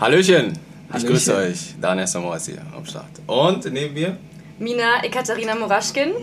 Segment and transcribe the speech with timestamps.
[0.00, 0.56] Hallöchen.
[0.96, 1.74] Ich grüße euch.
[1.80, 3.10] Daniel Samoa ist hier am Start.
[3.26, 4.16] Und neben mir?
[4.60, 6.12] Mina Ekaterina Moraschkin.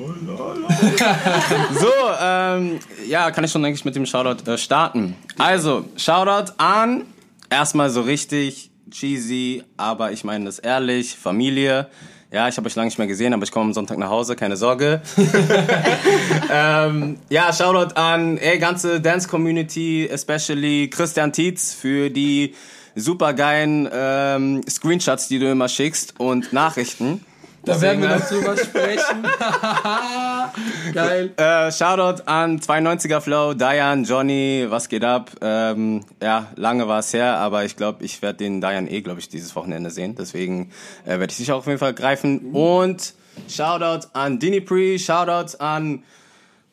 [1.80, 1.92] So,
[2.22, 5.16] ähm, ja, kann ich schon, denke ich, mit dem Shoutout äh, starten.
[5.38, 7.04] Also, Shoutout an,
[7.50, 11.88] erstmal so richtig cheesy, aber ich meine das ehrlich, Familie.
[12.32, 14.38] Ja, ich habe euch lange nicht mehr gesehen, aber ich komme am Sonntag nach Hause,
[14.38, 15.02] keine Sorge.
[16.52, 22.54] ähm, ja, Shoutout an, ey, ganze Dance-Community, especially Christian Tietz für die
[22.96, 27.24] supergeilen ähm, Screenshots, die du immer schickst und Nachrichten.
[27.66, 29.26] Da werden wir Deswegen, noch drüber sprechen.
[30.94, 31.34] Geil.
[31.36, 35.32] Äh, Shoutout an 92er Flow, Diane, Johnny, was geht ab?
[35.42, 39.20] Ähm, ja, lange war es her, aber ich glaube, ich werde den Diane eh, glaube
[39.20, 40.16] ich, dieses Wochenende sehen.
[40.16, 40.70] Deswegen
[41.06, 42.52] äh, werde ich dich auch auf jeden Fall greifen.
[42.54, 43.16] Und
[43.50, 46.04] Shoutout an Dini Pre, Shoutout an,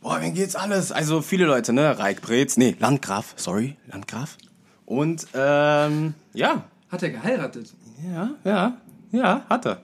[0.03, 0.93] boah, wen geht's alles?
[0.93, 1.99] Also viele Leute, ne?
[1.99, 4.37] Reik Brez, nee, Landgraf, sorry, Landgraf.
[4.87, 7.73] Und ähm, ja, Hat er geheiratet?
[8.13, 8.77] ja, ja,
[9.13, 9.79] ja, hat er.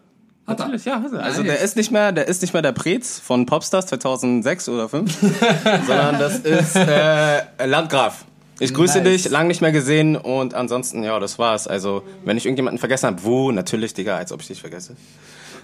[0.46, 0.64] Hat er?
[0.66, 1.22] Natürlich, ja, hat er.
[1.22, 4.88] Also der ist nicht mehr, der ist nicht mehr der Prez von Popstars 2006 oder
[4.88, 5.18] 5,
[5.86, 8.24] sondern das ist äh, Landgraf.
[8.60, 9.22] Ich grüße Nice.
[9.22, 11.68] dich, lang nicht mehr gesehen und ansonsten, ja, das war's.
[11.68, 14.96] Also, wenn ich irgendjemanden vergessen habe, wo, natürlich, Digga, als ob ich dich vergesse.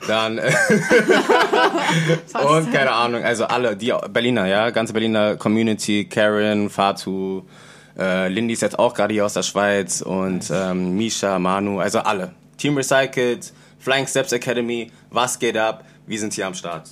[0.06, 0.52] Dann, äh,
[2.46, 7.42] und keine Ahnung, also alle, die Berliner, ja, ganze Berliner Community, Karen, Fatu,
[7.98, 12.00] äh, Lindy ist jetzt auch gerade hier aus der Schweiz und ähm, Misha, Manu, also
[12.00, 12.32] alle.
[12.56, 15.84] Team Recycled, Flying Steps Academy, was geht ab?
[16.06, 16.90] Wir sind hier am Start.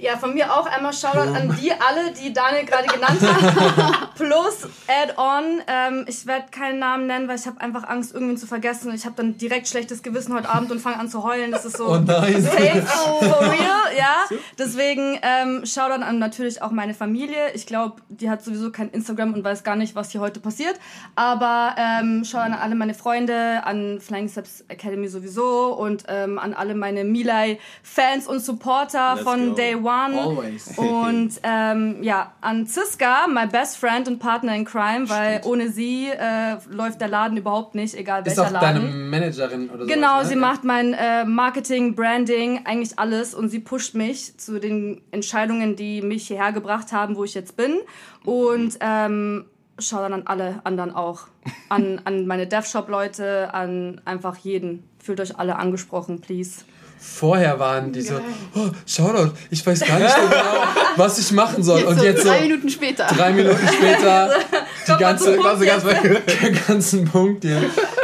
[0.00, 4.14] Ja, von mir auch einmal Shoutout an die alle, die Daniel gerade genannt hat.
[4.14, 5.60] Plus Add-on.
[5.66, 8.94] Ähm, ich werde keinen Namen nennen, weil ich habe einfach Angst, irgendwen zu vergessen.
[8.94, 11.50] Ich habe dann direkt schlechtes Gewissen heute Abend und fange an zu heulen.
[11.50, 14.24] Das ist so Oh safe for real, ja.
[14.58, 17.52] Deswegen ähm, Shoutout an natürlich auch meine Familie.
[17.52, 20.80] Ich glaube, die hat sowieso kein Instagram und weiß gar nicht, was hier heute passiert.
[21.14, 26.54] Aber ähm, Shoutout an alle meine Freunde, an Flying Steps Academy sowieso und ähm, an
[26.54, 29.54] alle meine Milai-Fans und Supporter Let's von go.
[29.56, 29.89] Day One.
[29.90, 30.72] Always.
[30.78, 36.08] Und ähm, ja, an Ziska, my best friend und Partner in Crime, weil ohne sie
[36.08, 39.10] äh, läuft der Laden überhaupt nicht, egal Ist welcher auch deine Laden.
[39.10, 39.86] Managerin oder so.
[39.86, 40.26] Genau, ne?
[40.26, 45.76] sie macht mein äh, Marketing, Branding, eigentlich alles und sie pusht mich zu den Entscheidungen,
[45.76, 47.78] die mich hierher gebracht haben, wo ich jetzt bin.
[48.24, 49.46] Und ähm,
[49.78, 51.28] schau dann an alle anderen auch.
[51.68, 54.84] An, an meine DevShop-Leute, an einfach jeden.
[54.98, 56.64] Fühlt euch alle angesprochen, please.
[57.02, 58.20] Vorher waren die so,
[58.54, 60.64] oh, Shoutout, ich weiß gar nicht so genau,
[60.96, 61.84] was ich machen soll.
[61.84, 63.06] Und so jetzt so drei Minuten später.
[63.06, 64.30] drei Minuten später
[64.86, 65.88] die ganze, zum Punkt ganze,
[66.42, 67.62] der ganzen Punkt hier.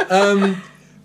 [0.09, 0.57] Ähm,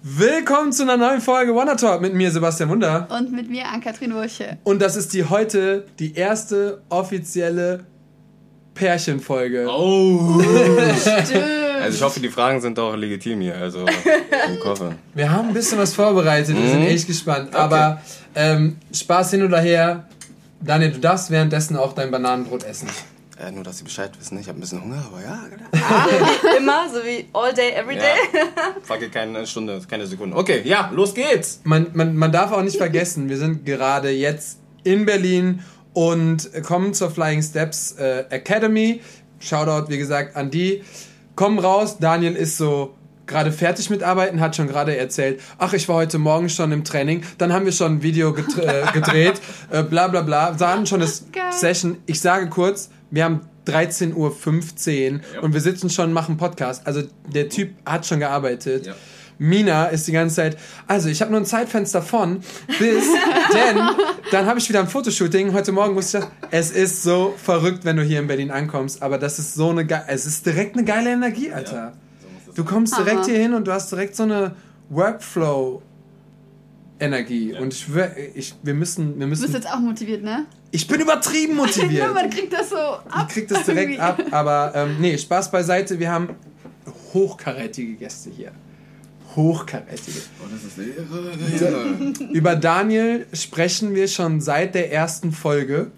[0.03, 3.08] willkommen zu einer neuen Folge Wonder Talk mit mir, Sebastian Wunder.
[3.10, 4.56] Und mit mir Ann-Kathrin Wurche.
[4.64, 7.84] Und das ist die heute die erste offizielle
[8.72, 9.66] Pärchenfolge.
[9.69, 10.42] Oh!
[10.98, 11.61] Stimmt.
[11.82, 13.84] Also ich hoffe, die Fragen sind auch legitim hier, also
[14.54, 14.97] ich hoffe.
[15.15, 17.54] Wir haben ein bisschen was vorbereitet, wir sind echt gespannt.
[17.54, 18.00] Aber
[18.34, 20.06] ähm, Spaß hin oder her.
[20.60, 22.88] Daniel, du darfst währenddessen auch dein Bananenbrot essen.
[23.41, 25.41] Äh, nur, dass Sie Bescheid wissen, ich habe ein bisschen Hunger, aber ja,
[26.56, 28.04] Immer, so wie all day, every day.
[28.32, 28.41] ja.
[28.82, 30.37] Fuck it, keine Stunde, keine Sekunde.
[30.37, 31.60] Okay, ja, los geht's!
[31.65, 36.94] Man, man, man darf auch nicht vergessen, wir sind gerade jetzt in Berlin und kommen
[36.94, 39.00] zur Flying Steps äh, Academy.
[39.41, 40.84] Shoutout, wie gesagt, an die.
[41.34, 42.94] Kommen raus, Daniel ist so
[43.26, 46.84] gerade fertig mit Arbeiten, hat schon gerade erzählt, ach, ich war heute Morgen schon im
[46.84, 49.41] Training, dann haben wir schon ein Video gedre äh, gedreht,
[49.71, 51.53] äh, bla bla bla, sahen schon das Geil.
[51.53, 51.98] Session.
[52.06, 56.87] Ich sage kurz, wir haben 13.15 Uhr und wir sitzen schon, machen Podcast.
[56.87, 58.87] Also der Typ hat schon gearbeitet.
[58.87, 58.94] Ja.
[59.38, 60.56] Mina ist die ganze Zeit,
[60.87, 62.42] also ich habe nur ein Zeitfenster von
[62.78, 63.04] bis,
[63.53, 63.78] denn
[64.32, 65.53] dann habe ich wieder ein Fotoshooting.
[65.53, 69.19] Heute Morgen musste ich, es ist so verrückt, wenn du hier in Berlin ankommst, aber
[69.19, 71.93] das ist so eine, ge- es ist direkt eine geile Energie, Alter.
[72.54, 74.54] Du kommst direkt hier hin und du hast direkt so eine
[74.91, 75.82] Workflow
[77.00, 80.47] Energie und ich, schwör, ich wir müssen wir Du bist müssen jetzt auch motiviert, ne?
[80.71, 81.92] ich bin übertrieben motiviert.
[82.06, 83.26] Ja, man kriegt das so ab.
[83.28, 84.00] Ich krieg das direkt irgendwie.
[84.00, 86.28] ab, aber ähm, nee, Spaß beiseite, wir haben
[87.12, 88.53] hochkarätige Gäste hier.
[89.37, 90.19] Hochkarätige.
[90.41, 92.12] Oh, das ist Ehre.
[92.33, 95.91] Über Daniel sprechen wir schon seit der ersten Folge,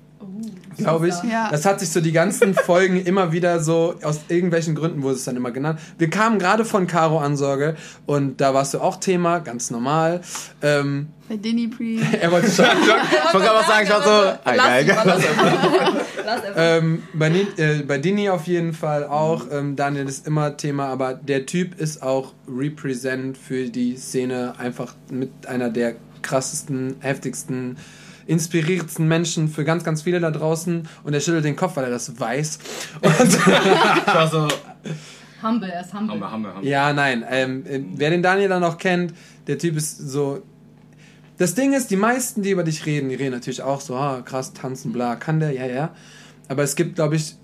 [0.76, 1.14] glaube ich.
[1.30, 1.48] Ja.
[1.50, 5.24] Das hat sich so die ganzen Folgen immer wieder so, aus irgendwelchen Gründen wurde es
[5.24, 5.80] dann immer genannt.
[5.98, 7.76] Wir kamen gerade von Caro Ansorge
[8.06, 10.20] und da warst du auch Thema, ganz normal.
[10.62, 11.98] Ähm, Bei Dinny Pre.
[12.20, 12.64] er wollte schon.
[12.64, 14.38] Ich wollte gerade was sagen, ich war so.
[14.44, 15.02] Ah, geil, geil.
[15.04, 15.94] Lass einfach.
[16.24, 16.54] Lass einfach.
[16.56, 19.46] Ähm, bei, äh, bei Dini auf jeden Fall auch.
[19.50, 24.54] Ähm, Daniel ist immer Thema, aber der Typ ist auch Represent für die Szene.
[24.58, 25.94] Einfach mit einer der
[26.24, 27.76] krassesten, heftigsten,
[28.26, 30.88] inspirierendsten Menschen für ganz, ganz viele da draußen.
[31.02, 32.58] Und er schüttelt den Kopf, weil er das weiß.
[33.00, 34.48] Und Ich war so.
[35.42, 36.14] Humble, er ist humble.
[36.14, 36.64] Hammer, Hammer, Hammer.
[36.64, 37.24] Ja, nein.
[37.28, 39.14] Ähm, äh, wer den Daniel dann noch kennt,
[39.46, 40.42] der Typ ist so.
[41.36, 44.22] Das Ding ist, die meisten, die über dich reden, die reden natürlich auch so, ah,
[44.22, 45.90] krass, tanzen, bla, kann der, ja, ja.
[46.48, 47.34] Aber es gibt, glaube ich,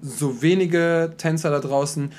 [0.00, 2.12] so wenige Tänzer da draußen,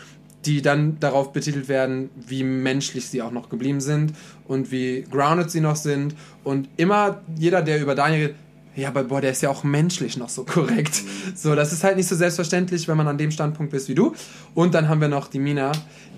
[0.46, 4.14] die dann darauf betitelt werden, wie menschlich sie auch noch geblieben sind
[4.48, 6.16] und wie grounded sie noch sind.
[6.44, 8.36] Und immer jeder, der über Daniel redet,
[8.76, 11.02] ja, aber boah, der ist ja auch menschlich noch so korrekt.
[11.36, 14.14] So, das ist halt nicht so selbstverständlich, wenn man an dem Standpunkt bist wie du.
[14.56, 15.72] Und dann haben wir noch die Mina,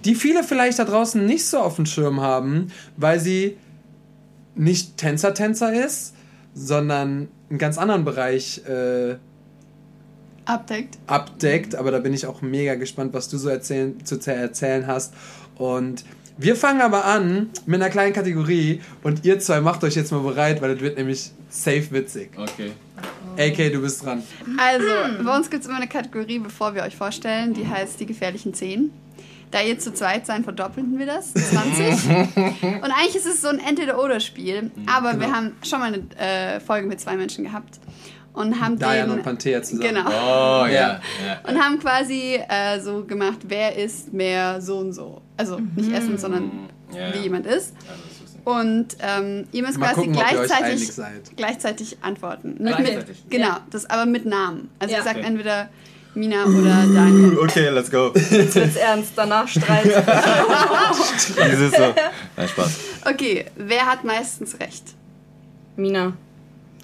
[0.05, 3.57] die viele vielleicht da draußen nicht so auf dem Schirm haben, weil sie
[4.55, 6.13] nicht Tänzer-Tänzer ist,
[6.53, 9.15] sondern einen ganz anderen Bereich äh,
[10.45, 10.97] Abdeckt.
[11.07, 11.75] abdeckt.
[11.75, 15.13] Aber da bin ich auch mega gespannt, was du so erzählen, zu erzählen hast.
[15.55, 16.03] Und
[16.37, 20.21] wir fangen aber an mit einer kleinen Kategorie und ihr zwei macht euch jetzt mal
[20.21, 22.31] bereit, weil das wird nämlich safe witzig.
[22.35, 22.71] Okay.
[23.37, 24.23] AK, du bist dran.
[24.57, 28.05] Also, bei uns gibt es immer eine Kategorie, bevor wir euch vorstellen, die heißt die
[28.05, 28.91] gefährlichen 10.
[29.51, 32.09] Da ihr zu zweit seid, verdoppelten wir das, 20.
[32.63, 36.87] Und eigentlich ist es so ein Entweder-Oder-Spiel, aber wir haben schon mal eine äh, Folge
[36.87, 37.79] mit zwei Menschen gehabt
[38.33, 39.95] und haben Diane den, und Panthea zusammen.
[39.95, 40.07] Genau.
[40.07, 40.67] Oh, ja.
[40.67, 40.99] Ja.
[41.47, 45.21] Und haben quasi äh, so gemacht, wer ist mehr so und so.
[45.37, 47.13] Also nicht essen, sondern ja.
[47.13, 47.73] wie jemand ist.
[47.75, 48.41] Lustig.
[48.45, 50.91] Und ähm, ihr müsst Mal quasi gucken, gleichzeitig,
[51.37, 52.55] gleichzeitig antworten.
[52.59, 53.21] Nicht Gleichzeitig?
[53.23, 53.61] Mit, genau, Ja.
[53.69, 54.69] das aber mit Namen.
[54.79, 54.99] Also Ja.
[54.99, 55.27] ihr sagt Okay.
[55.27, 55.69] entweder
[56.15, 57.37] Mina oder Daniel.
[57.41, 58.11] Okay, let's go.
[58.13, 59.85] Jetzt wird's ernst, danach Streit.
[61.51, 61.93] Dieses so.
[62.35, 62.79] Nein, Spaß.
[63.05, 64.83] Okay, wer hat meistens recht?
[65.75, 66.13] Mina.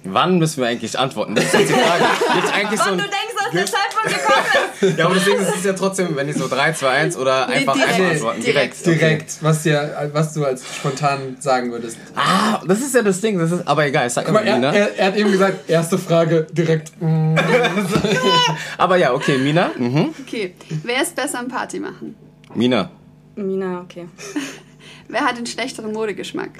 [0.04, 1.34] Wann müssen wir eigentlich antworten?
[1.34, 2.04] Das ist jetzt die Frage.
[2.34, 4.98] Gibt's eigentlich so Wann ein, du denkst, dass der Zeitpunkt gekommen ist?
[4.98, 7.54] ja, aber deswegen ist es ja trotzdem, wenn ich so 3, 2, 1 oder Nee,
[7.56, 7.92] einfach direkt.
[7.92, 8.42] einfach antworten.
[8.42, 8.76] Direkt.
[8.80, 8.94] Okay.
[8.98, 11.98] Direkt, was, dir, was du als spontan sagen würdest.
[12.16, 13.38] Ah, das ist ja das Ding.
[13.38, 14.72] Das ist, aber egal, ich sag mal, er, Mina.
[14.72, 16.92] er, er hat eben gesagt, erste Frage direkt.
[17.00, 17.36] mm.
[18.78, 19.70] Aber ja, okay, Mina.
[19.76, 20.14] Mhm.
[20.26, 22.14] Okay, wer ist besser am Party machen?
[22.54, 22.90] Mina.
[23.36, 24.06] Mina, okay.
[25.08, 26.50] Wer hat den schlechteren Modegeschmack?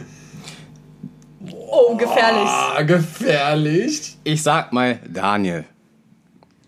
[1.73, 2.49] Oh, gefährlich.
[2.49, 4.17] Ah, gefährlich.
[4.25, 5.65] Ich sag mal Daniel.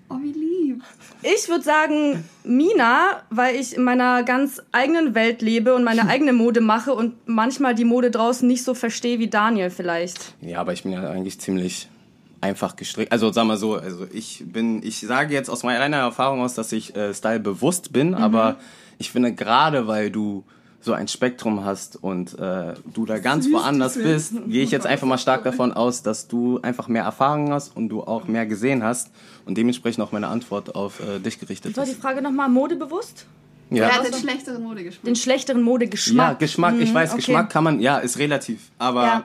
[0.09, 0.83] Oh, wie lieb.
[1.23, 6.33] Ich würde sagen Mina, weil ich in meiner ganz eigenen Welt lebe und meine eigene
[6.33, 10.35] Mode mache und manchmal die Mode draußen nicht so verstehe wie Daniel vielleicht.
[10.41, 11.89] Ja, aber ich bin ja eigentlich ziemlich
[12.41, 13.11] einfach gestrickt.
[13.11, 16.71] Also sag mal so, also ich bin, ich sage jetzt aus meiner Erfahrung aus, dass
[16.73, 18.57] ich äh, Style bewusst bin, aber
[18.99, 20.45] ich finde gerade, weil du
[20.85, 25.07] so ein Spektrum hast und äh, du da ganz woanders bist, gehe ich jetzt einfach
[25.07, 28.83] mal stark davon aus, dass du einfach mehr Erfahrung hast und du auch mehr gesehen
[28.83, 29.11] hast
[29.47, 32.01] und dementsprechend auch meine Antwort auf äh, dich gerichtet War die ist.
[32.03, 33.27] Frage nochmal modebewusst?
[33.71, 33.87] Ja.
[33.87, 35.05] Wer hat den schlechteren Modegeschmack?
[35.05, 36.33] Den schlechteren Modegeschmack.
[36.33, 37.17] Ja, Geschmack, ich Mhm, weiß, okay.
[37.21, 39.25] Geschmack kann man, ja, ist relativ, aber Ja.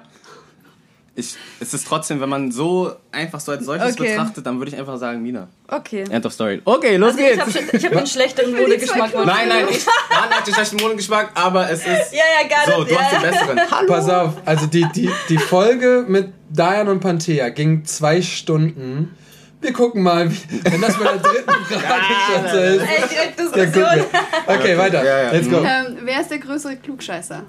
[1.18, 4.12] Ich, es ist trotzdem, wenn man so einfach so als solches Okay.
[4.16, 5.48] betrachtet, dann würde ich einfach sagen Mina.
[5.68, 6.06] Okay.
[6.10, 6.62] End of story.
[6.64, 7.42] Okay, los Also ich geht's.
[7.42, 9.14] habe ich hab den schlechteren Modegeschmack.
[9.26, 11.88] Nein, nein, ich Dan hat den schlechten Modengeschmack, aber es ist.
[12.14, 12.92] Ja, ja, gar So, nicht.
[12.92, 13.02] du ja.
[13.02, 13.60] hast den besseren.
[13.72, 13.88] Hallo.
[13.88, 19.16] Pass auf, also die, die, die Folge mit Diane und Panthea ging zwei Stunden.
[19.60, 22.82] Wir gucken mal, wie, wenn das bei der dritten Frage schon so ist.
[22.82, 24.06] Ey, direkt Ja, Diskussion.
[24.46, 24.56] wir.
[24.56, 25.04] Okay, weiter.
[25.04, 25.32] Ja, ja.
[25.32, 25.58] Let's go.
[25.58, 27.44] Ähm, wer ist der größere Klugscheißer?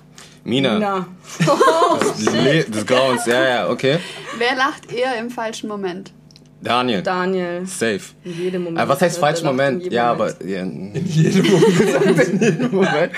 [0.49, 0.79] Mina.
[0.79, 1.07] Na.
[2.33, 3.99] Le- Des Grauens, ja, ja, okay.
[4.39, 6.13] Wer lacht eher im falschen Moment?
[6.61, 7.03] Daniel.
[7.03, 7.67] Daniel.
[7.67, 8.01] Safe.
[8.25, 8.81] In jedem Moment.
[8.81, 9.83] Aber was heißt falscher in Moment?
[9.85, 10.37] jedem Ja, Moment.
[10.41, 10.49] aber.
[10.49, 12.73] Ja, In jedem Moment.
[12.73, 13.13] Moment.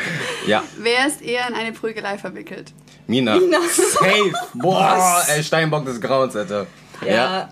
[0.46, 2.72] Ja, Wer ist eher in eine Prügelei verwickelt?
[3.06, 3.38] Mina.
[3.70, 4.32] Safe.
[4.54, 6.66] Boah, ey, Steinbock des Grauens, Alter.
[7.06, 7.48] Ja.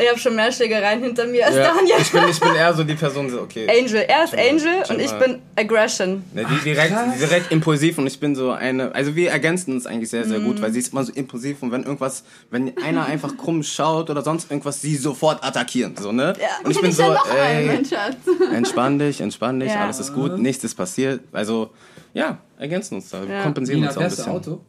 [0.00, 1.74] Ich habe schon mehr Schlägereien hinter mir als Ja.
[1.74, 1.96] Daniel.
[2.00, 3.66] Ich, bin, ich bin eher so die Person, so, okay.
[3.68, 4.02] Angel.
[4.08, 6.24] Er ist Angel und ich bin Aggression.
[6.32, 10.10] Ne, die direkt, direkt impulsiv und ich bin so eine, also wir ergänzen uns eigentlich
[10.10, 13.36] sehr, sehr gut, weil sie ist immer so impulsiv und wenn irgendwas, wenn einer einfach
[13.36, 16.34] krumm schaut oder sonst irgendwas, sie sofort attackieren, so, ne?
[16.40, 16.46] Ja.
[16.64, 18.16] Und ich bin Kenn so, ja einen, ey, mein Schatz.
[18.52, 19.84] entspann dich, entspann dich, Ja.
[19.84, 21.70] alles ist gut, nichts ist passiert, also,
[22.12, 24.32] ja, ergänzen uns da, wir kompensieren Nina, uns auch ein bisschen.
[24.32, 24.60] Auto?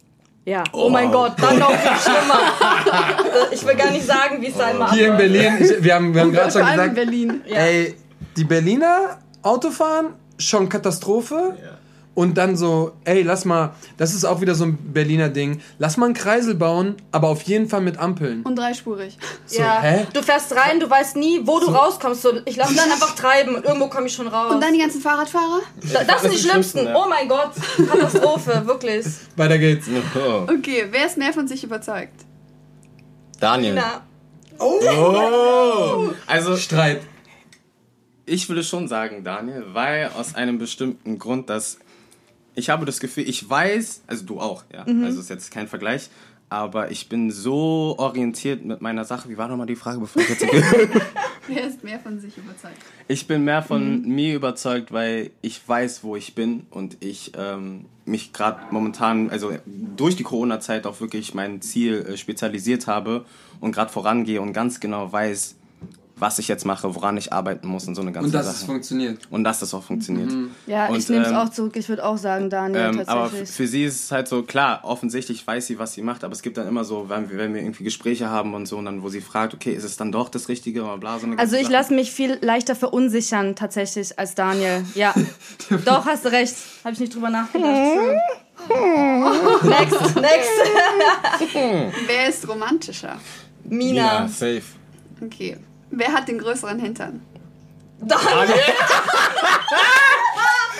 [0.45, 0.63] Ja.
[0.73, 2.39] Oh, mein Gott, dann noch viel schlimmer.
[3.51, 5.17] Ich will gar nicht sagen, wie es da immer Hier in.
[5.17, 7.41] Berlin, ich, wir haben, wir haben gerade schon allem in gesagt, Berlin.
[7.47, 7.95] ey,
[8.37, 11.55] die Berliner Autofahren, schon Katastrophe.
[12.15, 15.97] Und dann so, ey, lass mal, das ist auch wieder so ein Berliner Ding, lass
[15.97, 18.41] mal einen Kreisel bauen, aber auf jeden Fall mit Ampeln.
[18.43, 19.17] Und dreispurig.
[19.45, 20.07] So, ja, hä?
[20.13, 22.21] du fährst rein, du weißt nie, wo du rauskommst.
[22.21, 24.53] So, ich lasse dann einfach treiben und irgendwo komme ich schon raus.
[24.53, 25.59] Und dann die ganzen Fahrradfahrer?
[25.91, 26.79] Da- das sind die schlimmsten.
[26.79, 26.95] schlimmsten, ja.
[27.03, 27.51] Oh mein Gott,
[27.85, 29.05] Katastrophe, wirklich.
[29.35, 29.87] Weiter geht's.
[30.15, 30.43] Oh.
[30.43, 32.13] Okay, wer ist mehr von sich überzeugt?
[33.41, 33.73] Daniel.
[33.73, 34.01] Na,
[34.57, 36.11] Oh.
[36.27, 37.01] Also, Streit.
[38.25, 41.77] Ich würde schon sagen, Daniel, weil aus einem bestimmten Grund, dass
[42.55, 46.09] ich habe das Gefühl, ich weiß, also du auch, ja, also ist jetzt kein Vergleich,
[46.49, 49.29] aber ich bin so orientiert mit meiner Sache.
[49.29, 50.45] Wie war nochmal die Frage, bevor ich jetzt...
[51.47, 52.77] Wer ist mehr von sich überzeugt?
[53.07, 57.85] Ich bin mehr von mir überzeugt, weil ich weiß, wo ich bin und ich ähm,
[58.05, 63.25] mich gerade momentan, also durch die Corona-Zeit auch wirklich mein Ziel äh, spezialisiert habe
[63.59, 65.55] und gerade vorangehe und ganz genau weiß,
[66.17, 68.55] was ich jetzt mache, woran ich arbeiten muss und so eine ganze Und dass Sache.
[68.57, 69.19] es funktioniert.
[69.29, 70.31] und dass das auch funktioniert.
[70.65, 71.75] Ja, Und, ich nehme es ähm, auch zurück.
[71.75, 75.45] Ich würde auch sagen, Daniel, Ähm, aber für sie ist es halt so, klar, offensichtlich
[75.45, 77.61] weiß sie, was sie macht, aber es gibt dann immer so, wenn wir, wenn wir
[77.61, 80.29] irgendwie Gespräche haben und so, und dann, wo sie fragt, okay, ist es dann doch
[80.29, 81.73] das Richtige oder bla, so eine Also ich Sache.
[81.73, 84.85] lasse mich viel leichter verunsichern tatsächlich als Daniel.
[84.95, 85.13] Ja.
[85.85, 86.55] Doch, hast du recht.
[86.85, 87.71] Habe ich nicht drüber nachgedacht.
[89.63, 90.49] Next, next.
[92.07, 93.17] Wer ist romantischer?
[93.65, 94.21] Mina.
[94.21, 94.61] Ja, safe.
[95.21, 95.57] Okay.
[95.91, 97.21] Wer hat den größeren Hintern?
[97.99, 98.25] Daniel.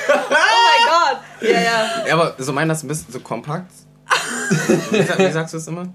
[0.10, 1.20] oh mein Gott.
[1.42, 2.08] Ja, ja.
[2.08, 3.72] Ja, aber so meiner ist ein bisschen so kompakt.
[4.92, 5.88] wie, sag- wie sagst du es immer?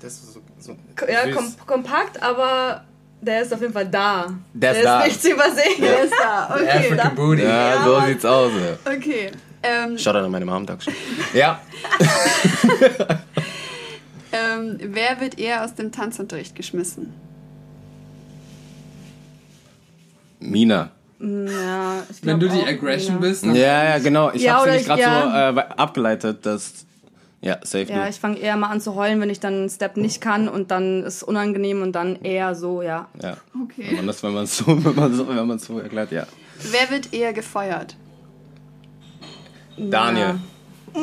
[0.00, 0.76] Das ist so, so
[1.08, 2.84] Ja, kom kompakt, aber
[3.20, 4.26] der ist auf jeden Fall da.
[4.52, 5.04] Der ist da.
[5.04, 5.74] nicht zu übersehen.
[5.78, 6.54] Wer ist da?
[6.54, 6.68] Okay.
[6.70, 7.42] African Booty.
[7.42, 8.06] Ja, Ja, so Mann.
[8.08, 8.50] sieht's aus.
[8.84, 8.92] Ja.
[8.92, 9.30] Okay.
[9.62, 10.94] Ähm, Schaut an meine Mom, Dankeschön.
[11.34, 11.60] Ja.
[14.32, 17.12] ähm, wer wird eher aus dem Tanzunterricht geschmissen?
[20.42, 20.90] Mina.
[21.20, 23.28] Ja, ich Wenn du die Aggression Mina.
[23.28, 24.30] bist, dann Ja, ja, genau.
[24.32, 25.52] Ich Ja, hab's oder nämlich ich- gerade ja.
[25.52, 26.86] so äh, abgeleitet, dass.
[27.40, 28.08] Ja, safe Ja, du.
[28.10, 30.70] ich fange eher mal an zu heulen, wenn ich dann einen Step nicht kann und
[30.70, 33.08] dann ist unangenehm und dann eher so, ja.
[33.20, 33.36] Ja.
[33.64, 33.98] Okay.
[33.98, 36.24] Und das, wenn man so, wenn man so, wenn man so erklärt, ja.
[36.70, 37.96] Wer wird eher gefeuert?
[39.76, 40.36] Daniel.
[40.94, 41.00] Oh.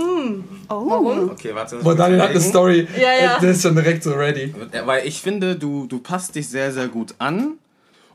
[0.70, 1.32] Warum?
[1.32, 1.78] Okay, warte.
[1.78, 2.88] Boah, Daniel hat eine Story.
[2.96, 3.40] Ja, ja.
[3.40, 4.54] Der ist schon direkt so ready.
[4.74, 7.54] Ja, Weil ich finde, du, du passt dich sehr, sehr gut an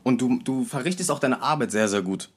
[0.05, 2.29] und du, du verrichtest auch deine Arbeit sehr, sehr gut.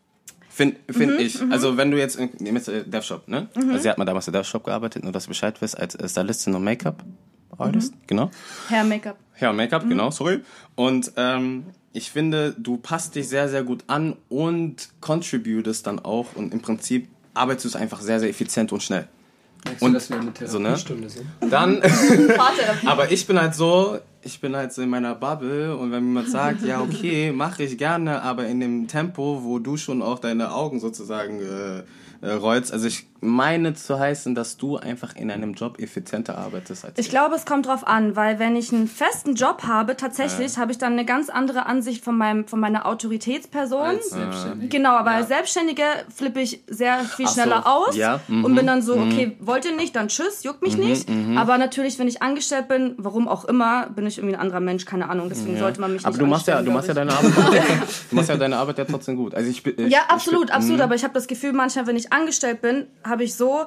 [0.51, 1.41] Finde find Mhm, ich.
[1.53, 3.47] Also wenn du jetzt, in- nehmen jetzt äh, DevShop, ne?
[3.55, 6.09] Also sie hat mal damals in DevShop gearbeitet, nur dass du Bescheid weißt, als äh,
[6.09, 7.99] Stylistin und Make-up-Artist, Mhm.
[8.09, 8.31] genau.
[8.69, 9.17] Hair Make-up.
[9.41, 10.41] Ja, Make-up, genau, sorry.
[10.75, 16.35] Und ähm, ich finde, du passt dich sehr, sehr gut an und contributest dann auch
[16.35, 19.07] und im Prinzip arbeitest du es einfach sehr, sehr effizient und schnell.
[19.81, 20.77] Und Und- das wäre eine so, ne?
[20.77, 21.27] Sind.
[21.51, 21.83] Dann.
[22.87, 26.31] Aber ich bin halt so, ich bin halt so in meiner Bubble und wenn jemand
[26.31, 30.53] sagt, ja okay, mache ich gerne, aber in dem Tempo, wo du schon auch deine
[30.53, 31.83] Augen sozusagen äh,
[32.27, 36.85] äh, rollst, also ich meine zu heißen, dass du einfach in einem Job effizienter arbeitest
[36.85, 40.57] als Ich glaube, es kommt drauf an, weil wenn ich einen festen Job habe, tatsächlich
[40.59, 43.81] habe ich dann eine ganz andere Ansicht von, meinem, von meiner Autoritätsperson.
[43.81, 44.69] Als Selbstständige.
[44.69, 45.83] Genau, aber als Selbstständige
[46.15, 49.37] flippe ich sehr viel Ach so, schneller aus ja, mhm, und bin dann so, okay,
[49.41, 51.09] wollt ihr nicht, dann tschüss, juckt mich nicht.
[51.37, 54.85] Aber natürlich, wenn ich angestellt bin, warum auch immer, bin ich irgendwie ein anderer Mensch,
[54.85, 55.29] keine Ahnung.
[55.29, 57.33] Deswegen sollte man mich Aber nicht du machst ja, du machst ja deine Arbeit,
[58.11, 59.35] du machst ja deine Arbeit ja trotzdem gut.
[59.35, 60.81] Also ich, bin- ich Ja, ich, absolut, bin- absolut.
[60.81, 63.67] Aber ich habe das Gefühl, manchmal, wenn ich angestellt bin, habe ich so,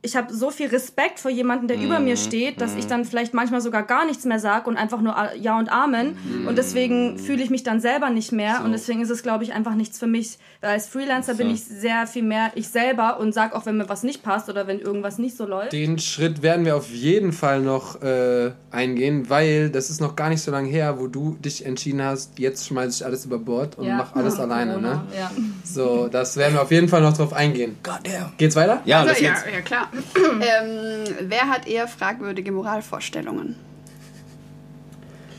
[0.00, 2.04] ich habe so viel Respekt vor jemandem, der über Mhm.
[2.04, 5.16] mir steht, dass ich dann vielleicht manchmal sogar gar nichts mehr sage und einfach nur
[5.18, 6.16] A- Ja und Amen.
[6.24, 6.46] Mhm.
[6.46, 8.62] Und deswegen fühle ich mich dann selber nicht mehr.
[8.64, 10.38] Und deswegen ist es, glaube ich, einfach nichts für mich.
[10.60, 13.88] Weil als Freelancer bin ich sehr viel mehr ich selber und sag auch, wenn mir
[13.88, 15.72] was nicht passt oder wenn irgendwas nicht so läuft.
[15.72, 20.28] Den Schritt werden wir auf jeden Fall noch äh, eingehen, weil das ist noch gar
[20.28, 23.76] nicht so lange her, wo du dich entschieden hast, jetzt schmeiße ich alles über Bord
[23.78, 23.96] und Ja.
[23.96, 24.74] mach alles alleine.
[24.74, 25.02] Corona, Ne?
[25.18, 25.30] Ja.
[25.64, 27.76] So, das werden wir auf jeden Fall noch drauf eingehen.
[27.82, 28.32] Goddamn.
[28.36, 28.80] Geht's weiter?
[28.84, 29.44] Ja, Also, das ja, jetzt.
[29.92, 33.56] Ja, ähm, wer hat eher fragwürdige Moralvorstellungen?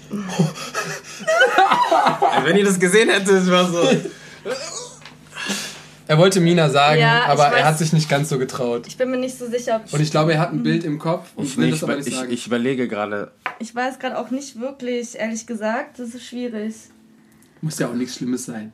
[2.43, 3.87] Wenn ihr das gesehen hättet, war so.
[6.07, 7.63] Er wollte Mina sagen, Ja, aber er weiß.
[7.65, 8.87] hat sich nicht ganz so getraut.
[8.87, 10.97] Ich bin mir nicht so sicher, ob Und ich glaube, er hat ein Bild im
[10.97, 12.31] Kopf und Ich, will das aber nicht ich, sagen.
[12.31, 13.31] ich überlege gerade.
[13.59, 15.99] ich weiß gerade auch nicht wirklich, ehrlich gesagt.
[15.99, 16.73] Das ist schwierig.
[17.61, 18.73] Muss ja auch nichts Schlimmes sein.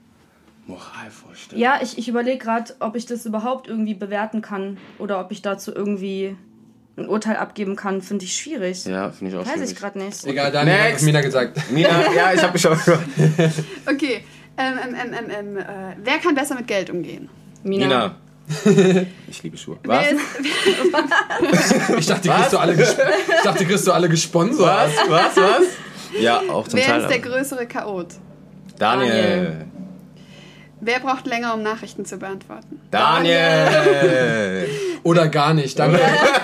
[0.68, 1.62] Moralvorstellung.
[1.62, 5.42] Ja, ich, ich überlege gerade, ob ich das überhaupt irgendwie bewerten kann oder ob ich
[5.42, 6.36] dazu irgendwie
[6.98, 8.86] ein Urteil abgeben kann, finde ich schwierig.
[8.86, 9.72] Ja, finde ich auch Weiß schwierig.
[9.72, 10.26] ich gerade nicht.
[10.26, 11.72] Egal, Daniel hat Mina gesagt.
[11.72, 12.78] Mina, ja, ich habe mich schon.
[13.86, 14.24] Okay.
[14.58, 15.64] Ähm, ähm, ähm, ähm, ähm, äh,
[16.02, 17.30] wer kann besser mit Geld umgehen?
[17.64, 17.86] Mina.
[17.88, 18.16] Mina.
[19.28, 19.78] Ich liebe Schuhe.
[19.84, 20.06] Was?
[21.90, 24.66] Wer Ich dachte, die kriegst du alle, ich dachte, kriegst du alle gesponsert.
[24.66, 25.10] Was?
[25.10, 25.36] Was?
[25.38, 26.22] Was?
[26.22, 27.02] Ja, auch zum wer Teil.
[27.02, 28.08] ist der größere Chaot?
[28.80, 29.66] Daniel.
[30.82, 32.80] Wer braucht länger, um Nachrichten zu beantworten?
[32.92, 34.68] Daniel.
[35.04, 35.78] Oder gar nicht.
[35.80, 36.00] Danke.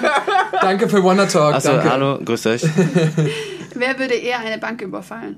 [0.62, 1.56] Danke für Wonder Talk.
[1.56, 1.90] Achso, danke.
[1.90, 2.62] hallo, grüßt euch.
[3.76, 5.38] Wer würde eher eine Bank überfallen?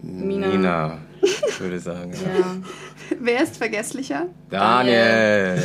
[0.00, 0.46] Mina.
[0.48, 2.12] Mina, ich würde sagen.
[2.12, 2.38] Ja.
[2.38, 2.56] Ja.
[3.20, 4.26] Wer ist vergesslicher?
[4.48, 5.62] Daniel.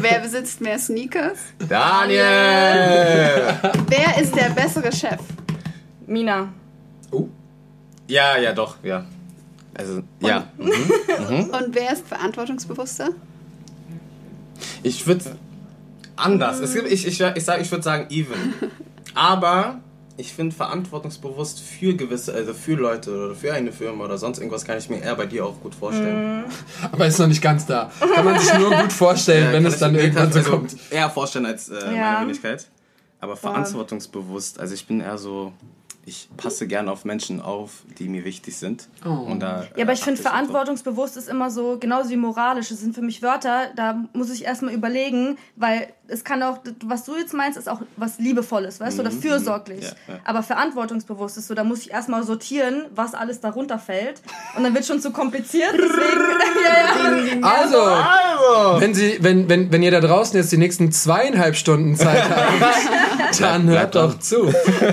[0.00, 1.38] Wer besitzt mehr Sneakers?
[1.68, 2.22] Daniel.
[3.88, 5.20] Wer ist der bessere Chef?
[6.06, 6.48] Mina.
[7.10, 7.26] Oh,
[8.06, 9.04] Ja, ja, doch, ja.
[9.76, 10.48] Also, ja.
[10.58, 13.10] Und wer ist verantwortungsbewusster?
[14.82, 15.36] Ich würde
[16.16, 16.60] anders.
[16.60, 18.54] Es gibt, ich ich, ich, sag, ich würde sagen even.
[19.14, 19.80] Aber
[20.16, 24.64] ich finde verantwortungsbewusst für gewisse, also für Leute oder für eine Firma oder sonst irgendwas
[24.64, 26.44] kann ich mir eher bei dir auch gut vorstellen.
[26.90, 27.90] Aber ist noch nicht ganz da.
[28.14, 30.74] Kann man sich nur gut vorstellen, Ja, wenn es dann irgendwann so also kommt.
[30.90, 32.12] Eher vorstellen als äh, Ja.
[32.14, 32.66] meine Wenigkeit.
[33.20, 35.52] Aber verantwortungsbewusst, also ich bin eher so,
[36.08, 38.86] ich passe gern auf Menschen auf, die mir wichtig sind.
[39.04, 39.08] Oh.
[39.08, 42.68] Und da, Ja, aber äh, ich finde, verantwortungsbewusst ist immer so, genauso wie moralisch.
[42.68, 47.04] Das sind für mich Wörter, da muss ich erstmal überlegen, weil es kann auch, was
[47.04, 49.82] du jetzt meinst, ist auch was Liebevolles, weißt du, oder fürsorglich.
[49.82, 50.20] Ja, ja.
[50.24, 54.22] Aber verantwortungsbewusst ist so, da muss ich erstmal sortieren, was alles darunter fällt.
[54.56, 57.42] Und dann wird schon zu kompliziert, deswegen, ja, ja.
[57.42, 62.30] Also, wenn, Sie, wenn, wenn, wenn ihr da draußen jetzt die nächsten zweieinhalb Stunden Zeit
[62.30, 62.62] habt,
[63.40, 64.52] dann hört doch zu.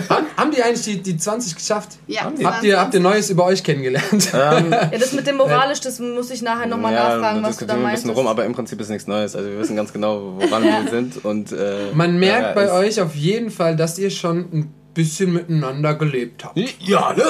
[0.10, 1.92] Haben, haben die eigentlich die, die 20 geschafft?
[2.08, 4.32] Ja, Habt ihr, habt ihr Neues über euch kennengelernt?
[4.34, 4.60] Ja,
[4.92, 7.68] das mit dem moralisch, das muss ich nachher nochmal ja, nachfragen, was du da diskutieren
[7.70, 8.04] wir ein meinst.
[8.04, 9.36] bisschen rum, aber im Prinzip ist nichts Neues.
[9.36, 11.24] Also wir wissen ganz genau, woran wir sind.
[11.24, 15.34] Und, äh, Man merkt ja, bei euch auf jeden Fall, dass ihr schon ein bisschen
[15.34, 16.58] miteinander gelebt habt.
[16.80, 17.24] Ja, ne?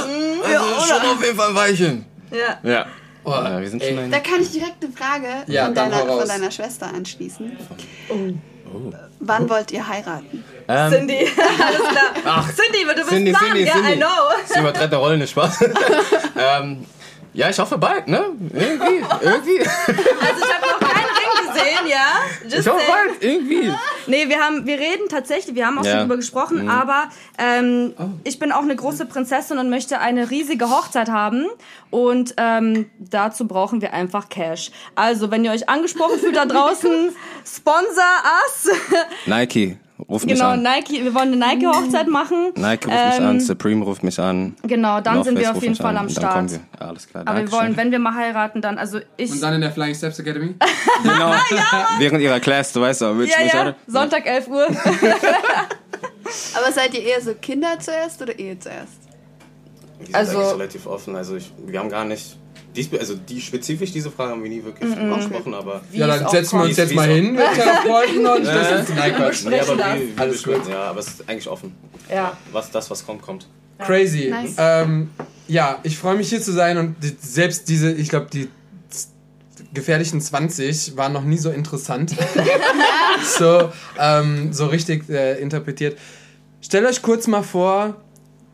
[0.44, 2.06] Also schon auf jeden Fall weichen.
[2.32, 2.70] Ja.
[2.70, 2.86] Ja.
[3.26, 3.90] Oh, ja wir sind ey.
[3.90, 7.52] schon ein Da kann ich direkt eine Frage Ja, von, deiner, von deiner Schwester anschließen.
[9.20, 10.44] Wann wollt ihr heiraten?
[10.68, 11.18] ähm, Cindy,
[11.66, 12.14] alles klar.
[12.26, 13.94] Ach, Cindy, du bist Cindy, dran, Cindy, ja, Cindy.
[13.94, 14.08] I know.
[14.46, 15.62] Sie übertreibt der Rolle nicht Spaß.
[16.62, 16.86] ähm,
[17.34, 18.26] ja, ich hoffe bald, ne?
[18.54, 19.60] Irgendwie, irgendwie.
[19.60, 20.83] Also ich habe noch
[21.54, 22.06] gesehen, ja.
[22.44, 23.08] Just Ich hoffe saying.
[23.10, 23.72] bald, irgendwie.
[24.08, 25.92] Nee, wir haben, wir reden tatsächlich, wir haben auch Ja.
[25.92, 27.94] schon drüber gesprochen, aber ähm,
[28.24, 31.46] ich bin auch eine große Prinzessin und möchte eine riesige Hochzeit haben
[31.90, 34.72] und ähm, dazu brauchen wir einfach Cash.
[34.96, 38.04] Also, wenn ihr euch angesprochen fühlt da draußen, sponsor
[38.46, 38.70] us.
[39.26, 39.78] Nike,
[40.10, 40.64] ruf mich genau, an.
[40.64, 42.52] Nike, wir wollen eine Nike-Hochzeit machen.
[42.56, 44.56] Nike ruft mich Ähm, an, Supreme ruft mich an.
[44.64, 45.98] Genau, dann North sind wir Face auf jeden mich Fall an.
[45.98, 46.34] am Dann Start.
[46.34, 46.60] kommen wir.
[46.80, 47.22] Ja, alles klar.
[47.26, 47.60] Aber wir Dankeschön.
[47.60, 49.32] wollen, wenn wir mal heiraten, dann, also ich...
[49.32, 50.56] Und dann in der Flying Steps Academy?
[51.04, 51.34] Genau.
[52.00, 53.76] Während ihrer Class, du weißt doch, willst ja, du mich ja?
[53.88, 54.68] Sonntag 11 Uhr.
[56.56, 58.94] Aber seid ihr eher so Kinder zuerst oder Ehe zuerst?
[60.00, 61.16] Wir sind Also- eigentlich relativ offen.
[61.16, 62.38] Also ich, wir haben gar nicht.
[62.76, 65.82] Dies, also die spezifisch diese Frage haben wir nie wirklich angesprochen, aber.
[65.92, 69.16] Wie Ja, dann setzen wir uns jetzt mal hin mit Therapeuten und das ist Nein,
[69.16, 69.46] Quatsch.
[69.46, 70.00] Nee, aber das.
[70.00, 70.68] wie, wie Alles gut.
[70.70, 71.76] Ja, aber es ist eigentlich offen.
[72.10, 72.38] Ja.
[72.52, 73.48] Was das, was kommt, kommt.
[73.80, 74.30] Crazy.
[74.30, 74.56] Nice.
[74.58, 75.10] Ähm,
[75.48, 78.48] ja, ich freue mich hier zu sein und die, selbst diese, ich glaube, die
[79.74, 82.16] gefährlichen 20 waren noch nie so interessant.
[83.38, 85.98] so, ähm, so richtig äh, interpretiert.
[86.62, 87.96] Stellt euch kurz mal vor,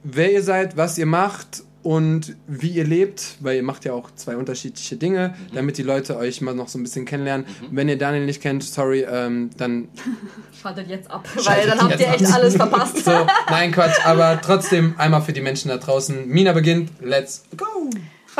[0.04, 4.12] wer ihr seid, was ihr macht und wie ihr lebt, weil ihr macht ja auch
[4.14, 7.48] zwei unterschiedliche Dinge, damit die Leute euch mal noch so ein bisschen kennenlernen.
[7.72, 9.88] Wenn ihr Daniel nicht kennt, sorry, ähm, dann
[10.62, 13.04] Schaltet jetzt ab, weil dann habt ihr echt alles verpasst.
[13.04, 13.12] so,
[13.50, 16.28] nein, Quatsch, aber trotzdem einmal für die Menschen da draußen.
[16.28, 17.90] Mina beginnt, let's go!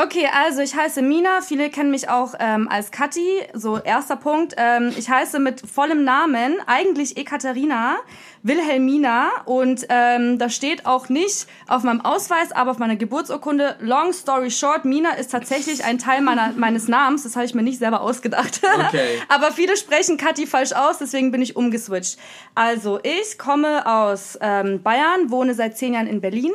[0.02, 1.42] Okay, also ich heiße Mina.
[1.42, 3.42] Viele kennen mich auch ähm, als Kathi.
[3.52, 4.54] So, erster Punkt.
[4.56, 7.98] Ähm, ich heiße mit vollem Namen eigentlich Ekaterina
[8.42, 9.28] Wilhelmina.
[9.44, 13.76] Und ähm, das steht auch nicht auf meinem Ausweis, aber auf meiner Geburtsurkunde.
[13.80, 17.24] Long story short, Mina ist tatsächlich ein Teil meiner, meines Namens.
[17.24, 18.62] Das habe ich mir nicht selber ausgedacht.
[18.86, 19.18] Okay.
[19.28, 22.18] aber viele sprechen Kathi falsch aus, deswegen bin ich umgeswitcht.
[22.54, 26.52] Also, ich komme aus ähm, Bayern, wohne seit zehn Jahren in Berlin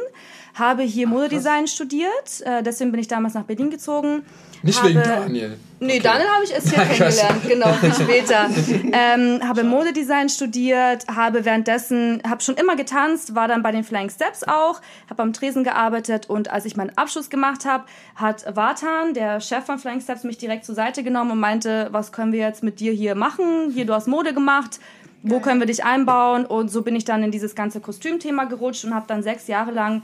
[0.55, 4.23] habe hier Modedesign studiert, äh, deswegen bin ich damals nach Berlin gezogen.
[4.63, 5.57] Nicht habe, wegen Daniel.
[5.79, 8.49] Nee, Daniel habe ich erst hier kennengelernt, genau, viel später.
[8.91, 14.09] Ähm, habe Modedesign studiert, habe währenddessen, habe schon immer getanzt, war dann bei den Flying
[14.09, 17.83] Steps auch, habe am Tresen gearbeitet und als ich meinen Abschluss gemacht habe,
[18.15, 22.11] hat Vatan, der Chef von Flying Steps, mich direkt zur Seite genommen und meinte, was
[22.13, 23.71] können wir jetzt mit dir hier machen?
[23.71, 24.79] Hier, du hast Mode gemacht.
[25.27, 26.45] Wo können wir dich einbauen?
[26.45, 29.71] Und so bin ich dann in dieses ganze Kostümthema gerutscht und habe dann sechs Jahre
[29.71, 30.03] lang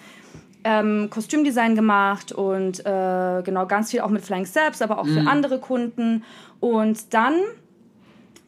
[0.63, 5.28] ähm, Kostümdesign gemacht und äh, genau ganz viel auch mit Flying Steps, aber auch für
[5.28, 6.24] andere Kunden.
[6.60, 7.36] Und dann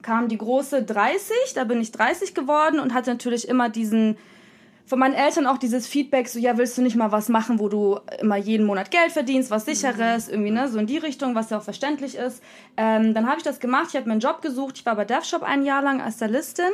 [0.02, 4.17] kam die große 30, da bin ich 30 geworden und hatte natürlich immer diesen
[4.85, 7.69] von meinen Eltern auch dieses Feedback, so ja, willst du nicht mal was machen, wo
[7.69, 11.49] du immer jeden Monat Geld verdienst, was sicheres, irgendwie, ne, so in die Richtung, was
[11.49, 12.43] ja auch verständlich ist.
[12.75, 15.05] Ähm, dann habe ich das gemacht, ich habe mir einen Job gesucht, ich war bei
[15.05, 16.71] DevShop ein Jahr lang als Stylistin.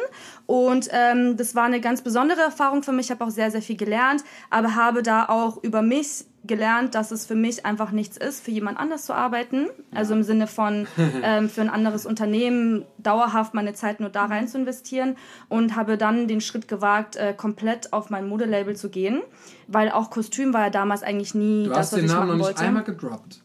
[0.47, 3.61] Und ähm, das war eine ganz besondere Erfahrung für mich, ich habe auch sehr, sehr
[3.61, 8.17] viel gelernt, aber habe da auch über mich gelernt, dass es für mich einfach nichts
[8.17, 9.67] ist, für jemand anders zu arbeiten.
[9.95, 10.85] Also im Sinne von
[11.23, 15.15] ähm, für ein anderes Unternehmen dauerhaft meine Zeit nur da rein zu investieren
[15.47, 19.21] und habe dann den Schritt gewagt, äh, komplett auf mein Modelabel zu gehen,
[19.67, 22.19] weil auch Kostüm war ja damals eigentlich nie Du das, hast was den ich Namen
[22.21, 22.61] noch machen nicht wollte.
[22.65, 23.41] einmal gedroppt.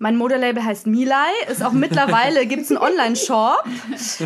[0.00, 3.64] Mein Modelabel heißt Milai, ist auch mittlerweile, gibt's einen Online-Shop.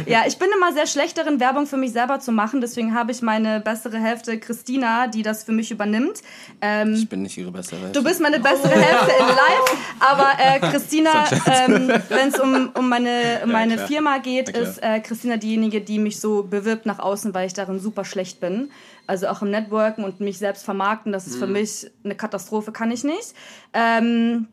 [0.06, 3.10] Ja, ich bin immer sehr schlecht darin, Werbung für mich selber zu machen, deswegen habe
[3.12, 6.20] ich meine bessere Hälfte, Christina, die das für mich übernimmt.
[6.60, 7.98] Ähm, Ich bin nicht ihre bessere Hälfte.
[7.98, 12.88] Du bist meine bessere Hälfte in Live, aber äh, Christina, ähm, wenn es um, um
[12.88, 13.86] meine, um meine klar.
[13.86, 14.62] Firma geht, klar.
[14.62, 18.40] ist äh, Christina diejenige, die mich so bewirbt nach außen, weil ich darin super schlecht
[18.40, 18.70] bin.
[19.06, 22.90] Also auch im Networken und mich selbst vermarkten, das ist für mich eine Katastrophe, kann
[22.90, 23.34] ich nicht.
[23.72, 24.46] Ähm,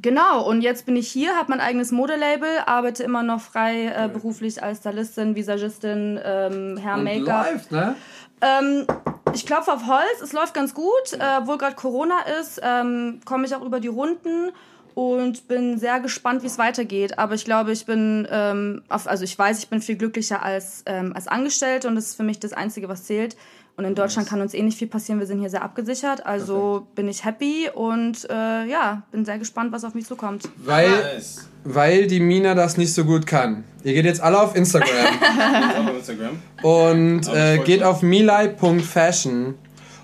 [0.00, 4.08] Genau, und jetzt bin ich hier, habe mein eigenes Modelabel, arbeite immer noch frei äh,
[4.08, 7.52] beruflich als Stylistin, Visagistin, ähm, Hair Und Make-up.
[7.52, 7.96] läuft, ne?
[8.40, 8.86] Ähm,
[9.34, 11.12] ich klopfe auf Holz, es läuft ganz gut.
[11.12, 14.50] Äh, obwohl gerade Corona ist, ähm, komme ich auch über die Runden
[14.94, 17.18] und bin sehr gespannt, wie es weitergeht.
[17.18, 20.82] Aber ich glaube, ich bin, ähm, auf, also ich weiß, ich bin viel glücklicher als,
[20.86, 23.36] ähm, als Angestellte und das ist für mich das Einzige, was zählt.
[23.80, 26.26] Und in Deutschland kann uns eh nicht viel passieren, wir sind hier sehr abgesichert.
[26.26, 30.50] Also bin ich happy und äh, ja, bin sehr gespannt, was auf mich zukommt.
[30.58, 31.48] Weil, Nice.
[31.64, 33.64] weil die Mina das nicht so gut kann.
[33.82, 34.90] Ihr geht jetzt alle auf Instagram
[35.88, 36.38] auf Instagram.
[36.62, 39.54] und äh, geht auf milai.fashion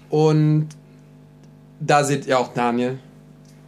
[0.09, 0.69] und
[1.79, 2.99] da seht ihr auch Daniel.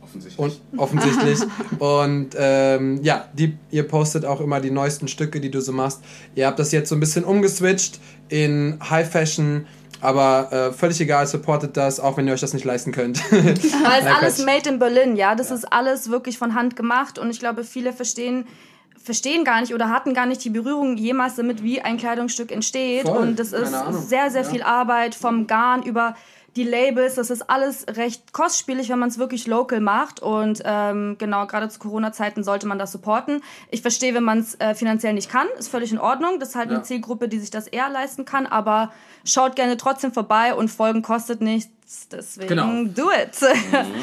[0.00, 0.38] Offensichtlich.
[0.38, 1.38] Und offensichtlich.
[1.78, 6.00] und ähm, ja, die, ihr postet auch immer die neuesten Stücke, die du so machst.
[6.34, 9.66] Ihr habt das jetzt so ein bisschen umgeswitcht in High Fashion,
[10.00, 13.20] aber äh, völlig egal, supportet das, auch wenn ihr euch das nicht leisten könnt.
[13.32, 15.34] Weil es Nein, alles made in Berlin, ja.
[15.34, 18.46] Das ist alles wirklich von Hand gemacht und ich glaube, viele verstehen
[19.02, 23.06] verstehen gar nicht oder hatten gar nicht die Berührung jemals damit, wie ein Kleidungsstück entsteht.
[23.08, 23.70] Voll, und das ist
[24.10, 24.48] sehr, sehr Ja.
[24.50, 26.14] viel Arbeit vom Garn über
[26.56, 27.14] die Labels.
[27.14, 30.20] Das ist alles recht kostspielig, wenn man es wirklich local macht.
[30.20, 33.42] Und ähm, genau, gerade zu Corona-Zeiten sollte man das supporten.
[33.70, 36.38] Ich verstehe, wenn man es äh, finanziell nicht kann, ist völlig in Ordnung.
[36.38, 36.76] Das ist halt Ja.
[36.76, 38.46] eine Zielgruppe, die sich das eher leisten kann.
[38.46, 38.92] Aber
[39.28, 41.70] schaut gerne trotzdem vorbei und Folgen kostet nichts.
[42.12, 42.84] Deswegen Genau.
[42.84, 43.30] do it.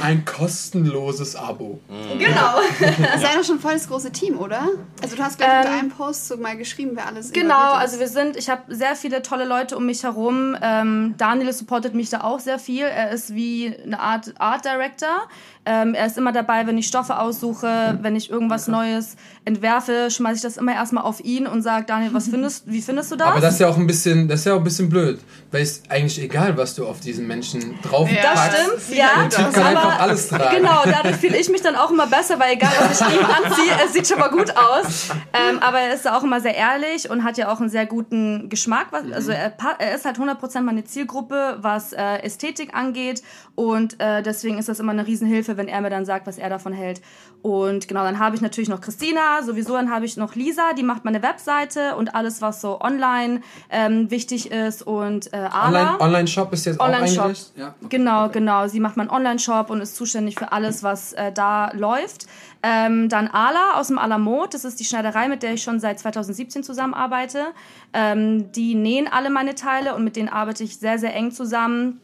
[0.01, 1.79] Ein kostenloses Abo.
[2.17, 2.55] genau.
[2.79, 4.67] Das ist ja doch schon voll das große Team, oder?
[5.03, 7.99] Also du hast gleich unter Ähm, einem Post so mal geschrieben, wer alles Genau, also
[7.99, 10.57] wir sind, ich habe sehr viele tolle Leute um mich herum.
[10.63, 12.85] Ähm, Daniel supportet mich da auch sehr viel.
[12.85, 15.27] Er ist wie eine Art Art Director.
[15.67, 20.35] Ähm, er ist immer dabei, wenn ich Stoffe aussuche, wenn ich irgendwas Neues entwerfe, schmeiße
[20.38, 23.27] ich das immer erstmal auf ihn und sage, Daniel, was findest, wie findest du das?
[23.27, 25.23] Aber das ist ja auch ein bisschen, das ist ja auch ein bisschen blöd, good.
[25.56, 28.58] Weil es ist eigentlich egal, was du auf diesen Menschen drauf Ja, das packst.
[28.84, 29.08] stimmt, ja.
[29.22, 30.58] Der Typ kann aber- einfach alles tragen.
[30.58, 33.72] Genau, dadurch fühle ich mich dann auch immer besser, weil egal, was ich ihm anziehe,
[33.86, 35.10] es sieht schon mal gut aus.
[35.34, 38.50] Ähm, aber er ist auch immer sehr ehrlich und hat ja auch einen sehr guten
[38.50, 38.88] Geschmack.
[38.91, 43.24] Was, also er, pa- er ist halt 100% meine Zielgruppe, was äh, Ästhetik angeht.
[43.56, 46.50] Und äh, deswegen ist das immer eine Riesenhilfe, wenn er mir dann sagt, was er
[46.50, 47.00] davon hält.
[47.41, 50.82] Und genau, dann habe ich natürlich noch Christina, sowieso dann habe ich noch Lisa, die
[50.84, 54.82] macht meine Webseite und alles, was so online ähm, wichtig ist.
[54.86, 55.95] Und äh, Ala.
[55.95, 57.23] Online- Online-Shop ist jetzt auch Online-Shop.
[57.25, 57.51] eingerichtet?
[57.58, 57.75] Ja.
[57.89, 58.67] Genau, genau.
[58.67, 62.27] Sie macht meinen Online-Shop und ist zuständig für alles, was äh, da läuft.
[62.63, 65.99] Ähm, dann Ala aus dem Alamod, das ist die Schneiderei, mit der ich schon seit
[65.99, 67.47] 2017 zusammenarbeite.
[67.93, 72.01] Ähm, die nähen alle meine Teile und mit denen arbeite ich sehr, sehr eng zusammen.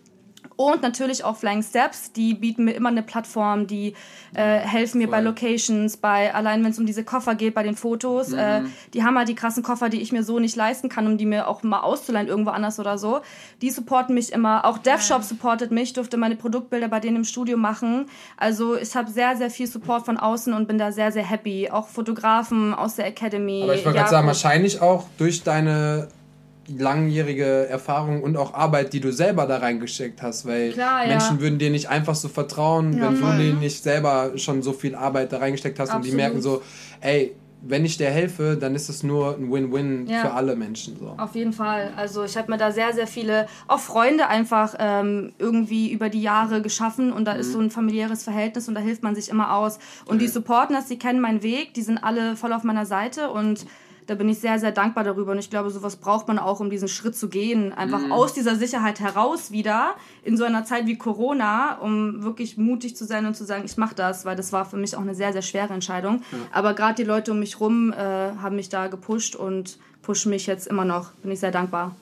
[0.61, 3.95] Und natürlich auch Flying Steps, die bieten mir immer eine Plattform, die
[4.35, 7.75] äh, helfen mir bei Locations, bei allein wenn es um diese Koffer geht, bei den
[7.75, 8.31] Fotos.
[8.31, 8.61] Äh,
[8.93, 11.25] die haben halt die krassen Koffer, die ich mir so nicht leisten kann, um die
[11.25, 13.21] mir auch mal auszuleihen irgendwo anders oder so.
[13.63, 14.63] Die supporten mich immer.
[14.65, 18.05] Auch DevShop supportet mich, durfte meine Produktbilder bei denen im Studio machen.
[18.37, 21.71] Also ich habe sehr, sehr viel Support von außen und bin da sehr, sehr happy.
[21.71, 23.63] Auch Fotografen aus der Academy.
[23.63, 26.09] Aber ich wollte gerade sagen, wahrscheinlich auch durch deine
[26.67, 31.09] langjährige Erfahrung und auch Arbeit, die du selber da reingesteckt hast, weil Klar, ja.
[31.09, 33.37] Menschen würden dir nicht einfach so vertrauen, wenn voll.
[33.37, 36.17] du dir nicht selber schon so viel Arbeit da reingesteckt hast und die Absolut.
[36.17, 36.61] merken so,
[37.01, 40.21] ey, wenn ich dir helfe, dann ist es nur ein Win-Win Ja.
[40.21, 40.97] für alle Menschen.
[40.99, 41.13] So.
[41.17, 41.91] Auf jeden Fall.
[41.95, 46.23] Also ich habe mir da sehr, sehr viele, auch Freunde einfach ähm, irgendwie über die
[46.23, 49.55] Jahre geschaffen und da ist so ein familiäres Verhältnis und da hilft man sich immer
[49.55, 49.77] aus.
[50.05, 53.29] Und die supporten das, die kennen meinen Weg, die sind alle voll auf meiner Seite
[53.29, 53.67] und
[54.07, 55.31] da bin ich sehr, sehr dankbar darüber.
[55.31, 57.73] Und ich glaube, sowas braucht man auch, um diesen Schritt zu gehen.
[57.73, 62.95] Einfach aus dieser Sicherheit heraus wieder in so einer Zeit wie Corona, um wirklich mutig
[62.95, 65.15] zu sein und zu sagen, ich mache das, weil das war für mich auch eine
[65.15, 66.23] sehr, sehr schwere Entscheidung.
[66.51, 70.47] Aber gerade die Leute um mich rum äh, haben mich da gepusht und pushen mich
[70.47, 71.11] jetzt immer noch.
[71.23, 71.95] Bin ich sehr dankbar.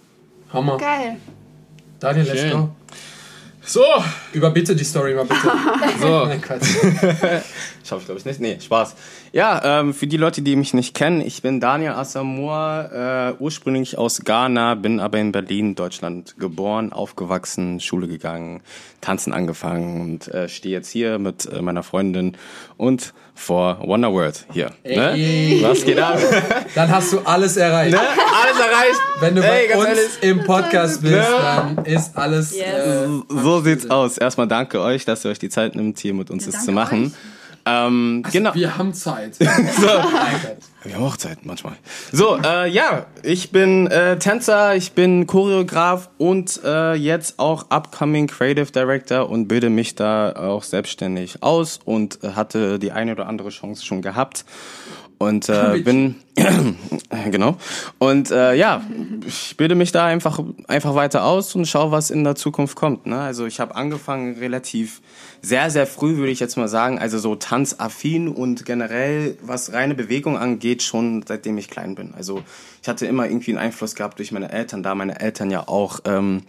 [0.52, 0.78] Hammer.
[0.78, 1.18] Geil.
[2.00, 2.70] Daniel, let's go.
[3.62, 3.84] So,
[4.34, 5.52] Überbitte die Story mal bitte.
[6.02, 6.26] so.
[6.26, 6.66] Nein, Quatsch.
[7.90, 8.40] Schaffe ich, glaube ich, nicht.
[8.40, 8.96] Nee, Spaß.
[9.34, 13.98] Ja, ähm, für die Leute, die mich nicht kennen, ich bin Daniel Asamoah, äh, ursprünglich
[13.98, 18.62] aus Ghana, bin aber in Berlin, Deutschland geboren, aufgewachsen, Schule gegangen,
[19.02, 22.38] tanzen angefangen und äh, stehe jetzt hier mit äh, meiner Freundin
[22.78, 24.72] und vor Wonder World hier.
[24.84, 25.12] Ne?
[25.14, 25.60] Ey.
[25.64, 26.20] Was geht ab?
[26.76, 27.94] Dann hast du alles erreicht.
[27.94, 28.00] ne?
[28.00, 29.00] Alles erreicht.
[29.22, 30.10] Wenn du Ey, bei uns ehrlich.
[30.22, 31.26] im Podcast bist, Ne?
[31.42, 32.56] dann ist alles.
[32.56, 32.66] Yes.
[32.66, 34.18] Äh, So sieht's aus.
[34.18, 36.72] Erstmal danke euch, dass ihr euch die Zeit nimmt, hier mit uns das danke zu
[36.74, 37.14] machen.
[37.70, 38.54] Ähm, genau.
[38.54, 39.38] Wir haben Zeit.
[39.80, 39.88] So.
[40.84, 41.74] Wir haben auch Zeit manchmal.
[42.12, 48.28] So, äh, ja, ich bin äh, Tänzer, ich bin Choreograf und äh, jetzt auch upcoming
[48.28, 53.28] Creative Director und bilde mich da auch selbstständig aus und äh, hatte die eine oder
[53.28, 54.46] andere Chance schon gehabt
[55.20, 56.16] und äh, bin
[57.30, 57.58] genau.
[58.00, 58.82] Und äh, ja
[59.28, 63.06] ich bilde mich da einfach einfach weiter aus und schaue was in der Zukunft kommt
[63.06, 63.20] ne?
[63.20, 65.02] also ich habe angefangen relativ
[65.42, 69.94] sehr sehr früh würde ich jetzt mal sagen also so tanzaffin und generell was reine
[69.94, 72.14] Bewegung angeht schon seitdem ich klein bin.
[72.16, 72.42] Also
[72.82, 76.00] ich hatte immer irgendwie einen Einfluss gehabt durch meine Eltern da meine Eltern ja auch
[76.06, 76.44] ähm,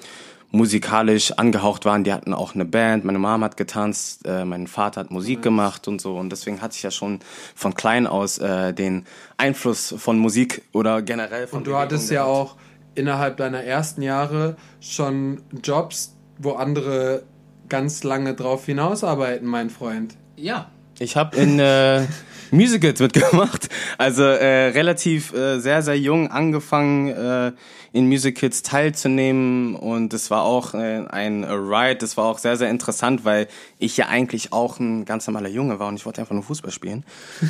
[0.53, 2.05] musikalisch angehaucht waren.
[2.05, 5.89] Die hatten auch eine Band, meine Mom hat getanzt, äh, mein Vater hat Musik gemacht
[5.89, 6.17] und so.
[6.17, 7.21] Und deswegen hatte ich ja schon
[7.55, 12.11] von klein aus äh, den Einfluss von Musik oder generell von Und du Bewegung hattest
[12.11, 12.57] ja auch
[12.95, 17.23] innerhalb deiner ersten Jahre schon Jobs, wo andere
[17.69, 20.17] ganz lange drauf hinausarbeiten, mein Freund.
[20.37, 20.71] Ja.
[21.01, 22.07] Ich habe in äh,
[22.51, 23.71] Musicals mitgemacht.
[23.97, 27.53] Also äh, relativ äh, sehr, sehr jung angefangen, äh,
[27.93, 29.75] in Musicals teilzunehmen.
[29.77, 31.97] Und es war auch äh, ein Ride.
[31.97, 35.79] Das war auch sehr, sehr interessant, weil ich ja eigentlich auch ein ganz normaler Junge
[35.79, 37.05] war und ich wollte einfach nur Fußball spielen.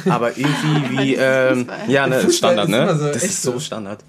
[0.09, 1.15] Aber irgendwie wie...
[1.17, 1.91] Ähm, Fußball.
[1.91, 2.99] ja, ne, Fußball Standard, ist ne?
[2.99, 3.59] so, das ist so.
[3.59, 4.05] Standard.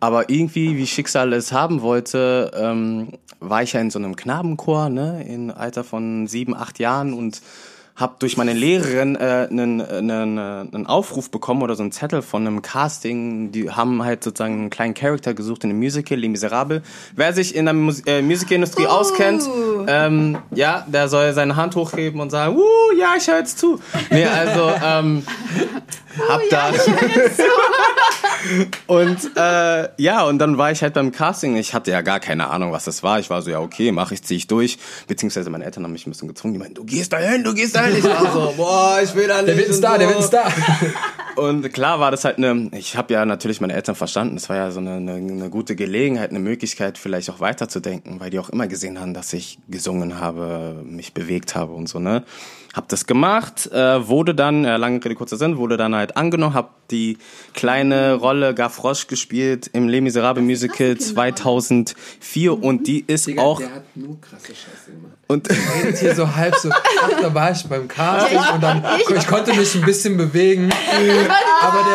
[0.00, 4.88] Aber irgendwie, wie Schicksal es haben wollte, ähm, war ich ja in so einem Knabenchor,
[4.88, 7.42] ne, im Alter von sieben, acht Jahren und
[7.96, 12.46] habe durch meine Lehrerin äh, einen, einen, einen Aufruf bekommen oder so einen Zettel von
[12.46, 13.52] einem Casting.
[13.52, 16.82] Die haben halt sozusagen einen kleinen Charakter gesucht in einem Musical, Les Miserables.
[17.14, 18.88] Wer sich in der Mus äh, Musicalindustrie Uh.
[18.88, 19.48] auskennt,
[19.88, 22.62] ähm, ja, der soll seine Hand hochheben und sagen, uh,
[22.98, 23.80] ja, ich höre jetzt zu.
[24.10, 25.22] Nee, also ähm,
[26.28, 26.70] hab da
[28.86, 31.56] und äh, ja, und dann war ich halt beim Casting.
[31.56, 33.18] Ich hatte ja gar keine Ahnung, was das war.
[33.18, 34.78] Ich war so, ja, okay, mach ich, zieh ich durch.
[35.08, 36.54] Beziehungsweise meine Eltern haben mich ein bisschen gezwungen.
[36.54, 39.28] Die meinten, du gehst da hin, du gehst da Ich war so, boah, ich will
[39.28, 39.48] da nicht.
[39.48, 39.98] Der wird ein und Star, so.
[39.98, 40.52] der wird ein Star.
[41.36, 44.56] Und klar war das halt eine, ich habe ja natürlich meine Eltern verstanden, das war
[44.56, 48.48] ja so eine, eine, eine gute Gelegenheit, eine Möglichkeit vielleicht auch weiterzudenken, weil die auch
[48.48, 52.24] immer gesehen haben, dass ich gesungen habe, mich bewegt habe und so, ne.
[52.72, 56.54] Hab das gemacht, äh, wurde dann, äh, lange Rede, kurzer Sinn, wurde dann halt angenommen,
[56.54, 57.18] hab die
[57.52, 64.20] kleine Rolle Gavroche gespielt im Les Miserables Musical 2004 und die ist auch, hat nur
[64.20, 65.15] krasse Scheiße gemacht.
[65.28, 68.84] Und redet hier so halb so, ach, da war ich beim Casting und dann,
[69.16, 70.70] ich konnte mich ein bisschen bewegen,
[71.62, 71.86] aber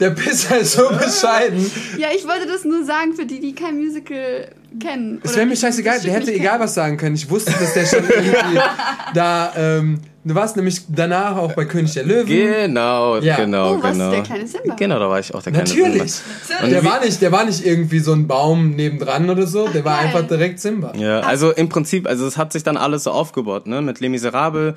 [0.00, 1.70] der, der Pisser ist so bescheiden.
[1.96, 4.48] Ja, ich wollte das nur sagen für die, die kein Musical
[4.80, 5.20] kennen.
[5.22, 6.64] Es wäre mir scheißegal, der hätte egal kennen.
[6.64, 7.14] was sagen können.
[7.14, 8.60] Ich wusste, dass der schon irgendwie
[9.14, 12.26] da, ähm, du warst nämlich danach auch bei König der Löwen.
[12.26, 13.36] genau, Ja.
[13.36, 14.10] genau, Oh, genau.
[14.10, 14.74] der kleine Simba?
[14.74, 16.12] Genau, da war ich auch der kleine Natürlich.
[16.12, 16.64] Simba.
[16.64, 19.84] Und Der war, nicht, der war nicht irgendwie so ein Baum nebendran oder so, der
[19.84, 20.06] war geil.
[20.06, 20.92] einfach direkt Simba.
[20.96, 23.80] Ja, also im Prinzip, also es hat sich dann alles so aufgebaut, ne?
[23.82, 24.74] Mit Les Miserables.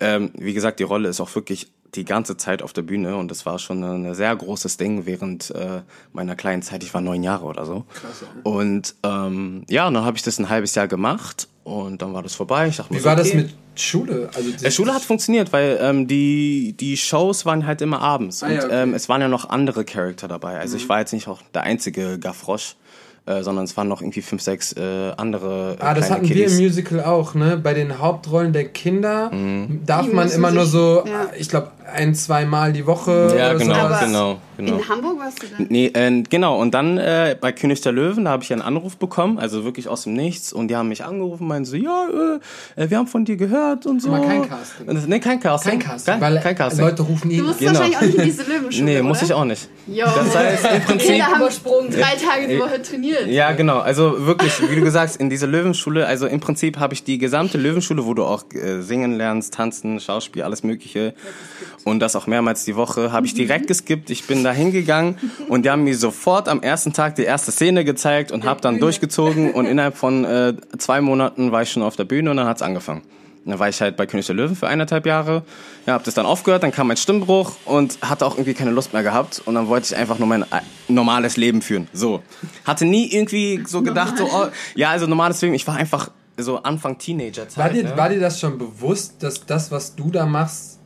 [0.00, 3.30] Ähm, wie gesagt, die Rolle ist auch wirklich die ganze Zeit auf der Bühne und
[3.30, 5.82] das war schon ein ein sehr großes Ding während äh,
[6.14, 6.82] meiner kleinen Zeit.
[6.82, 7.84] Ich war neun Jahre oder so.
[7.92, 12.12] Krass, Und ähm, ja, und dann habe ich das ein halbes Jahr gemacht und dann
[12.12, 12.68] war das vorbei.
[12.68, 13.36] Ich dachte mir Wie war das okay.
[13.38, 14.28] mit Schule?
[14.34, 18.42] Also die Äh, Schule hat funktioniert, weil ähm, die, die Shows waren halt immer abends.
[18.42, 18.66] Ah, und ja, okay.
[18.86, 18.90] Mhm.
[18.90, 20.58] ähm, es waren ja noch andere Charakter dabei.
[20.58, 22.74] Also ich war jetzt nicht auch der einzige Gavroche,
[23.24, 26.34] äh, sondern es waren noch irgendwie fünf, sechs äh, andere äh, Ah, das hatten wir
[26.34, 26.58] Kiddies.
[26.58, 27.56] im Musical auch, ne?
[27.56, 29.30] Bei den Hauptrollen der Kinder
[29.86, 31.30] darf Die man immer nur so, ja.
[31.38, 33.34] ich glaube, ein, zwei Mal die Woche.
[33.36, 34.00] Ja, oder genau, sowas.
[34.00, 34.76] Genau, genau.
[34.76, 35.66] In Hamburg warst du dann?
[35.68, 36.58] Nee, äh, genau.
[36.60, 39.88] Und dann äh, bei König der Löwen, da habe ich einen Anruf bekommen, also wirklich
[39.88, 40.52] aus dem Nichts.
[40.52, 42.06] Und die haben mich angerufen, meinen so, ja,
[42.76, 44.08] äh, wir haben von dir gehört und so.
[44.12, 44.88] Aber kein Casting.
[44.88, 45.70] Und das, nee, kein Casting.
[45.72, 46.84] Kein Casting, Kein, weil kein Casting.
[46.84, 47.38] Leute rufen ihn.
[47.38, 47.72] Du musst Genau.
[47.72, 49.26] wahrscheinlich auch nicht in diese Löwenschule, nee, muss oder?
[49.26, 49.68] ich auch nicht.
[49.86, 50.06] Jo.
[50.06, 51.08] Das heißt, im Prinzip...
[51.10, 51.90] Kinder haben Übersprungen.
[51.90, 53.26] drei Tage die Woche trainiert.
[53.26, 53.78] Ja, genau.
[53.78, 57.18] Also wirklich, wie du gesagt hast, in dieser Löwenschule, also im Prinzip habe ich die
[57.18, 61.14] gesamte Löwenschule, wo du auch äh, singen lernst, tanzen, Schauspiel, alles Mögliche
[61.84, 64.10] und das auch mehrmals die Woche, habe ich direkt geskippt.
[64.10, 65.18] Ich bin da hingegangen
[65.48, 68.78] und die haben mir sofort am ersten Tag die erste Szene gezeigt und habe dann
[68.78, 72.46] durchgezogen und innerhalb von äh, zwei Monaten war ich schon auf der Bühne und dann
[72.46, 73.02] hat's angefangen.
[73.44, 75.42] Dann war ich halt bei König der Löwen für eineinhalb Jahre.
[75.86, 78.92] Ja, hab das dann aufgehört, dann kam mein Stimmbruch und hatte auch irgendwie keine Lust
[78.92, 79.42] mehr gehabt.
[79.44, 81.88] Und dann wollte ich einfach nur mein äh, normales Leben führen.
[81.92, 82.22] So.
[82.64, 85.54] Hatte nie irgendwie so gedacht, so, oh, ja, also normales Leben.
[85.54, 87.56] Ich war einfach so Anfang Teenager-Zeit.
[87.56, 87.96] War dir, ne?
[87.96, 90.78] war dir das schon bewusst, dass das, was du da machst,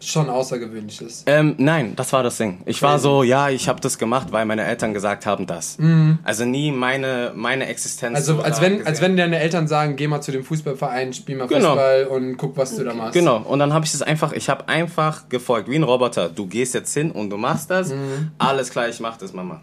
[0.00, 1.24] schon außergewöhnlich ist?
[1.26, 2.60] Ähm, nein, das war das Ding.
[2.66, 5.76] Ich war so, ja, ich habe das gemacht, weil meine Eltern gesagt haben das.
[6.24, 8.10] Also nie meine meine Existenz.
[8.10, 8.16] Mhm.
[8.16, 8.86] Also so als wenn, gesehen.
[8.86, 11.70] als wenn deine Eltern sagen, geh mal zu dem Fußballverein, spiel mal Genau.
[11.70, 13.12] Fußball und guck, was du da machst.
[13.14, 16.28] Genau, und dann habe ich das einfach, ich habe einfach gefolgt, wie ein Roboter.
[16.28, 17.88] Du gehst jetzt hin und du machst das.
[17.90, 18.30] Mhm.
[18.38, 19.60] Alles klar, ich mach das, Mama.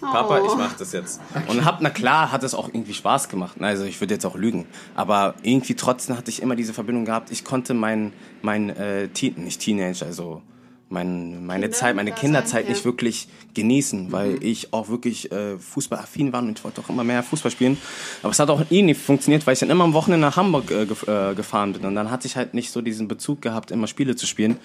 [0.00, 0.46] Papa, Oh.
[0.46, 1.20] ich mach das jetzt.
[1.48, 3.56] Und hab, na klar, hat es auch irgendwie Spaß gemacht.
[3.60, 4.66] Also ich würde jetzt auch lügen.
[4.94, 7.30] Aber irgendwie trotzdem hatte ich immer diese Verbindung gehabt.
[7.30, 8.12] Ich konnte mein,
[8.42, 10.42] mein äh, Teen, nicht Teenager, also
[10.88, 12.70] mein, meine Zeit, meine Kinderzeit ja.
[12.70, 17.02] nicht wirklich genießen, weil ich auch wirklich äh, fußballaffin war und ich wollte auch immer
[17.02, 17.76] mehr Fußball spielen.
[18.22, 20.70] Aber es hat auch eh nicht funktioniert, weil ich dann immer am Wochenende nach Hamburg
[20.70, 21.84] äh, gef äh, gefahren bin.
[21.84, 24.58] Und dann hatte ich halt nicht so diesen Bezug gehabt, immer Spiele zu spielen.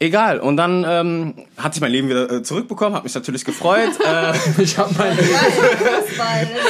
[0.00, 0.40] Egal.
[0.40, 3.90] Und dann ähm, hatte ich mein Leben wieder äh, zurückbekommen, habe mich natürlich gefreut.
[4.04, 4.32] äh,
[4.62, 5.18] Ich habe meine.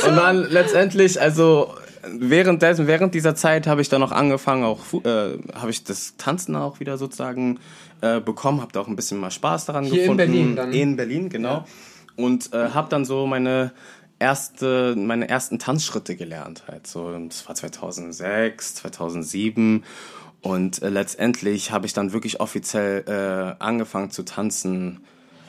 [0.08, 1.72] und dann letztendlich, also
[2.04, 6.56] währenddessen, während dieser Zeit habe ich dann noch angefangen, auch äh, habe ich das Tanzen
[6.56, 7.60] auch wieder sozusagen
[8.00, 10.16] äh, bekommen, habe da auch ein bisschen mal Spaß daran Hier in gefunden.
[10.16, 10.72] Berlin dann?
[10.72, 11.64] In Berlin, genau.
[12.16, 13.70] Und äh, habe dann so meine
[14.18, 17.16] erste, meine ersten Tanzschritte gelernt, halt so.
[17.28, 19.84] Das war 2006, 2007.
[20.42, 25.00] Und äh, letztendlich habe ich dann wirklich offiziell äh, angefangen zu tanzen,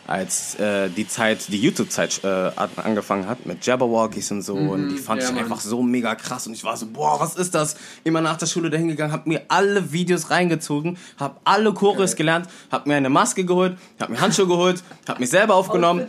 [0.07, 4.55] als äh, die Zeit, die YouTube-Zeit äh, an- angefangen hat mit Jabberwalkies und so.
[4.55, 5.43] und die fand ja, ich Mann.
[5.45, 6.47] einfach so mega krass.
[6.47, 7.75] Und ich war so, boah, was ist das?
[8.03, 12.47] Immer nach der Schule dahin gegangen, hab mir alle Videos reingezogen, hab alle Choreos gelernt,
[12.71, 16.07] hab mir eine Maske geholt, hab mir Handschuhe geholt, hab mich selber aufgenommen,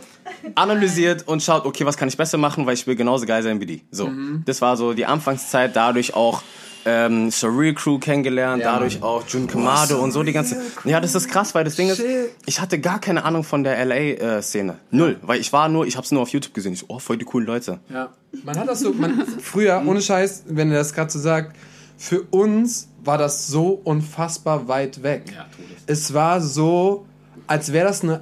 [0.55, 3.61] analysiert und schaut, okay, was kann ich besser machen, weil ich will genauso geil sein
[3.61, 3.81] wie die.
[3.91, 4.11] So,
[4.45, 6.41] das war so die Anfangszeit, dadurch auch
[6.85, 10.61] ähm, Surreal Crew kennengelernt, Ja, dadurch auch Jun Kamado und so die ganze.
[10.83, 12.31] Ja, das ist krass, weil das Ding ist, Shit.
[12.45, 14.77] ich hatte gar keine Ahnung von der LA-Szene.
[14.91, 15.17] Null.
[15.21, 16.73] Weil ich war nur, ich hab's nur auf YouTube gesehen.
[16.73, 17.79] Ich so, oh, voll die coolen Leute.
[17.89, 18.09] Ja.
[18.43, 21.55] Man hat das so, man, früher, ohne Scheiß, wenn er das gerade so sagt,
[21.97, 25.23] für uns war das so unfassbar weit weg.
[25.33, 25.45] Ja.
[25.85, 27.05] Es war so,
[27.47, 28.21] als wäre das eine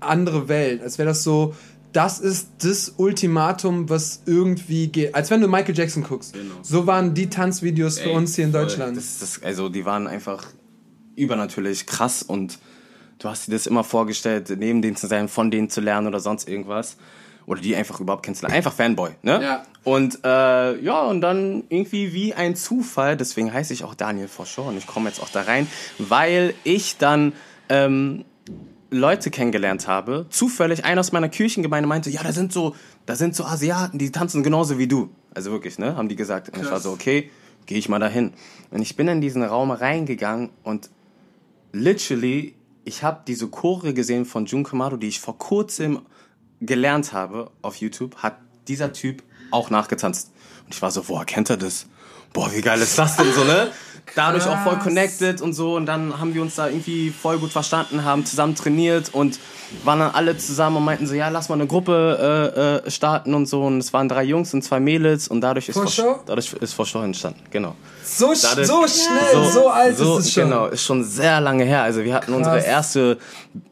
[0.00, 1.54] andere Welt, als wäre das so,
[1.98, 5.16] das ist das Ultimatum, was irgendwie geht.
[5.16, 6.32] Als wenn du Michael Jackson guckst.
[6.32, 6.54] Genau.
[6.62, 8.96] So waren die Tanzvideos für uns hier in Deutschland.
[8.96, 10.46] Das, das, also die waren einfach
[11.16, 12.60] übernatürlich krass und
[13.18, 16.20] du hast dir das immer vorgestellt, neben denen zu sein, von denen zu lernen oder
[16.20, 16.98] sonst irgendwas.
[17.46, 18.54] Oder die einfach überhaupt kennenzulernen.
[18.54, 19.42] Einfach Fanboy, ne?
[19.42, 19.62] Ja.
[19.82, 24.66] Und äh, ja, und dann irgendwie wie ein Zufall, deswegen heiße ich auch Daniel Forscher
[24.66, 25.66] und ich komme jetzt auch da rein,
[25.98, 27.32] weil ich dann
[27.68, 28.24] ähm,
[28.90, 32.74] Leute kennengelernt habe, zufällig einer aus meiner Kirchengemeinde meinte, ja, da sind so,
[33.06, 35.10] da sind so Asiaten, die tanzen genauso wie du.
[35.34, 36.48] Also wirklich, ne, haben die gesagt.
[36.48, 37.30] Und ich war so, okay,
[37.66, 38.32] gehe ich mal dahin.
[38.70, 40.88] Und ich bin in diesen Raum reingegangen und
[41.72, 46.00] literally, ich habe diese Chore gesehen von Jun Kamado, die ich vor kurzem
[46.60, 50.32] gelernt habe auf YouTube, hat dieser Typ auch nachgetanzt.
[50.64, 51.86] Und ich war so, woher kennt er das?
[52.32, 53.70] Boah, wie geil ist das denn so, ne?
[54.14, 55.76] Dadurch auch voll connected und so.
[55.76, 59.38] Und dann haben wir uns da irgendwie voll gut verstanden, haben zusammen trainiert und
[59.84, 63.34] waren dann alle zusammen und meinten so, ja, lass mal eine Gruppe äh, äh, starten
[63.34, 63.62] und so.
[63.64, 67.02] Und es waren drei Jungs und zwei Mädels und dadurch ist Vorschau, dadurch ist Vorschau
[67.02, 67.40] entstanden.
[67.50, 67.74] Genau.
[68.04, 70.44] So, Dadurch- so schnell, so, alt so, ist es schon.
[70.44, 71.82] Genau, ist schon sehr lange her.
[71.82, 73.18] Also wir hatten unsere erste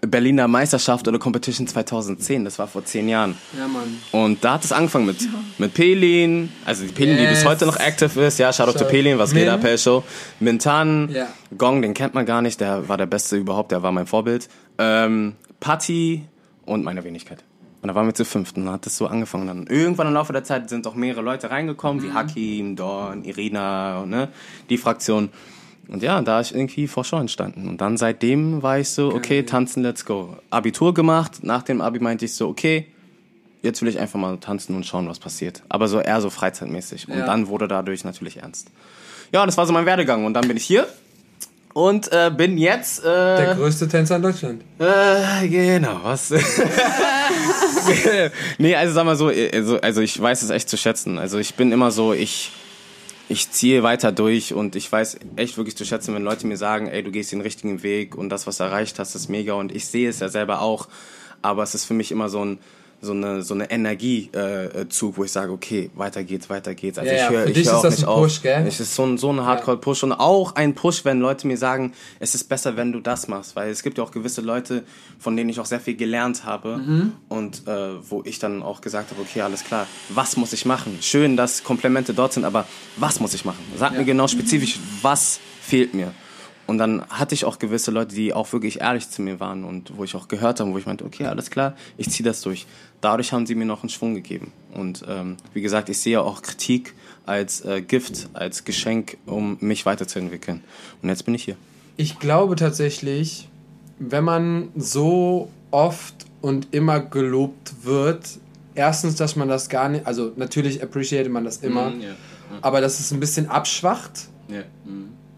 [0.03, 2.45] Berliner Meisterschaft oder Competition 2010.
[2.45, 3.35] Das war vor zehn Jahren.
[3.59, 3.99] Ja, Mann.
[4.13, 5.17] Und da hat es angefangen mit,
[5.59, 7.41] mit Pelin, also die Pelin, die Yes.
[7.41, 8.39] bis heute noch active ist.
[8.39, 10.05] Ja, Shoutout to Shout- Pelin, was geht ab, Hey Show.
[10.41, 11.27] Mintan, Ja.
[11.57, 14.49] Gong, den kennt man gar nicht, der war der Beste überhaupt, der war mein Vorbild.
[14.79, 16.25] Ähm, Patti
[16.65, 17.43] und meine Wenigkeit.
[17.83, 19.47] Und da waren wir zu fünften, dann hat es so angefangen.
[19.47, 22.09] Dann irgendwann im Laufe der Zeit sind auch mehrere Leute reingekommen, Mhm.
[22.09, 24.29] wie Hakim, Dorn, Irina, ne,
[24.71, 25.29] die Fraktion.
[25.89, 27.69] Und ja, da ist irgendwie Vorschau entstanden.
[27.69, 30.37] Und dann seitdem war ich so, okay, tanzen, let's go.
[30.51, 31.45] Abitur gemacht.
[31.45, 32.87] Nach dem Abi meinte ich so, okay,
[33.63, 35.63] jetzt will ich einfach mal tanzen und schauen, was passiert.
[35.69, 37.07] Aber so eher so freizeitmäßig.
[37.09, 37.27] Und Ja.
[37.27, 38.73] dann wurde dadurch natürlich ernst.
[39.33, 40.25] Ja, das war so mein Werdegang.
[40.25, 40.89] Und dann bin ich hier
[41.77, 43.05] und äh, bin jetzt.
[43.05, 44.63] Der Äh, größte Tänzer in Deutschland.
[44.79, 46.31] äh, genau, was?
[48.59, 51.19] nee, also sag mal so, also, also ich weiß es echt zu schätzen.
[51.19, 52.51] Also ich bin immer so, ich,
[53.29, 56.87] ich ziehe weiter durch und ich weiß echt wirklich zu schätzen, wenn Leute mir sagen,
[56.87, 59.71] ey, du gehst den richtigen Weg und das, was du erreicht hast, ist mega und
[59.71, 60.89] ich sehe es ja selber auch.
[61.43, 62.59] Aber es ist für mich immer so ein
[63.03, 66.99] so eine so eine Energiezug, äh, Zug, wo ich sage, okay, weiter geht's, weiter geht's.
[66.99, 68.23] Also Ja, ja, ich höre ich dich hör ist auch das nicht ein auf.
[68.25, 68.65] Push, gell?
[68.67, 71.57] Es ist so ein so ein Hardcore Push und auch ein Push, wenn Leute mir
[71.59, 74.83] sagen, es ist besser, wenn du das machst, weil es gibt ja auch gewisse Leute,
[75.19, 77.13] von denen ich auch sehr viel gelernt habe Mhm.
[77.29, 80.99] und äh, wo ich dann auch gesagt habe, okay, alles klar, was muss ich machen?
[81.01, 83.63] Schön, dass Komplimente dort sind, aber was muss ich machen?
[83.79, 86.13] Sag mir genau spezifisch, was fehlt mir?
[86.67, 89.97] Und dann hatte ich auch gewisse Leute, die auch wirklich ehrlich zu mir waren und
[89.97, 92.67] wo ich auch gehört habe, wo ich meinte, okay, alles klar, ich ziehe das durch.
[93.01, 94.53] Dadurch haben sie mir noch einen Schwung gegeben.
[94.75, 99.87] Und ähm, wie gesagt, ich sehe auch Kritik als äh, Gift, als Geschenk, um mich
[99.87, 100.63] weiterzuentwickeln.
[101.03, 101.57] Und jetzt bin ich hier.
[101.97, 103.49] Ich glaube tatsächlich,
[103.99, 108.39] wenn man so oft und immer gelobt wird,
[108.75, 113.01] erstens, dass man das gar nicht, also natürlich appreciate man das immer, Mhm, aber dass
[113.01, 114.29] es ein bisschen abschwacht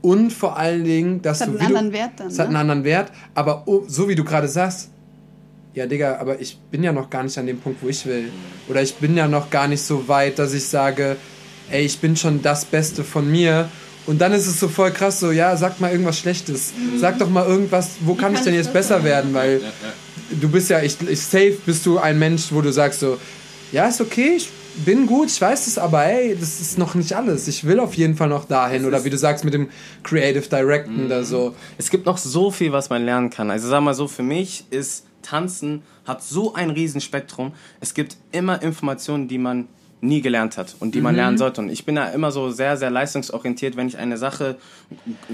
[0.00, 2.38] und vor allen Dingen, dass Das hat du einen wie anderen du, Wert dann, Es
[2.38, 2.58] hat einen ne?
[2.60, 4.90] anderen Wert, aber oh, so wie du gerade sagst,
[5.74, 8.32] ja, Digga, aber ich bin ja noch gar nicht an dem Punkt, wo ich will.
[8.68, 11.16] Oder ich bin ja noch gar nicht so weit, dass ich sage,
[11.70, 13.68] ey, ich bin schon das Beste von mir.
[14.06, 16.72] Und dann ist es so voll krass, so, ja, sag mal irgendwas Schlechtes.
[16.96, 19.34] Sag doch mal irgendwas, wo kann ich kann denn ich jetzt besser besser werden?
[19.34, 19.60] Weil
[20.40, 23.18] du bist ja, ich, ich safe bist du ein Mensch, wo du sagst so,
[23.70, 24.48] ja, ist okay, ich
[24.84, 27.48] bin gut, ich weiß es, aber ey, das ist noch nicht alles.
[27.48, 28.84] Ich will auf jeden Fall noch dahin.
[28.84, 29.68] Oder wie du sagst, mit dem
[30.02, 31.54] Creative Directen oder so.
[31.76, 33.50] Es gibt noch so viel, was man lernen kann.
[33.50, 37.52] Also sag mal so, für mich ist Tanzen hat so ein Riesenspektrum.
[37.80, 39.68] Es gibt immer Informationen, die man
[40.00, 41.60] nie gelernt hat und die man lernen sollte.
[41.60, 44.56] Und ich bin da immer so sehr, sehr leistungsorientiert, wenn ich eine Sache,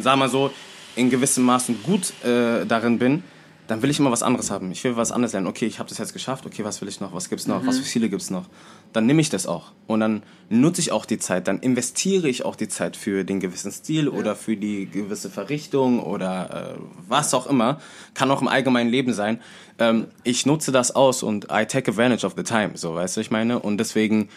[0.00, 0.50] sag mal so,
[0.96, 3.22] in gewissem Maßen gut äh, darin bin,
[3.66, 4.70] dann will ich immer was anderes haben.
[4.70, 5.46] Ich will was anderes lernen.
[5.46, 6.44] Okay, ich habe das jetzt geschafft.
[6.44, 7.14] Okay, was will ich noch?
[7.14, 7.66] Was gibt's noch?
[7.66, 8.44] Was für Ziele gibt's noch?
[8.92, 11.48] Dann nehme ich das auch und dann nutze ich auch die Zeit.
[11.48, 16.00] Dann investiere ich auch die Zeit für den gewissen Stil oder für die gewisse Verrichtung
[16.00, 17.80] oder äh, was auch immer.
[18.12, 19.40] Kann auch im allgemeinen Leben sein.
[19.78, 22.72] Ähm, ich nutze das aus und I take advantage of the time.
[22.74, 23.58] So, weißt du, ich meine.
[23.58, 24.28] Und deswegen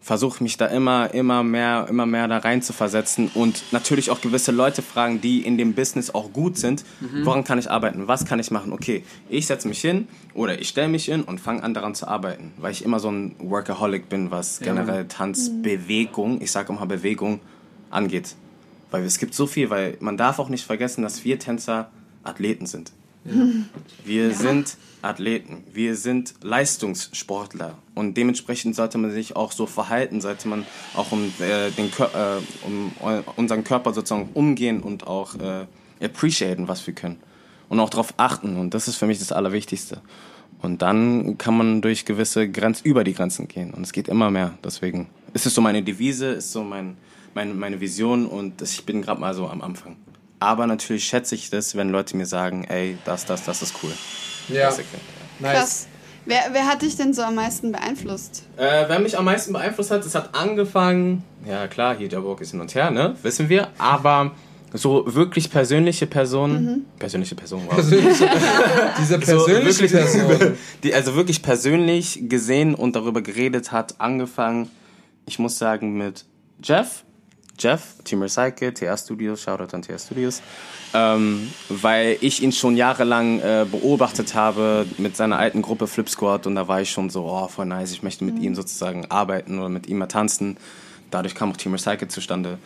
[0.00, 4.20] versuche mich da immer, immer mehr, immer mehr da rein zu versetzen und natürlich auch
[4.20, 6.84] gewisse Leute fragen, die in dem Business auch gut sind,
[7.22, 8.72] woran kann ich arbeiten, was kann ich machen?
[8.72, 12.08] Okay, ich setze mich hin oder ich stelle mich hin und fange an daran zu
[12.08, 17.40] arbeiten, weil ich immer so ein Workaholic bin, was generell Tanzbewegung, ich sage immer Bewegung,
[17.90, 18.36] angeht.
[18.90, 21.90] Weil es gibt so viel, weil man darf auch nicht vergessen, dass wir Tänzer
[22.24, 22.92] Athleten sind.
[24.04, 27.78] Wir sind Athleten, wir sind Leistungssportler.
[27.94, 30.64] Und dementsprechend sollte man sich auch so verhalten, sollte man
[30.94, 35.66] auch um, äh, den Kör äh, um eu- unseren Körper sozusagen umgehen und auch äh,
[36.04, 37.18] appreciaten, was wir können.
[37.68, 38.56] Und auch darauf achten.
[38.56, 40.00] Und das ist für mich das Allerwichtigste.
[40.62, 43.72] Und dann kann man durch gewisse Grenzen über die Grenzen gehen.
[43.72, 44.58] Und es geht immer mehr.
[44.64, 46.96] Deswegen ist es so meine Devise, ist so mein,
[47.34, 48.26] mein, meine Vision.
[48.26, 49.96] Und ich bin gerade mal so am Anfang.
[50.40, 53.92] Aber natürlich schätze ich das, wenn Leute mir sagen, ey, das, das, das ist cool.
[54.48, 54.72] Ja,
[55.38, 55.58] nice.
[55.58, 55.88] Krass.
[56.26, 58.44] Wer, wer hat dich denn so am meisten beeinflusst?
[58.56, 62.60] Äh, wer mich am meisten beeinflusst hat, es hat angefangen, ja klar, Hijabok ist hin
[62.60, 64.32] und her, ne, wissen wir, aber
[64.72, 67.74] so wirklich persönliche Personen, persönliche Personen, wow.
[67.74, 68.28] Persönliche,
[68.98, 69.90] diese persönliche so, wirklich,
[70.38, 70.58] Person.
[70.82, 74.70] Die also wirklich persönlich gesehen und darüber geredet hat, angefangen,
[75.26, 76.24] ich muss sagen, mit
[76.62, 77.04] Jeff.
[77.60, 80.42] Jeff, Team Recycle, TR Studios, Shoutout an TR Studios.
[80.94, 86.46] Ähm, weil ich ihn schon jahrelang äh, beobachtet habe mit seiner alten Gruppe Flip Squad
[86.46, 89.58] und da war ich schon so, oh, voll nice, ich möchte mit ihm sozusagen arbeiten
[89.58, 90.56] oder mit ihm mal tanzen.
[91.10, 92.58] Dadurch kam auch Team Recycle zustande.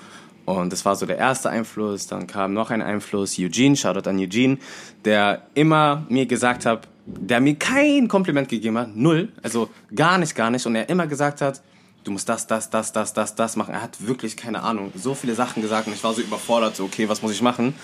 [0.45, 2.07] Und das war so der erste Einfluss.
[2.07, 4.59] Dann kam noch ein Einfluss, Eugene, Shoutout an Eugene,
[5.05, 10.35] der immer mir gesagt hat, der mir kein Kompliment gegeben hat, null, also gar nicht,
[10.35, 10.67] gar nicht.
[10.67, 11.63] Und er immer gesagt hat,
[12.05, 13.75] du musst das, das, das, das, das, das machen.
[13.75, 16.85] Er hat wirklich keine Ahnung, so viele Sachen gesagt und ich war so überfordert, so,
[16.85, 17.75] okay, was muss ich machen?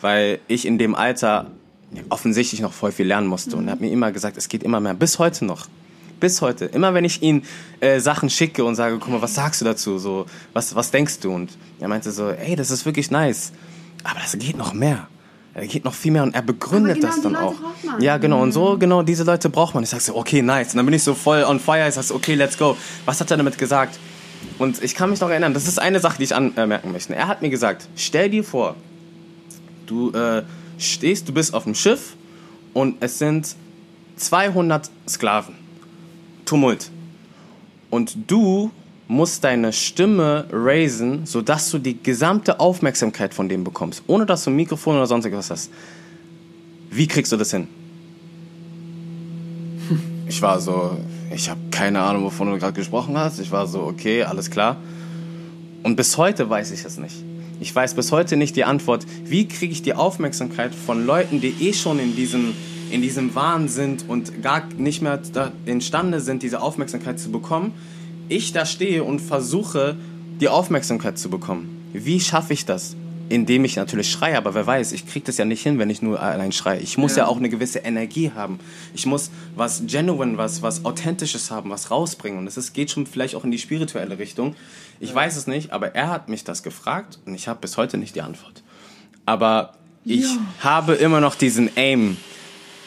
[0.00, 1.50] Weil ich in dem Alter
[2.08, 3.56] offensichtlich noch voll viel lernen musste.
[3.56, 5.68] Und er hat mir immer gesagt, es geht immer mehr, bis heute noch
[6.22, 6.66] bis heute.
[6.66, 7.42] Immer wenn ich ihn
[7.80, 9.98] äh, Sachen schicke und sage, guck mal, was sagst du dazu?
[9.98, 11.34] So, was, was denkst du?
[11.34, 11.50] Und
[11.80, 13.52] er meinte so, ey, das ist wirklich nice.
[14.04, 15.08] Aber das geht noch mehr.
[15.54, 17.54] Er geht noch viel mehr und er begründet genau das dann auch.
[17.98, 18.42] Ja, genau.
[18.42, 19.84] Und so, genau, diese Leute braucht man.
[19.84, 20.72] Ich sag so, okay, nice.
[20.72, 21.86] Und dann bin ich so voll on fire.
[21.86, 22.76] Ich sag so, okay, let's go.
[23.04, 23.98] Was hat er damit gesagt?
[24.58, 27.14] Und ich kann mich noch erinnern, das ist eine Sache, die ich anmerken möchte.
[27.14, 28.76] Er hat mir gesagt, stell dir vor,
[29.86, 30.42] du äh,
[30.78, 32.16] stehst, du bist auf dem Schiff
[32.72, 33.54] und es sind
[34.16, 35.54] 200 Sklaven.
[36.44, 36.90] Tumult.
[37.90, 38.70] Und du
[39.08, 44.50] musst deine Stimme raisen, sodass du die gesamte Aufmerksamkeit von dem bekommst, ohne dass du
[44.50, 45.70] ein Mikrofon oder sonst was hast.
[46.90, 47.68] Wie kriegst du das hin?
[50.28, 50.96] Ich war so,
[51.34, 53.38] ich habe keine Ahnung, wovon du gerade gesprochen hast.
[53.38, 54.78] Ich war so, okay, alles klar.
[55.82, 57.16] Und bis heute weiß ich es nicht.
[57.60, 61.54] Ich weiß bis heute nicht die Antwort, wie kriege ich die Aufmerksamkeit von Leuten, die
[61.60, 62.54] eh schon in diesem,
[62.90, 65.20] in diesem Wahn sind und gar nicht mehr
[65.66, 67.72] imstande sind, diese Aufmerksamkeit zu bekommen.
[68.32, 69.94] Ich da stehe und versuche,
[70.40, 71.90] die Aufmerksamkeit zu bekommen.
[71.92, 72.96] Wie schaffe ich das?
[73.28, 76.00] Indem ich natürlich schreie, aber wer weiß, ich kriege das ja nicht hin, wenn ich
[76.00, 76.80] nur allein schreie.
[76.80, 77.24] Ich muss ja.
[77.24, 77.28] Ja.
[77.28, 78.58] auch eine gewisse Energie haben.
[78.94, 82.38] Ich muss was genuine, was, was authentisches haben, was rausbringen.
[82.38, 84.56] Und es geht schon vielleicht auch in die spirituelle Richtung.
[84.98, 87.98] Ich weiß es nicht, aber er hat mich das gefragt und ich habe bis heute
[87.98, 88.62] nicht die Antwort.
[89.26, 89.74] Aber
[90.06, 90.24] ich
[90.60, 92.16] habe immer noch diesen Aim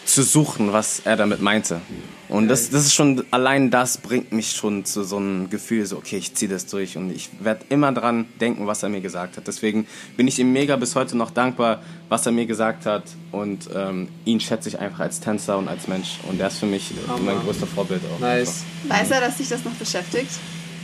[0.05, 1.81] zu suchen, was er damit meinte.
[2.27, 5.97] Und das, das ist schon, allein das bringt mich schon zu so einem Gefühl, so,
[5.97, 9.37] okay, ich ziehe das durch und ich werde immer dran denken, was er mir gesagt
[9.37, 9.45] hat.
[9.47, 9.85] Deswegen
[10.17, 14.07] bin ich ihm mega bis heute noch dankbar, was er mir gesagt hat und ähm,
[14.25, 17.21] ihn schätze ich einfach als Tänzer und als Mensch und der ist für mich äh,
[17.23, 18.19] mein größter Vorbild auch.
[18.19, 18.63] Nice.
[18.87, 20.31] Weiß er, dass dich das noch beschäftigt?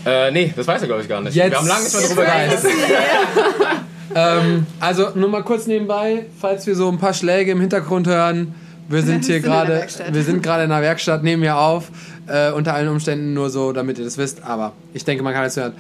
[0.05, 1.33] Äh, nee, das weiß er glaube ich gar nicht.
[1.33, 2.65] Jetzt- Wir haben lange nicht mehr drüber geredet.
[4.13, 8.53] Ähm, also nur mal kurz nebenbei, falls wir so ein paar Schläge im Hintergrund hören,
[8.91, 11.91] Wir sind hier gerade, wir sind gerade in der Werkstatt, nehmen hier auf.
[12.27, 14.43] Äh, unter allen Umständen nur so, damit ihr das wisst.
[14.43, 15.73] Aber ich denke, man kann es hören.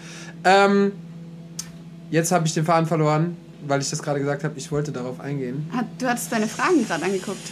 [0.43, 0.91] Ähm,
[2.09, 3.37] jetzt habe ich den Faden verloren,
[3.67, 4.53] weil ich das gerade gesagt habe.
[4.57, 5.69] Ich wollte darauf eingehen.
[5.99, 7.51] Du hattest deine Fragen gerade angeguckt.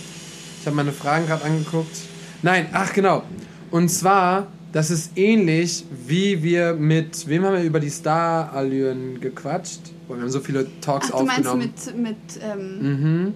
[0.60, 1.96] Ich habe meine Fragen gerade angeguckt.
[2.42, 3.24] Nein, ach genau.
[3.72, 9.80] Und zwar, das ist ähnlich, wie wir mit, wem haben wir über die Star-Allüren gequatscht?
[10.08, 11.74] Boah, wir haben so viele Talks Ach, du meinst aufgenommen.
[11.96, 13.34] mit, mit ähm, mhm.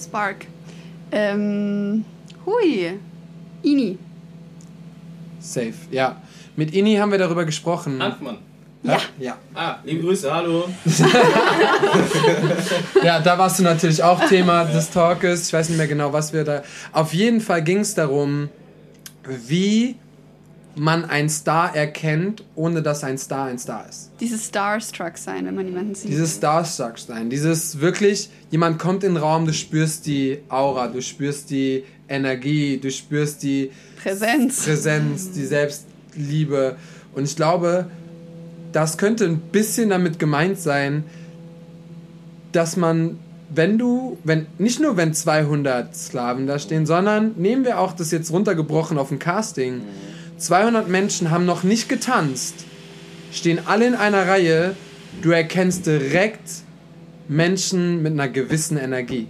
[0.00, 0.46] Spark.
[1.12, 2.04] Ähm,
[2.44, 2.98] hui.
[3.62, 3.98] Ini.
[5.40, 6.16] Safe, ja.
[6.56, 8.02] Mit Ini haben wir darüber gesprochen.
[8.02, 8.38] Hanfmann.
[8.82, 8.98] Ja.
[9.18, 9.36] Ja.
[9.54, 10.68] Ah, liebe Grüße, hallo.
[13.02, 15.48] ja, da warst du natürlich auch Thema des Talkes.
[15.48, 16.62] Ich weiß nicht mehr genau, was wir da.
[16.92, 18.48] Auf jeden Fall ging es darum,
[19.24, 19.96] wie
[20.76, 24.10] man einen Star erkennt, ohne dass ein Star ein Star ist.
[24.20, 26.10] Dieses Starstruck sein, wenn man jemanden sieht.
[26.10, 31.02] Dieses Starstruck sein, dieses wirklich, jemand kommt in den Raum, du spürst die Aura, du
[31.02, 33.70] spürst die Energie, du spürst die
[34.02, 34.64] Präsenz.
[34.64, 36.76] Präsenz, die Selbstliebe.
[37.14, 37.90] Und ich glaube,
[38.72, 41.04] das könnte ein bisschen damit gemeint sein,
[42.52, 43.18] dass man,
[43.54, 48.10] wenn du, wenn, nicht nur wenn 200 Sklaven da stehen, sondern nehmen wir auch das
[48.10, 49.82] jetzt runtergebrochen auf ein Casting.
[50.38, 52.64] 200 Menschen haben noch nicht getanzt,
[53.32, 54.74] stehen alle in einer Reihe,
[55.20, 56.48] du erkennst direkt
[57.28, 59.26] Menschen mit einer gewissen Energie.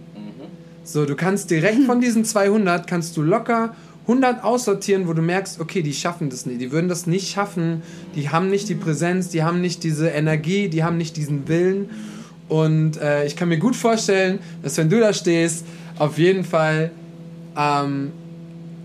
[0.84, 5.60] So, du kannst direkt von diesen 200 kannst du locker 100 aussortieren, wo du merkst,
[5.60, 7.82] okay, die schaffen das nicht, die würden das nicht schaffen,
[8.14, 11.90] die haben nicht die Präsenz, die haben nicht diese Energie, die haben nicht diesen Willen.
[12.48, 15.66] Und äh, ich kann mir gut vorstellen, dass wenn du da stehst,
[15.98, 16.90] auf jeden Fall,
[17.54, 18.12] ähm,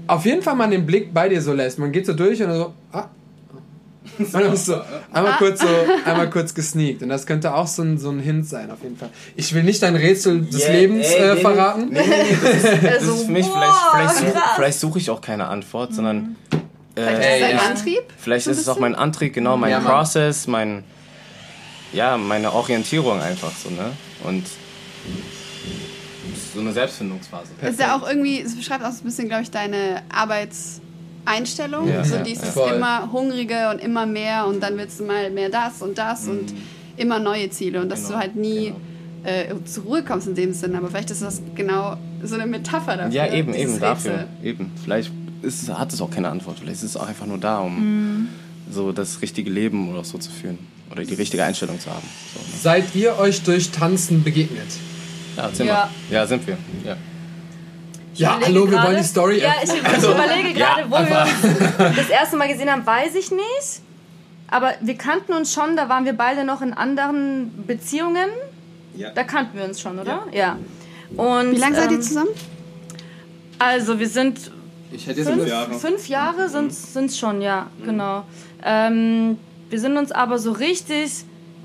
[0.08, 1.80] auf jeden Fall man den Blick bei dir so lässt.
[1.80, 3.06] Man geht so durch und dann so, ah.
[4.20, 4.80] Und dann ist so,
[5.14, 5.68] einmal kurz so,
[6.06, 7.01] einmal kurz gesneakt.
[7.01, 9.10] Und das könnte auch so ein, so ein Hint sein, auf jeden Fall.
[9.36, 11.89] Ich will nicht dein Rätsel des Yeah, Lebens ey, äh, nee, verraten.
[11.89, 15.10] Nee, nee, das ist, das Also, ist für mich, vielleicht, vielleicht, such, vielleicht suche ich
[15.10, 16.36] auch keine Antwort, sondern
[16.95, 17.72] Vielleicht äh, ist das dein ja.
[17.72, 18.01] Antrieb?
[18.18, 19.80] vielleicht ein ist es auch mein Antrieb, genau, mein Ja.
[19.80, 20.84] Process, mein,
[21.91, 23.93] ja, meine Orientierung einfach so, ne?
[24.26, 24.43] Und
[26.54, 27.51] so eine Selbstfindungsphase.
[27.62, 31.88] ist ja auch irgendwie, es beschreibt auch so ein bisschen, glaube ich, deine Arbeitseinstellung.
[31.88, 32.51] Ja, so ja, dieses ja.
[32.51, 32.74] Voll.
[32.74, 36.54] immer hungrige und immer mehr und dann willst du mal mehr das und das und
[36.97, 38.74] immer neue Ziele und dass Genau, du halt nie
[39.24, 40.76] äh, zur Ruhe kommst in dem Sinn.
[40.76, 43.12] Aber vielleicht ist das genau so eine Metapher dafür.
[43.14, 44.12] Ja, eben, eben dafür.
[44.12, 44.28] Rätsel.
[44.43, 44.72] Eben.
[44.84, 46.60] Vielleicht ist, hat es auch keine Antwort.
[46.60, 47.80] Vielleicht ist es auch einfach nur da, um
[48.22, 48.28] Mhm.
[48.72, 50.58] so das richtige Leben oder so zu führen.
[50.91, 52.06] Oder die richtige Einstellung zu haben.
[52.36, 52.45] So, ne?
[52.62, 54.68] Seid ihr euch durch Tanzen begegnet?
[55.36, 55.89] Ja, sind Ja.
[56.09, 56.17] wir.
[56.17, 56.57] Ja, sind wir.
[56.86, 56.95] Ja.
[58.15, 61.97] Ja, hallo, wir wollen die Story Ja, ich, ich überlege gerade, ja, wo wir uns
[61.97, 63.81] das erste Mal gesehen haben, weiß ich nicht.
[64.49, 68.29] Aber wir kannten uns schon, da waren wir beide noch in anderen Beziehungen.
[68.95, 69.09] Ja.
[69.09, 70.27] Da kannten wir uns schon, oder?
[70.31, 70.57] Ja.
[71.17, 72.29] Und, Wie lange seid ihr ähm, zusammen?
[73.57, 74.51] Also wir sind
[74.91, 75.73] Ich hätte fünf Jahre.
[75.73, 78.25] Fünf Jahre sind es schon, ja, genau.
[78.63, 79.39] Ähm,
[79.71, 81.11] wir sind uns aber so richtig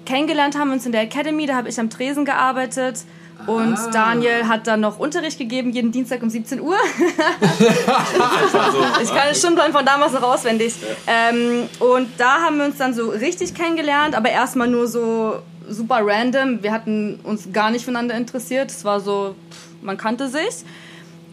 [0.07, 3.01] kennengelernt, haben uns in der Academy, da habe ich am Tresen gearbeitet.
[3.47, 3.91] Und Ah.
[3.93, 6.77] Daniel hat dann noch Unterricht gegeben, jeden Dienstag um 17 Uhr.
[9.03, 10.75] ich kann den Stundenplan von damals noch auswendig.
[11.07, 15.37] Ähm, und da haben wir uns dann so richtig kennengelernt, aber erstmal nur so
[15.69, 16.63] super random.
[16.63, 18.71] Wir hatten uns gar nicht voneinander interessiert.
[18.71, 19.35] Es war so,
[19.83, 20.65] man kannte sich.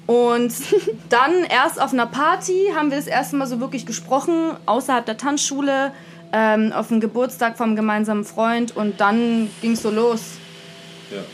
[0.05, 0.53] Und
[1.09, 5.17] dann erst auf einer Party haben wir das erste Mal so wirklich gesprochen, außerhalb der
[5.17, 5.91] Tanzschule,
[6.31, 10.21] ähm, auf dem Geburtstag vom gemeinsamen Freund und dann ging es so los.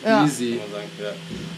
[0.05, 0.25] Ja.
[0.25, 0.59] Easy.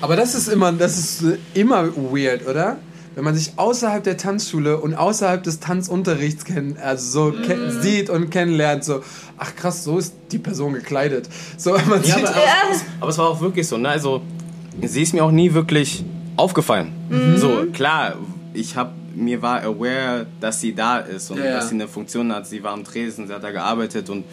[0.01, 2.77] Aber das ist immer, das ist äh, immer weird, oder?
[3.15, 8.09] Wenn man sich außerhalb der Tanzschule und außerhalb des Tanzunterrichts kennt, also so ke- sieht
[8.09, 9.03] und kennenlernt, so,
[9.37, 11.29] ach krass, so ist die Person gekleidet.
[11.57, 13.89] So, man Ja, sieht, aber, aber, aber es war auch wirklich so, ne?
[13.89, 14.21] Also,
[14.81, 16.03] sie ist mir auch nie wirklich
[16.37, 16.91] aufgefallen.
[17.37, 18.15] So, klar,
[18.55, 21.51] ich hab, mir war aware, dass sie da ist und Ja, ja.
[21.57, 22.47] dass sie eine Funktion hat.
[22.47, 24.23] Sie war am Tresen, sie hat da gearbeitet und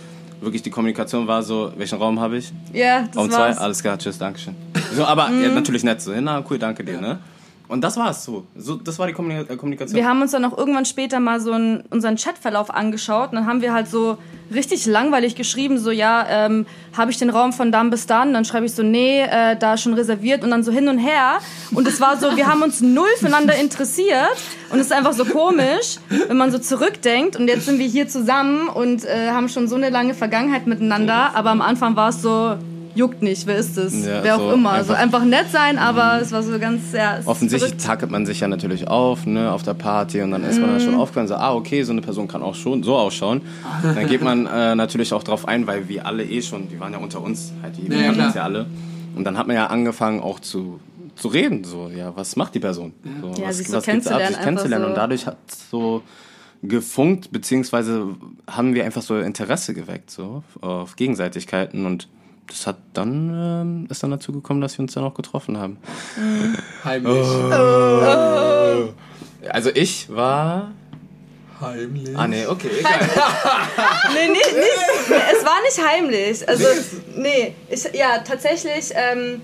[0.41, 2.53] wirklich die Kommunikation war so, welchen Raum habe ich?
[2.72, 3.59] Ja, das Raum zwei, war's.
[3.59, 4.55] alles klar, tschüss, Dankeschön.
[4.95, 7.18] So, aber ja, natürlich nett so, na cool, danke dir, ne?
[7.71, 8.49] Und das war's so.
[8.57, 9.95] so das war die äh, Kommunikation.
[9.97, 13.47] Wir haben uns dann auch irgendwann später mal so einen, unseren Chatverlauf angeschaut und dann
[13.47, 14.18] haben wir halt so
[14.53, 16.66] richtig langweilig geschrieben, so ja, ähm,
[16.99, 18.35] habe ich den Raum von dann bis dann?
[18.35, 21.39] Dann schreibe ich so, nee, äh, da schon reserviert und dann so hin und her.
[21.71, 24.37] Und es war so, wir haben uns null füreinander interessiert
[24.71, 28.09] und es ist einfach so komisch, wenn man so zurückdenkt und jetzt sind wir hier
[28.09, 32.21] zusammen und äh, haben schon so eine lange Vergangenheit miteinander, aber am Anfang war es
[32.21, 32.57] so,
[32.95, 34.05] juckt nicht, wer ist es?
[34.07, 34.82] Ja, wer auch so immer.
[34.84, 37.84] so einfach- einfach nett sein, aber es war so ganz, ja, Offensichtlich verrückt.
[37.86, 40.76] tackelt man sich ja natürlich auf, ne, auf der Party und dann ist man da
[40.78, 40.80] Mhm.
[40.80, 43.43] schon aufgefallen, so, ah, okay, so eine Person kann auch schon so ausschauen.
[43.82, 46.93] Dann geht man äh, natürlich auch drauf ein, weil wir alle eh schon, die waren
[46.93, 48.66] ja unter uns, halt, die Ja, ja, kannten uns ja alle.
[49.16, 50.80] Und dann hat man ja angefangen auch zu
[51.16, 52.95] zu reden, so, ja, was macht die Person?
[53.20, 54.84] So, Ja, was, sich so was gibt's ab, kennenzulernen, sich kennenzulernen.
[54.86, 55.01] einfach Und so.
[55.01, 55.36] dadurch hat
[55.70, 56.03] so
[56.62, 58.07] gefunkt, beziehungsweise
[58.47, 62.09] haben wir einfach so Interesse geweckt, so, auf Gegenseitigkeiten und
[62.51, 65.78] das hat dann, ähm, ist dann dazu gekommen, dass wir uns dann auch getroffen haben.
[66.84, 67.26] Heimlich.
[69.48, 70.72] Also ich war.
[71.61, 72.16] Heimlich.
[72.16, 72.92] Ah nee, okay, egal.
[74.14, 76.48] Nee, nee, nee, es war nicht heimlich.
[76.48, 76.66] Also,
[77.16, 79.40] nee, ich, ja, tatsächlich, ähm,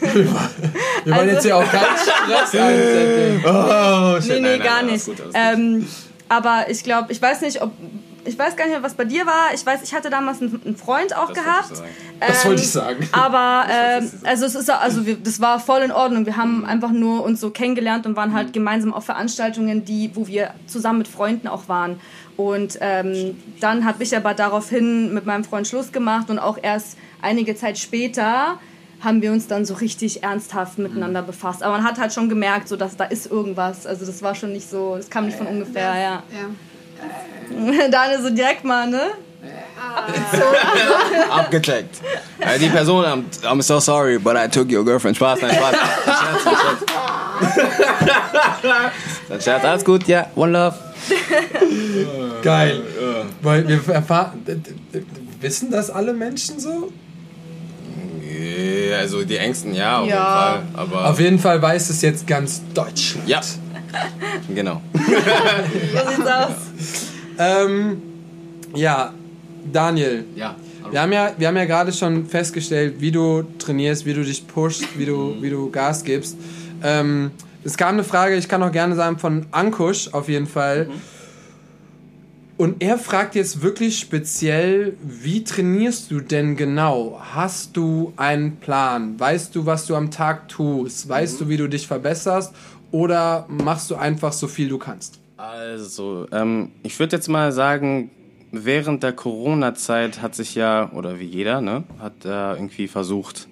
[0.00, 3.42] Wir wollen Also- jetzt hier auch keinen Stress einsetzen.
[3.46, 4.28] Oh, shit.
[4.28, 5.18] nee, nee, nein, nein, gar alles nicht.
[5.22, 5.30] gut.
[5.34, 5.86] ähm,
[6.28, 7.72] aber ich glaube, ich weiß nicht, ob,
[8.24, 9.54] ich weiß gar nicht mehr, was bei dir war.
[9.54, 11.76] Ich weiß, ich hatte damals einen, einen Freund auch Das wollte ich gehabt.
[11.76, 11.90] sagen.
[12.20, 13.08] Das wollte ich sagen.
[13.12, 16.24] Aber ähm, also es ist also wir, das war voll in Ordnung.
[16.26, 18.34] Wir haben einfach nur uns so kennengelernt und waren Mhm.
[18.34, 22.00] halt gemeinsam auf Veranstaltungen, die wo wir zusammen mit Freunden auch waren.
[22.36, 26.96] Und ähm, dann habe ich aber daraufhin mit meinem Freund Schluss gemacht und auch erst
[27.22, 28.58] einige Zeit später
[29.00, 31.26] haben wir uns dann so richtig ernsthaft miteinander Mhm.
[31.26, 31.62] befasst.
[31.62, 33.86] Aber man hat halt schon gemerkt, so dass da ist irgendwas.
[33.86, 36.00] Also das war schon nicht so, das kam nicht von ungefähr, ja.
[36.00, 36.22] Ja.
[37.90, 39.10] Daniel so direkt mal, ne?
[41.30, 42.00] Abgecheckt.
[42.40, 45.16] Äh, die Person, I'm, I'm so sorry, but I took your girlfriend.
[45.16, 45.74] Spaß, nein, Spaß.
[46.04, 46.84] Scherz, Scherz.
[49.28, 50.74] Dann Scherz, alles gut, ja, one love.
[52.42, 52.82] Geil.
[53.42, 54.42] Weil wir erfahren.
[55.40, 56.90] Wissen das alle Menschen so?
[58.90, 60.14] Ja, Also die Ängsten, ja, auf Ja.
[60.14, 60.62] jeden Fall.
[60.82, 63.28] Aber Auf jeden Fall weiß es jetzt ganz Deutschland.
[63.28, 63.40] ja,
[64.54, 64.80] genau.
[64.94, 66.52] So sieht's aus.
[67.38, 68.02] Ähm,
[68.74, 69.12] ja,
[69.72, 70.24] Daniel.
[70.34, 70.56] Ja.
[70.90, 74.46] Wir haben ja, wir haben ja gerade schon festgestellt, wie du trainierst, wie du dich
[74.46, 76.36] pushst, wie du, wie du Gas gibst.
[76.82, 77.30] Ähm,
[77.64, 80.88] es kam eine Frage, ich kann auch gerne sagen, von Ankusch auf jeden Fall.
[82.56, 87.20] Und er fragt jetzt wirklich speziell, wie trainierst du denn genau?
[87.32, 89.18] Hast du einen Plan?
[89.18, 91.08] Weißt du, was du am Tag tust?
[91.08, 92.54] Weißt du, wie du dich verbesserst?
[92.94, 95.18] Oder machst du einfach so viel du kannst?
[95.36, 98.12] Also, ähm, ich würde jetzt mal sagen,
[98.52, 103.48] während der Corona-Zeit hat sich ja, oder wie jeder, ne, hat äh, irgendwie versucht,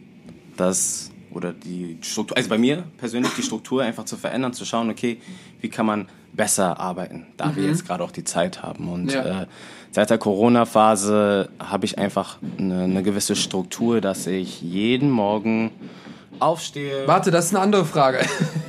[0.56, 4.88] das oder die Struktur, also bei mir persönlich die Struktur einfach zu verändern, zu schauen,
[4.90, 5.18] okay,
[5.60, 8.88] wie kann man besser arbeiten, da wir jetzt gerade auch die Zeit haben.
[8.88, 9.42] Und Ja.
[9.42, 9.46] äh,
[9.90, 15.72] seit der Corona-Phase habe ich einfach eine, eine gewisse Struktur, dass ich jeden Morgen
[16.42, 17.06] aufstehe.
[17.06, 18.18] Warte, das ist eine andere Frage.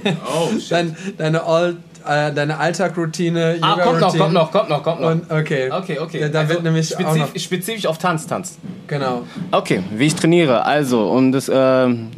[0.06, 0.72] Oh, shit.
[0.72, 5.12] Dein, deine, All, äh, deine Alltagroutine, Ah, kommt noch, kommt noch, kommt noch, kommt noch.
[5.12, 5.72] Und, okay.
[5.72, 6.20] Okay, okay.
[6.22, 8.58] Ja, da Also wird nämlich auch noch, spezif spezifisch auf Tanz, Tanz.
[8.88, 9.24] genau.
[9.52, 10.66] Okay, wie ich trainiere.
[10.66, 11.54] Also, um, das, äh,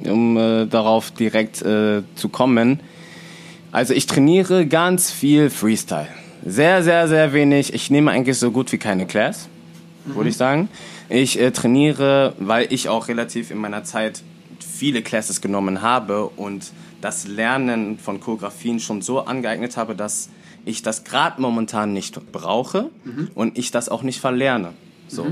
[0.10, 2.80] um äh, darauf direkt äh, zu kommen.
[3.72, 6.08] Also, ich trainiere ganz viel Freestyle.
[6.46, 7.74] Sehr, sehr, sehr wenig.
[7.74, 9.50] Ich nehme eigentlich so gut wie keine Class,
[10.06, 10.70] würde ich sagen.
[11.10, 14.22] Ich äh, trainiere, weil ich auch relativ in meiner Zeit
[14.66, 20.30] viele Classes genommen habe und das Lernen von Choreografien schon so angeeignet habe, dass
[20.66, 22.90] ich das gerade momentan nicht brauche
[23.36, 24.74] und ich das auch nicht verlerne.
[25.08, 25.28] So.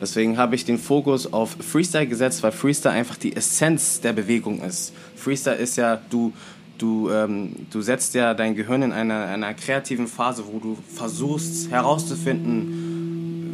[0.00, 4.62] Deswegen habe ich den Fokus auf Freestyle gesetzt, weil Freestyle einfach die Essenz der Bewegung
[4.62, 4.92] ist.
[5.16, 6.32] Freestyle ist ja, du,
[6.78, 11.70] du, ähm, du setzt ja dein Gehirn in einer, einer kreativen Phase, wo du versuchst
[11.70, 12.97] herauszufinden,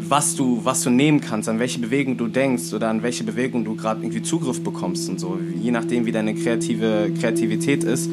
[0.09, 3.65] was du, was du nehmen kannst, an welche Bewegung du denkst oder an welche Bewegung
[3.65, 8.09] du gerade irgendwie Zugriff bekommst und so, je nachdem, wie deine kreative Kreativität ist.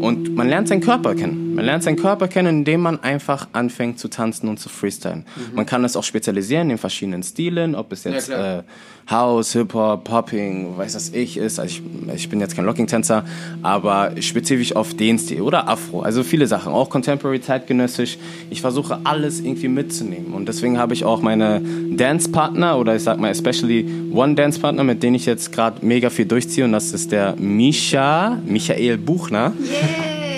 [0.00, 1.41] Und man lernt seinen Körper kennen.
[1.54, 5.24] Man lernt seinen Körper kennen, indem man einfach anfängt zu tanzen und zu freestylen.
[5.54, 8.58] Man kann es auch spezialisieren in verschiedenen Stilen, ob es jetzt klar.
[8.58, 8.62] äh,
[9.10, 11.58] House, Hip-Hop, Popping, weiß was ich ist.
[11.58, 13.24] Also ich, ich bin jetzt kein Locking-Tänzer,
[13.62, 16.02] aber spezifisch auf den Stil oder Afro.
[16.02, 18.18] Also viele Sachen, auch Contemporary, zeitgenössisch.
[18.50, 23.18] Ich versuche alles irgendwie mitzunehmen und deswegen habe ich auch meine Dance-Partner oder ich sag
[23.18, 27.12] mal especially One Dance-Partner, mit dem ich jetzt gerade mega viel durchziehe und das ist
[27.12, 29.52] der Misha, Michael Buchner.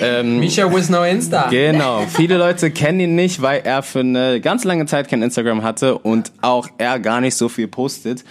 [0.01, 1.47] Ähm, Misha with no Insta.
[1.49, 5.63] Genau, viele Leute kennen ihn nicht, weil er für eine ganz lange Zeit kein Instagram
[5.63, 8.23] hatte und auch er gar nicht so viel postet.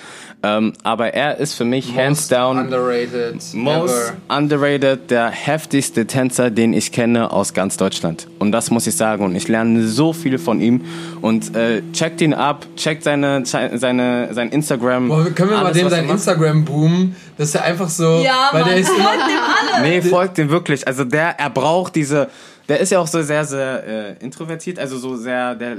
[0.44, 3.36] Ähm, aber er ist für mich hands down Underrated.
[3.54, 4.36] most ever.
[4.36, 8.28] underrated, der heftigste Tänzer, den ich kenne aus ganz Deutschland.
[8.38, 9.24] Und das muss ich sagen.
[9.24, 10.82] Und ich lerne so viel von ihm.
[11.22, 15.08] Und äh, checkt ihn ab, checkt seine, seine, sein Instagram.
[15.08, 16.10] Boah, können wir mal dem sein.
[16.10, 17.16] Instagram boomen?
[17.36, 18.22] Das ist ja einfach so.
[18.22, 19.82] Ja, weil Mann, der ist immer, folgt dem alle.
[19.88, 20.86] Nee, folgt dem wirklich.
[20.86, 22.30] Also der, er braucht diese,
[22.68, 25.78] der ist ja auch so sehr, sehr äh, introvertiert, also so sehr, der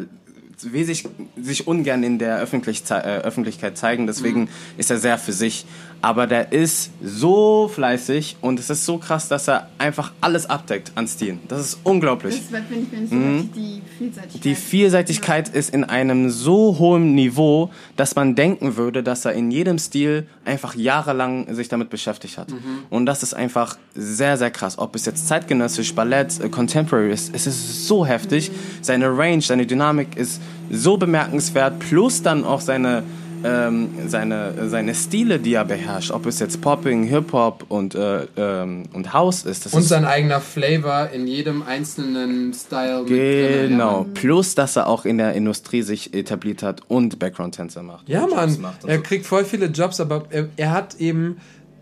[0.62, 1.08] will sich,
[1.41, 4.49] sich ungern in der Öffentlich äh, Öffentlichkeit zeigen, deswegen mhm.
[4.78, 5.66] ist er sehr für sich.
[6.01, 10.91] Aber der ist so fleißig und es ist so krass, dass er einfach alles abdeckt
[10.95, 11.39] an Stilen.
[11.47, 12.35] Das ist unglaublich.
[12.35, 13.49] Das finde ich, so mhm.
[13.55, 14.43] die Vielseitigkeit.
[14.43, 15.53] Die Vielseitigkeit ja.
[15.55, 20.27] ist in einem so hohen Niveau, dass man denken würde, dass er in jedem Stil
[20.45, 22.51] einfach jahrelang sich damit beschäftigt hat.
[22.51, 22.83] Mhm.
[22.89, 24.77] Und das ist einfach sehr, sehr krass.
[24.77, 28.51] Ob es jetzt zeitgenössisch, Ballett, äh, Contemporary ist, es ist so heftig.
[28.51, 28.55] Mhm.
[28.81, 30.41] Seine Range, seine Dynamik ist
[30.71, 33.03] so bemerkenswert, plus dann auch seine
[33.45, 38.83] ähm, seine, seine Stile, die er beherrscht, ob es jetzt Popping, Hip-Hop und, äh, ähm,
[38.93, 39.73] und House ist.
[39.73, 43.05] und ist sein eigener Flavor in jedem einzelnen Style.
[43.05, 48.09] Genau, drin, plus dass er auch in der Industrie sich etabliert hat und Background-Tänzer macht.
[48.09, 49.01] Ja, Mann, er so.
[49.01, 51.37] kriegt voll viele Jobs, aber er, er hat eben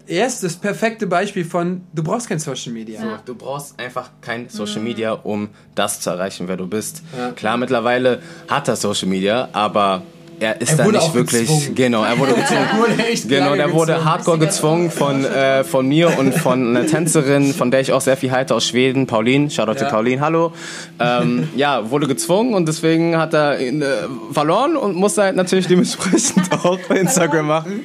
[0.06, 3.00] er ist das perfekte Beispiel von, du brauchst kein Social Media.
[3.00, 7.04] So, du brauchst einfach kein Social Media, um das zu erreichen, wer du bist.
[7.18, 7.32] Ja.
[7.32, 10.04] Klar, mittlerweile hat er Social Media, aber
[10.44, 11.48] er ist er da nicht wirklich.
[11.48, 11.76] Gezwungen.
[11.76, 12.68] Genau, er wurde gezwungen.
[12.70, 14.12] er wurde echt genau, der wurde gezwungen.
[14.12, 18.18] hardcore gezwungen von, äh, von mir und von einer Tänzerin, von der ich auch sehr
[18.18, 19.50] viel halte aus Schweden, Pauline.
[19.50, 19.86] Shoutout ja.
[19.86, 20.52] to Pauline, hallo.
[21.00, 23.86] Ähm, ja, wurde gezwungen und deswegen hat er ihn, äh,
[24.32, 27.80] verloren und musste halt natürlich dementsprechend auch Instagram machen.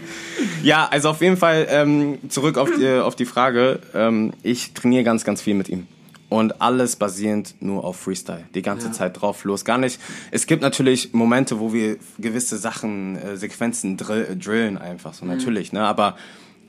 [0.63, 3.79] Ja, also auf jeden Fall ähm, zurück auf die, auf die Frage.
[3.95, 5.87] Ähm, ich trainiere ganz, ganz viel mit ihm
[6.29, 8.45] und alles basierend nur auf Freestyle.
[8.55, 8.93] Die ganze ja.
[8.93, 9.65] Zeit drauf los.
[9.65, 10.01] Gar nicht.
[10.31, 15.33] Es gibt natürlich Momente, wo wir gewisse Sachen, äh, Sequenzen drill, drillen einfach so, mhm.
[15.33, 15.83] natürlich, ne?
[15.83, 16.17] Aber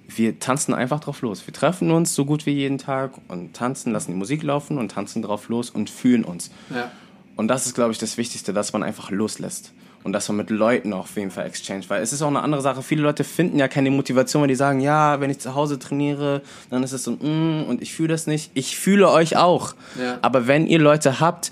[0.07, 1.45] wir tanzen einfach drauf los.
[1.45, 4.91] Wir treffen uns so gut wie jeden Tag und tanzen, lassen die Musik laufen und
[4.91, 6.49] tanzen drauf los und fühlen uns.
[6.74, 6.91] Ja.
[7.36, 9.72] Und das ist, glaube ich, das Wichtigste, dass man einfach loslässt
[10.10, 11.84] und dass man mit Leuten auch auf jeden Fall exchange.
[11.88, 12.82] Weil es ist auch eine andere Sache.
[12.82, 16.41] Viele Leute finden ja keine Motivation, wenn die sagen, ja, wenn ich zu Hause trainiere,
[16.72, 18.49] dann ist es so, mm, und ich fühle das nicht.
[18.55, 19.76] Ich fühle euch auch.
[20.01, 20.18] Ja.
[20.24, 21.51] Aber wenn ihr Leute habt,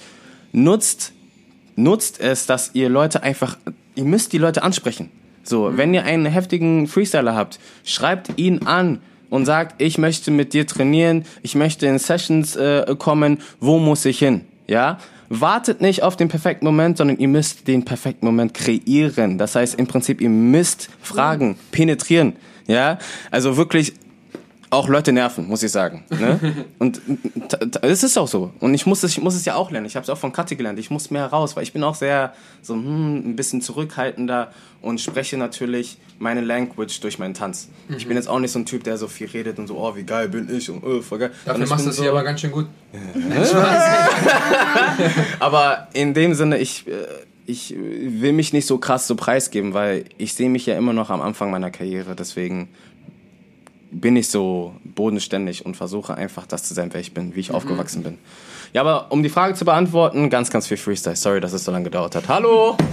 [0.53, 1.13] nutzt,
[1.75, 3.59] nutzt es, dass ihr Leute einfach,
[3.93, 5.11] ihr müsst die Leute ansprechen.
[5.43, 5.77] So, mhm.
[5.77, 10.65] wenn ihr einen heftigen Freestyler habt, schreibt ihn an und sagt, ich möchte mit dir
[10.65, 14.45] trainieren, ich möchte in Sessions äh, kommen, wo muss ich hin?
[14.65, 14.97] Ja,
[15.30, 19.38] wartet nicht auf den perfekten Moment, sondern ihr müsst den perfekten Moment kreieren.
[19.38, 22.34] Das heißt im Prinzip, ihr müsst fragen, penetrieren.
[22.67, 22.99] Ja,
[23.32, 23.93] also wirklich
[24.70, 26.03] auch Leute nerven, muss ich sagen.
[26.09, 26.65] Ne?
[26.80, 27.01] Und
[27.82, 28.51] es ist auch so.
[28.59, 29.86] Und ich muss es, ich muss es ja auch lernen.
[29.86, 30.80] Ich habe es auch von Kathi gelernt.
[30.80, 34.51] Ich muss mehr raus, weil ich bin auch sehr so hm, ein bisschen zurückhaltender
[34.82, 37.70] und spreche natürlich meine Language durch meinen Tanz.
[37.88, 37.97] Mhm.
[37.97, 39.95] Ich bin jetzt auch nicht so ein Typ, der so viel redet und so, oh,
[39.95, 41.32] wie geil bin ich und oh, voll geil.
[41.45, 42.68] Dafür machst du es so, hier aber ganz schön gut.
[45.39, 46.91] aber in dem Sinne, ich äh,
[47.47, 51.09] ich will mich nicht so krass so preisgeben, weil ich sehe mich ja immer noch
[51.09, 52.13] am Anfang meiner Karriere.
[52.13, 52.68] Deswegen
[53.91, 57.49] bin ich so bodenständig und versuche einfach das zu sein, wer ich bin, wie ich
[57.49, 57.55] mhm.
[57.55, 58.17] aufgewachsen bin.
[58.73, 61.15] Ja, aber um die Frage zu beantworten, ganz, ganz viel Freestyle.
[61.15, 62.27] Sorry, dass es so lange gedauert hat.
[62.27, 62.77] Hallo!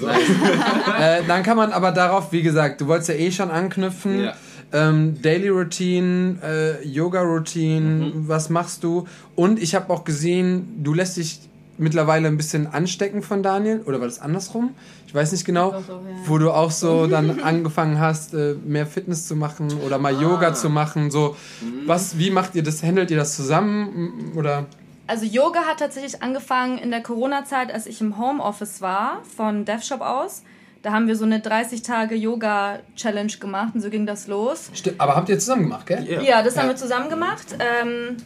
[0.00, 0.08] So.
[0.08, 4.24] äh, dann kann man aber darauf, wie gesagt, du wolltest ja eh schon anknüpfen.
[4.24, 4.34] Ja.
[4.72, 8.12] Ähm, Daily Routine, äh, Yoga Routine, mhm.
[8.26, 9.06] was machst du?
[9.36, 11.38] Und ich habe auch gesehen, du lässt dich
[11.78, 14.74] mittlerweile ein bisschen anstecken von Daniel oder war das andersrum?
[15.06, 16.00] Ich weiß nicht genau, so, ja.
[16.26, 20.20] wo du auch so dann angefangen hast, äh, mehr Fitness zu machen oder mal ah.
[20.20, 21.10] Yoga zu machen.
[21.10, 21.86] So, mhm.
[21.86, 22.82] was, wie macht ihr das?
[22.82, 24.66] Handelt ihr das zusammen oder?
[25.06, 30.00] Also Yoga hat tatsächlich angefangen in der Corona-Zeit, als ich im Homeoffice war, von DevShop
[30.00, 30.42] aus.
[30.82, 34.70] Da haben wir so eine 30 Tage Yoga Challenge gemacht und so ging das los.
[34.74, 36.06] Stimmt, aber habt ihr zusammen gemacht, gell?
[36.06, 36.62] Ja, ja das ja.
[36.62, 37.56] haben wir zusammen gemacht.
[37.58, 38.16] Ähm,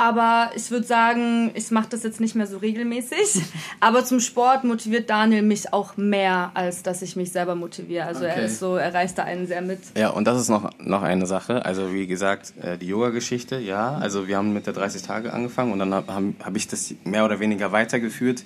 [0.00, 3.42] aber ich würde sagen, ich mache das jetzt nicht mehr so regelmäßig.
[3.80, 8.06] aber zum Sport motiviert Daniel mich auch mehr, als dass ich mich selber motiviere.
[8.06, 8.32] Also okay.
[8.34, 9.80] er ist so, er reißt da einen sehr mit.
[9.98, 11.66] Ja, und das ist noch, noch eine Sache.
[11.66, 13.96] Also wie gesagt, äh, die Yoga-Geschichte, ja.
[13.96, 17.26] Also wir haben mit der 30 Tage angefangen und dann habe hab ich das mehr
[17.26, 18.42] oder weniger weitergeführt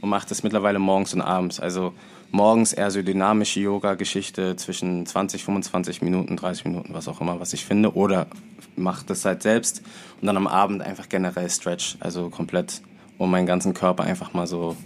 [0.00, 1.60] und mache das mittlerweile morgens und abends.
[1.60, 1.94] Also
[2.30, 7.52] morgens eher so dynamische Yoga-Geschichte zwischen 20, 25 Minuten, 30 Minuten, was auch immer, was
[7.52, 7.94] ich finde.
[7.94, 8.26] Oder
[8.76, 9.82] mache das halt selbst
[10.20, 12.82] und dann am Abend einfach generell Stretch, also komplett,
[13.18, 14.76] um meinen ganzen Körper einfach mal so,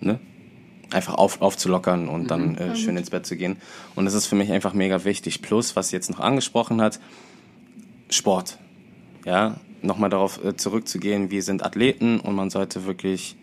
[0.00, 0.18] ne?
[0.90, 2.58] Einfach auf, aufzulockern und dann mhm.
[2.58, 3.58] äh, schön ins Bett zu gehen.
[3.94, 5.42] Und das ist für mich einfach mega wichtig.
[5.42, 6.98] Plus, was sie jetzt noch angesprochen hat,
[8.08, 8.58] Sport.
[9.26, 13.36] Ja, nochmal darauf äh, zurückzugehen, wir sind Athleten und man sollte wirklich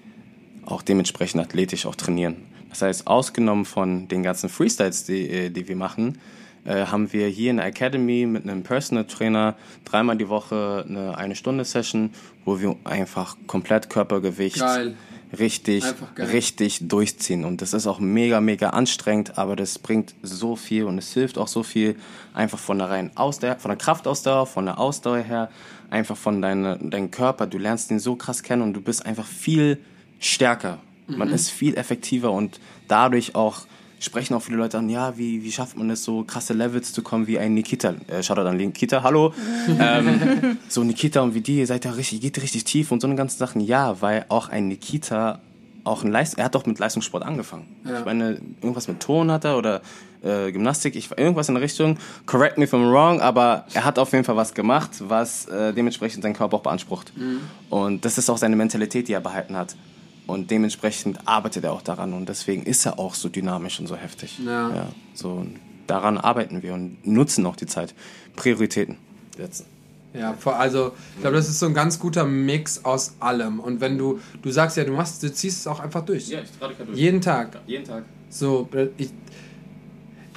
[0.65, 2.37] auch dementsprechend athletisch auch trainieren.
[2.75, 6.17] Das heißt, ausgenommen von den ganzen Freestyles, die, äh, die wir machen,
[6.65, 9.55] äh, haben wir hier in der Academy mit einem Personal Trainer
[9.85, 12.09] dreimal die Woche eine eine Stunde Session,
[12.43, 14.93] wo wir einfach komplett Körpergewicht geil.
[15.39, 15.85] richtig
[16.17, 17.45] richtig durchziehen.
[17.45, 21.37] Und das ist auch mega mega anstrengend, aber das bringt so viel und es hilft
[21.37, 21.95] auch so viel
[22.33, 25.49] einfach von der rein Ausdauer, von der Kraftausdauer, von der Ausdauer her,
[25.89, 29.25] einfach von deinem deinem Körper, du lernst ihn so krass kennen und du bist einfach
[29.25, 29.77] viel
[30.19, 33.67] stärker Man ist viel effektiver und dadurch auch
[33.99, 37.01] sprechen auch viele Leute an, ja, wie, wie schafft man es, so krasse Levels zu
[37.01, 37.95] kommen wie ein Nikita.
[38.07, 39.33] Äh, Shoutout an Nikita, hallo.
[39.79, 43.07] ähm, so Nikita und wie die, ihr seid ja richtig, geht richtig tief und so
[43.07, 43.61] eine ganzen Sachen.
[43.61, 45.39] Ja, weil auch ein Nikita
[45.83, 47.67] auch ein Leist er hat doch mit Leistungssport angefangen.
[47.85, 47.99] Ja.
[47.99, 49.81] Ich meine, irgendwas mit Ton hat er oder
[50.23, 51.97] äh, Gymnastik, ich, irgendwas in der Richtung.
[52.25, 55.73] Correct me if I'm wrong, aber er hat auf jeden Fall was gemacht, was äh,
[55.73, 57.13] dementsprechend seinen Körper auch beansprucht.
[57.69, 59.75] Und das ist auch seine Mentalität, die er behalten hat.
[60.27, 63.95] Und dementsprechend arbeitet er auch daran und deswegen ist er auch so dynamisch und so
[63.95, 64.39] heftig.
[64.43, 64.87] Ja.
[65.13, 65.45] so
[65.87, 67.93] daran arbeiten wir und nutzen auch die Zeit.
[68.35, 68.97] Prioritäten
[69.37, 69.65] setzen.
[70.13, 73.59] Ja, also ich glaube, das ist so ein ganz guter Mix aus allem.
[73.59, 76.31] Und wenn du, du sagst ja, du machst, du ziehst es auch einfach durch.
[76.31, 76.97] ich trage durch.
[76.97, 77.59] Jeden Tag.
[77.67, 78.05] Jeden Tag.
[78.29, 79.09] So, ich,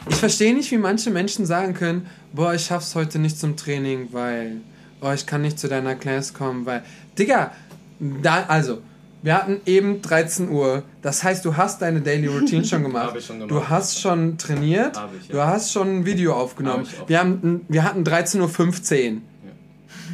[0.09, 4.09] ich verstehe nicht, wie manche Menschen sagen können, boah, ich schaff's heute nicht zum Training,
[4.13, 4.61] weil,
[5.01, 6.83] oh, ich kann nicht zu deiner Class kommen, weil,
[7.19, 7.53] Digga,
[8.01, 8.79] da, also,
[9.23, 13.09] wir hatten eben 13 Uhr, das heißt, du hast deine Daily Routine schon gemacht.
[13.09, 13.51] Hab ich schon gemacht.
[13.51, 15.35] Du hast schon trainiert, Hab ich, ja.
[15.35, 16.87] du hast schon ein Video aufgenommen.
[16.99, 17.09] Hab.
[17.09, 19.21] Wir, haben, wir hatten 13.15 Uhr.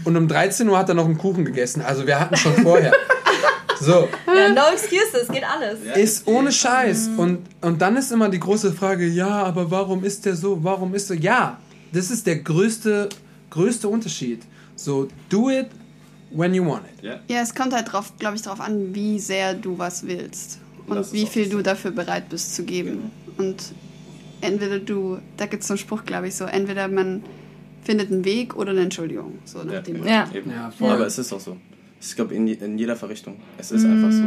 [0.05, 2.93] Und um 13 Uhr hat er noch einen Kuchen gegessen, also wir hatten schon vorher.
[3.81, 5.79] so, Ja, no excuses, geht alles.
[5.97, 7.11] ist ohne Scheiß.
[7.17, 10.63] Und, und dann ist immer die große Frage, ja, aber warum ist der so?
[10.63, 11.17] Warum ist er?
[11.17, 11.59] Ja,
[11.93, 13.09] das ist der größte,
[13.51, 14.43] größte Unterschied.
[14.77, 15.69] So, do it
[16.35, 17.05] when you want it.
[17.29, 21.13] Ja, es kommt halt drauf, glaube ich, darauf an, wie sehr du was willst und
[21.13, 23.11] wie viel du dafür bereit bist zu geben.
[23.39, 23.73] Und
[24.41, 27.23] entweder du, da gibt es so einen Spruch, glaube ich, so, entweder man
[27.83, 29.39] findet einen Weg oder eine Entschuldigung.
[29.45, 30.09] So nach dem Motto.
[30.09, 30.29] Ja.
[30.33, 30.51] Eben.
[30.51, 30.91] Ja, voll.
[30.91, 31.57] Aber es ist auch so.
[32.01, 33.37] Ich glaube, in, in jeder Verrichtung.
[33.57, 34.25] Es ist einfach so.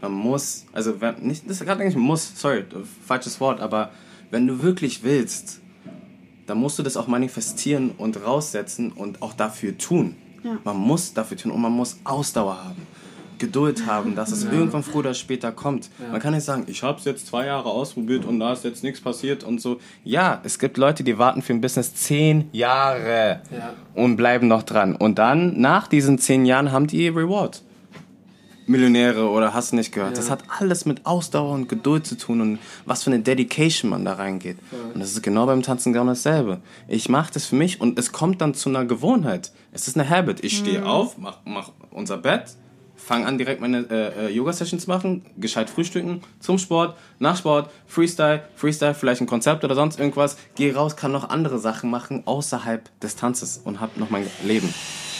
[0.00, 2.64] Man muss, also wenn, nicht, das ist gerade eigentlich muss, sorry,
[3.06, 3.90] falsches Wort, aber
[4.30, 5.60] wenn du wirklich willst,
[6.46, 10.16] dann musst du das auch manifestieren und raussetzen und auch dafür tun.
[10.42, 10.58] Ja.
[10.64, 12.86] Man muss dafür tun und man muss Ausdauer haben.
[13.38, 15.88] Geduld haben, dass es irgendwann früher oder später kommt.
[16.10, 18.84] Man kann nicht sagen, ich habe es jetzt zwei Jahre ausprobiert und da ist jetzt
[18.84, 19.80] nichts passiert und so.
[20.04, 23.72] Ja, es gibt Leute, die warten für ein Business zehn Jahre Ja.
[23.94, 24.94] und bleiben noch dran.
[24.94, 27.62] Und dann, nach diesen zehn Jahren, haben die Reward.
[28.66, 30.16] Millionäre oder hast du nicht gehört.
[30.16, 34.04] Das hat alles mit Ausdauer und Geduld zu tun und was für eine Dedication man
[34.04, 34.58] da reingeht.
[34.94, 36.60] Und das ist genau beim Tanzen genau dasselbe.
[36.86, 39.50] Ich mache das für mich und es kommt dann zu einer Gewohnheit.
[39.72, 40.42] Es ist eine Habit.
[40.44, 42.56] Ich stehe auf, mach, mach unser Bett,
[42.96, 48.42] fange an direkt meine äh, äh, Yoga-Sessions machen, gescheit frühstücken, zum Sport, nach Sport, Freestyle,
[48.56, 50.36] Freestyle, vielleicht ein Konzept oder sonst irgendwas.
[50.56, 54.72] Gehe raus, kann noch andere Sachen machen außerhalb des Tanzes und hab noch mein Leben.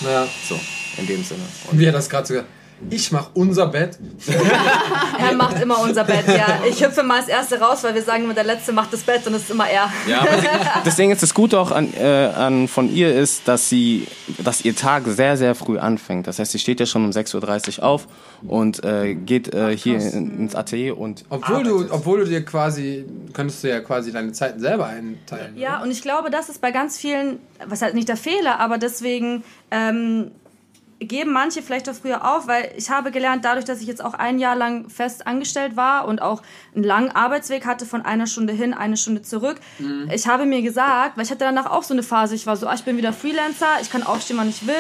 [0.03, 0.27] Ja.
[0.49, 0.59] So,
[0.99, 1.43] in dem Sinne.
[1.71, 2.49] Und Wie er das gerade so gesagt
[2.89, 3.99] Ich mache unser Bett.
[5.19, 6.61] Er macht immer unser Bett, ja.
[6.69, 9.27] Ich hüpfe mal als Erste raus, weil wir sagen immer, der Letzte macht das Bett
[9.27, 9.93] und es ist immer er.
[10.09, 10.49] Ja, aber sie,
[10.85, 14.07] deswegen ist das Gute auch an, äh, an von ihr ist, dass sie,
[14.39, 16.27] dass ihr Tag sehr, sehr früh anfängt.
[16.27, 18.07] Das heißt, sie steht ja schon um 6.30 Uhr auf
[18.47, 21.93] und äh, geht äh, hier in, ins Atelier und Obwohl du, arbeitet.
[21.93, 23.05] obwohl du dir quasi,
[23.35, 25.57] könntest du ja quasi deine Zeiten selber einteilen.
[25.57, 28.79] Ja, und ich glaube, das ist bei ganz vielen, was halt nicht der Fehler, aber
[28.79, 30.31] deswegen ähm,
[31.01, 34.15] geben manche vielleicht auch früher auf, weil ich habe gelernt, dadurch, dass ich jetzt auch
[34.15, 36.43] ein Jahr lang fest angestellt war und auch
[36.75, 39.59] einen langen Arbeitsweg hatte von einer Stunde hin, eine Stunde zurück.
[40.13, 42.67] Ich habe mir gesagt, weil ich hatte danach auch so eine Phase, ich war so,
[42.67, 44.75] ah, ich bin wieder Freelancer, ich kann aufstehen, wann ich will.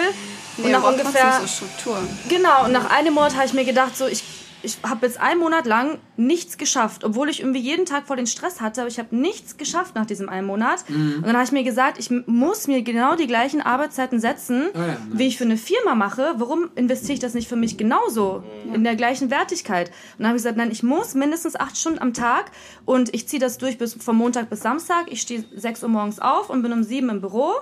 [0.58, 2.06] Und Nee, nach aber ungefähr so Strukturen.
[2.28, 4.22] Genau, und nach einem Monat habe ich mir gedacht, so ich,
[4.62, 8.26] ich habe jetzt einen Monat lang nichts geschafft, obwohl ich irgendwie jeden Tag voll den
[8.26, 10.84] Stress hatte, aber ich habe nichts geschafft nach diesem einen Monat.
[10.88, 14.80] Und dann habe ich mir gesagt, ich muss mir genau die gleichen Arbeitszeiten setzen, ja,
[14.80, 14.98] nice.
[15.12, 16.34] wie ich für eine Firma mache.
[16.36, 18.42] Warum investiere ich das nicht für mich genauso
[18.72, 19.88] in der gleichen Wertigkeit?
[19.88, 22.50] Und dann habe ich gesagt, nein, ich muss mindestens acht Stunden am Tag
[22.84, 25.06] und ich ziehe das durch bis vom Montag bis Samstag.
[25.10, 27.52] Ich stehe sechs Uhr morgens auf und bin um sieben im Büro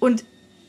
[0.00, 0.24] und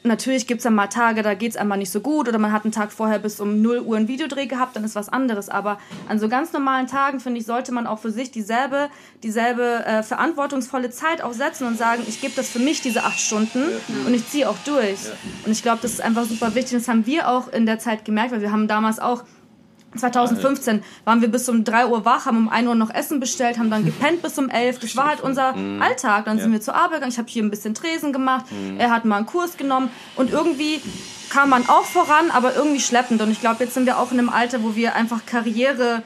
[0.07, 2.51] Natürlich gibt es dann mal Tage, da geht es einmal nicht so gut oder man
[2.51, 5.49] hat einen Tag vorher bis um 0 Uhr einen Videodreh gehabt, dann ist was anderes.
[5.49, 8.89] Aber an so ganz normalen Tagen, finde ich, sollte man auch für sich dieselbe,
[9.23, 13.19] dieselbe äh, verantwortungsvolle Zeit auch setzen und sagen, ich gebe das für mich diese acht
[13.19, 13.63] Stunden
[14.05, 14.99] und ich ziehe auch durch.
[15.45, 16.77] Und ich glaube, das ist einfach super wichtig.
[16.77, 19.23] Das haben wir auch in der Zeit gemerkt, weil wir haben damals auch
[19.97, 23.57] 2015 waren wir bis um 3 Uhr wach, haben um 1 Uhr noch Essen bestellt,
[23.57, 24.79] haben dann gepennt bis um 11.
[24.79, 26.25] Das war halt unser Alltag.
[26.25, 27.11] Dann sind wir zur Arbeit gegangen.
[27.11, 28.45] Ich habe hier ein bisschen Tresen gemacht.
[28.77, 29.89] Er hat mal einen Kurs genommen.
[30.15, 30.81] Und irgendwie
[31.29, 33.21] kam man auch voran, aber irgendwie schleppend.
[33.21, 36.03] Und ich glaube, jetzt sind wir auch in einem Alter, wo wir einfach Karriere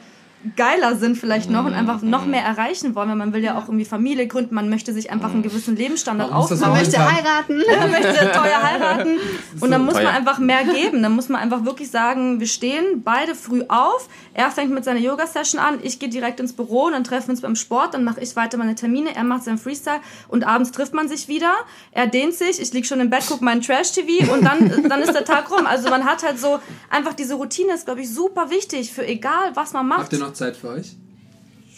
[0.56, 3.64] geiler sind vielleicht noch und einfach noch mehr erreichen wollen, weil man will ja auch
[3.64, 6.62] irgendwie Familie gründen, man möchte sich einfach einen gewissen Lebensstandard Man aufbauen.
[6.64, 7.62] auch Möchte heiraten.
[7.78, 9.18] Man möchte teuer heiraten.
[9.60, 11.02] Und dann muss man einfach mehr geben.
[11.02, 14.08] Dann muss man einfach wirklich sagen, wir stehen beide früh auf.
[14.34, 17.40] Er fängt mit seiner Yoga-Session an, ich gehe direkt ins Büro, dann treffen wir uns
[17.40, 20.94] beim Sport, dann mache ich weiter meine Termine, er macht seinen Freestyle und abends trifft
[20.94, 21.52] man sich wieder.
[21.90, 25.12] Er dehnt sich, ich lieg schon im Bett, gucke meinen Trash-TV und dann, dann ist
[25.12, 25.66] der Tag rum.
[25.66, 26.58] Also man hat halt so,
[26.90, 30.00] einfach diese Routine ist, glaube ich, super wichtig für egal, was man macht.
[30.00, 30.96] Habt ihr noch noch Zeit für euch?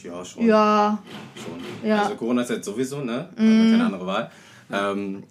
[0.02, 0.46] Ja, schon.
[0.46, 1.02] Ja,
[1.34, 1.88] schon.
[1.88, 2.02] Ja.
[2.04, 3.28] Also Corona ist jetzt sowieso, ne?
[3.30, 4.30] Hat man keine andere Wahl.
[4.70, 5.24] Ähm,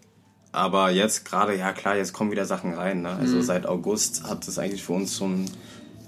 [0.52, 3.02] aber jetzt gerade, ja klar, jetzt kommen wieder Sachen rein.
[3.02, 3.10] Ne?
[3.10, 5.46] Also seit August hat es eigentlich für uns schon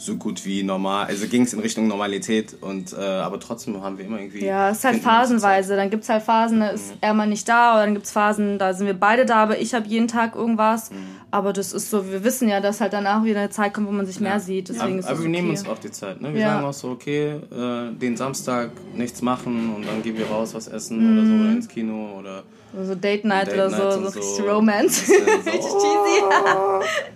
[0.05, 3.97] so gut wie normal, also ging es in Richtung Normalität und äh, aber trotzdem haben
[3.97, 4.45] wir immer irgendwie.
[4.45, 5.75] ja, es ist halt phasenweise.
[5.75, 8.11] Dann gibt es halt Phasen, da ist er mal nicht da, oder dann gibt es
[8.11, 10.91] Phasen, da sind wir beide da, aber ich habe jeden Tag irgendwas.
[11.31, 13.91] Aber das ist so, wir wissen ja, dass halt danach wieder eine Zeit kommt, wo
[13.91, 14.69] man sich mehr sieht.
[14.69, 15.29] Deswegen Aber, ist aber wir okay.
[15.31, 16.21] nehmen uns auch die Zeit.
[16.21, 16.33] Ne?
[16.33, 16.53] Wir Ja.
[16.53, 20.67] sagen auch so, okay, äh, den Samstag nichts machen und dann gehen wir raus, was
[20.69, 22.43] essen oder so oder ins Kino oder
[22.85, 24.19] So Date Night Date oder so, so so.
[24.19, 25.05] richtig Romance.
[25.07, 26.23] So, Richtig cheesy.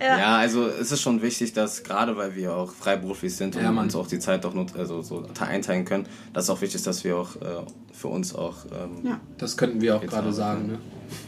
[0.00, 3.70] Ja, also es ist schon wichtig, dass gerade weil wir auch freiberuflich sind und Ja,
[3.70, 3.84] Mann.
[3.84, 6.86] uns auch die Zeit auch nut also so einteilen können, dass es auch wichtig ist,
[6.86, 9.20] dass wir auch äh, für uns auch ähm, Ja.
[9.38, 10.72] Das könnten wir auch gerade auch, sagen, ja.
[10.72, 10.78] ne?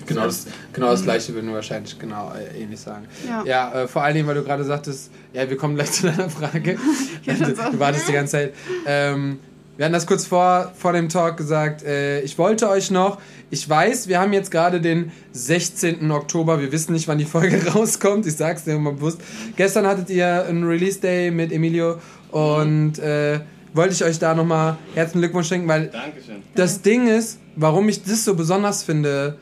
[0.06, 3.06] Genau das, genau das gleiche würden wir wahrscheinlich genau äh, ähnlich sagen.
[3.26, 3.44] Ja.
[3.44, 6.30] Ja, äh, vor allen Dingen, weil du gerade sagtest, ja, wir kommen gleich zu deiner
[6.30, 6.78] Frage.
[7.26, 8.54] du wartest die ganze Zeit.
[8.86, 9.40] Ähm,
[9.82, 11.82] wir hatten das kurz vor, vor dem Talk gesagt.
[11.82, 13.18] Äh, ich wollte euch noch,
[13.50, 16.08] ich weiß, wir haben jetzt gerade den 16.
[16.12, 16.60] Oktober.
[16.60, 18.24] Wir wissen nicht, wann die Folge rauskommt.
[18.24, 19.20] Ich sag's dir mal bewusst.
[19.56, 21.96] Gestern hattet ihr einen Release Day mit Emilio
[22.30, 23.40] und äh,
[23.74, 26.44] wollte ich euch da nochmal herzlichen Glückwunsch schenken, weil Dankeschön.
[26.54, 29.36] das Ding ist, warum ich das so besonders finde,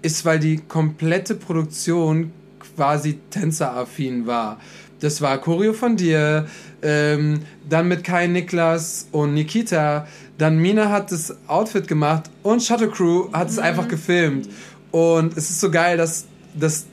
[0.00, 2.30] ist, weil die komplette Produktion
[2.76, 4.60] quasi tänzeraffin war.
[5.00, 6.46] Das war Choreo von dir,
[6.82, 10.06] ähm, dann mit Kai Niklas und Nikita,
[10.38, 14.48] dann Mina hat das Outfit gemacht und Shuttle Crew hat es einfach gefilmt.
[14.90, 16.86] Und es ist so geil, dass, dass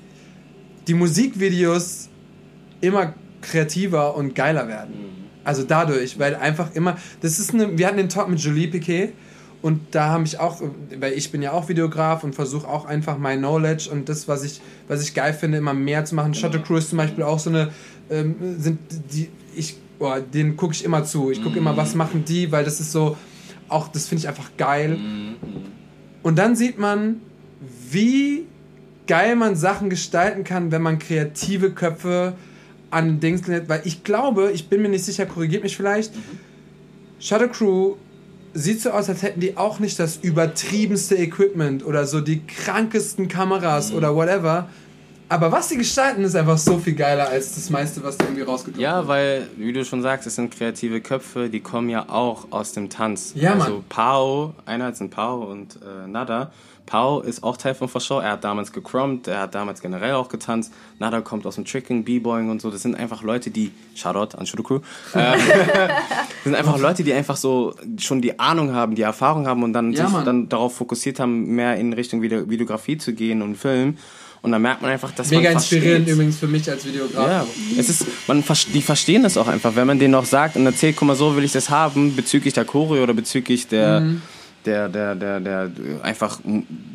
[0.88, 2.10] die Musikvideos
[2.82, 5.10] immer kreativer und geiler werden.
[5.44, 9.14] Also dadurch, weil einfach immer, das ist eine, wir hatten den Talk mit Julie Piquet
[9.62, 10.62] und da habe ich auch,
[11.00, 14.44] weil ich bin ja auch Videograf und versuche auch einfach mein Knowledge und das, was
[14.44, 16.34] ich, was ich geil finde, immer mehr zu machen.
[16.34, 17.72] Shuttle Crew ist zum Beispiel auch so eine,
[18.10, 18.80] ähm, sind
[19.12, 19.30] die,
[19.60, 21.32] ich, oh, den gucke ich immer zu.
[21.32, 23.18] Ich gucke immer, was machen die, weil das ist so,
[23.68, 24.98] auch, das finde ich einfach geil.
[26.24, 27.22] Und dann sieht man,
[27.92, 28.46] wie
[29.08, 32.34] geil man Sachen gestalten kann, wenn man kreative Köpfe
[32.92, 33.70] an Dings lädt.
[33.70, 36.14] Weil ich glaube, ich bin mir nicht sicher, korrigiert mich vielleicht,
[37.20, 37.96] Shadow Crew
[38.54, 43.28] sieht so aus, als hätten die auch nicht das übertriebenste Equipment oder so die krankesten
[43.28, 44.70] Kameras oder whatever.
[45.30, 48.42] Aber was sie gestalten, ist einfach so viel geiler als das meiste, was da irgendwie
[48.42, 49.08] rausgedrückt Ja, wird.
[49.08, 52.90] weil, wie du schon sagst, es sind kreative Köpfe, die kommen ja auch aus dem
[52.90, 53.34] Tanz.
[53.36, 53.62] Ja, Mann.
[53.62, 56.52] Also Pau, einer sind Pau und äh, Nada.
[56.88, 58.18] Pau ist auch Teil von Show.
[58.20, 60.74] Er hat damals gecrumpt, er hat damals generell auch getanzt.
[60.98, 62.72] Nada kommt aus dem Tricking, B-Boying und so.
[62.72, 64.80] Das sind einfach Leute, die, Shoutout an Shudo Crew,
[65.14, 69.62] ähm, das sind einfach Leute, die einfach so schon die Ahnung haben, die Erfahrung haben
[69.62, 70.26] und dann Ja, sich Mann.
[70.26, 73.98] dann darauf fokussiert haben, mehr in Richtung Video Videografie zu gehen und Film.
[74.42, 76.14] Und dann merkt man einfach, dass Mega man inspirierend versteht.
[76.14, 77.28] übrigens für mich als Videograf.
[77.28, 77.46] Ja,
[77.78, 79.76] es ist, man, die verstehen das auch einfach.
[79.76, 82.54] Wenn man denen noch sagt und erzählt, guck mal, so will ich das haben, bezüglich
[82.54, 84.22] der Choreo oder bezüglich der, Mhm.
[84.66, 85.72] der, der, der, der,
[86.04, 86.40] einfach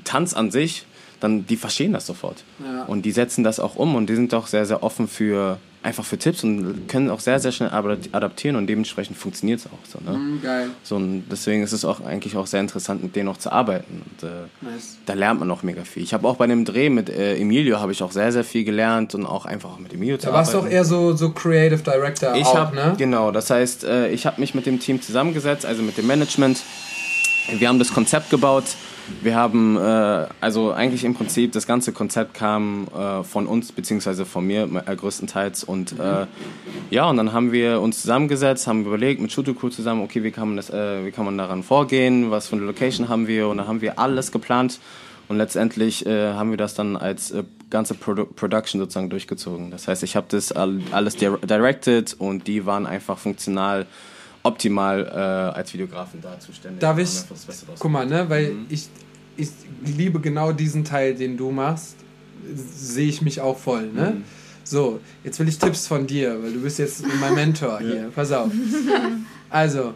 [0.05, 0.87] Tanz an sich,
[1.21, 2.45] dann die verstehen das sofort.
[2.65, 2.85] Ja.
[2.85, 6.05] Und die setzen das auch um und die sind auch sehr, sehr offen für einfach
[6.05, 9.79] für Tipps und können auch sehr, sehr schnell adap- adaptieren und dementsprechend funktioniert es auch
[9.87, 9.99] so.
[10.11, 10.17] Ne?
[10.19, 10.71] Mhm, Geil.
[10.83, 14.03] so und deswegen ist es auch eigentlich auch sehr interessant, mit denen auch zu arbeiten.
[14.05, 14.33] Und, äh,
[14.63, 14.97] Nice.
[15.05, 16.03] da lernt man auch mega viel.
[16.03, 18.65] Ich habe auch bei dem Dreh mit äh, Emilio habe ich auch sehr, sehr viel
[18.65, 20.75] gelernt und auch einfach auch mit Emilio zu Da warst du auch arbeiten.
[20.77, 22.95] eher so, so Creative Director Ich auch, habe ne?
[22.97, 26.63] genau, das heißt, äh, ich habe mich mit dem Team zusammengesetzt, also mit dem Management.
[27.59, 28.65] Wir haben das Konzept gebaut.
[29.23, 34.25] Wir haben äh, also eigentlich im Prinzip das ganze Konzept kam äh, von uns beziehungsweise
[34.25, 35.65] von mir äh, größtenteils.
[35.65, 36.27] Und äh,
[36.91, 40.49] ja und dann haben wir uns zusammengesetzt, haben überlegt mit Crew zusammen, okay wie kann
[40.49, 43.49] man das, äh, wie kann man daran vorgehen, was für eine Location haben wir?
[43.49, 44.81] Und dann haben wir alles geplant.
[45.27, 47.33] Und letztendlich äh, haben wir das dann als
[47.71, 49.71] ganze Produ Production sozusagen durchgezogen.
[49.71, 53.87] Das heißt, ich habe das all, alles dir directed und die waren einfach funktional
[54.45, 56.79] optimal äh, als Videografen da zuständig.
[56.81, 57.11] Darf ich,
[57.79, 58.67] guck mal, ne, weil Mhm.
[58.69, 58.89] ich,
[59.37, 59.49] ich
[59.85, 61.97] liebe genau diesen Teil, den du machst,
[62.55, 64.13] sehe ich mich auch voll, ne?
[64.19, 64.25] Mhm.
[64.67, 68.11] So, jetzt will ich Tipps von dir, weil du bist jetzt mein Mentor hier.
[68.15, 68.51] Pass auf.
[69.51, 69.95] Also,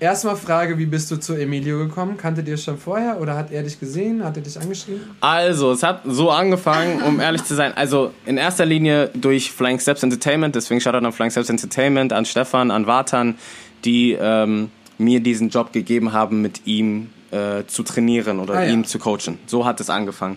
[0.00, 2.16] erstmal Frage, wie bist du zu Emilio gekommen?
[2.16, 4.24] Kanntet ihr es schon vorher oder hat er dich gesehen?
[4.24, 5.02] Hat er dich angeschrieben?
[5.20, 7.72] Also, es hat so angefangen, um ehrlich zu sein.
[7.76, 10.54] Also, in erster Linie durch Flying Steps Entertainment.
[10.54, 13.36] Deswegen Shoutout an Flying Steps Entertainment, an Stefan, an Vatan,
[13.84, 18.72] die ähm, mir diesen Job gegeben haben, mit ihm äh, zu trainieren oder Ah, ja.
[18.72, 19.38] ihn zu coachen.
[19.46, 20.36] So hat es angefangen.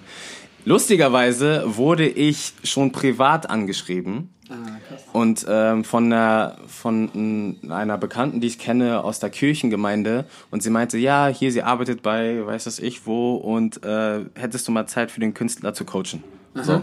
[0.66, 4.30] Lustigerweise wurde ich schon privat angeschrieben.
[4.50, 4.56] Ah,
[4.88, 5.04] krass.
[5.14, 10.26] Und ähm, von, einer, von einer Bekannten, die ich kenne aus der Kirchengemeinde.
[10.52, 14.68] Und sie meinte, ja, hier, sie arbeitet bei, weiß das ich wo, und äh, hättest
[14.68, 16.24] du mal Zeit für den Künstler zu coachen?
[16.56, 16.82] So.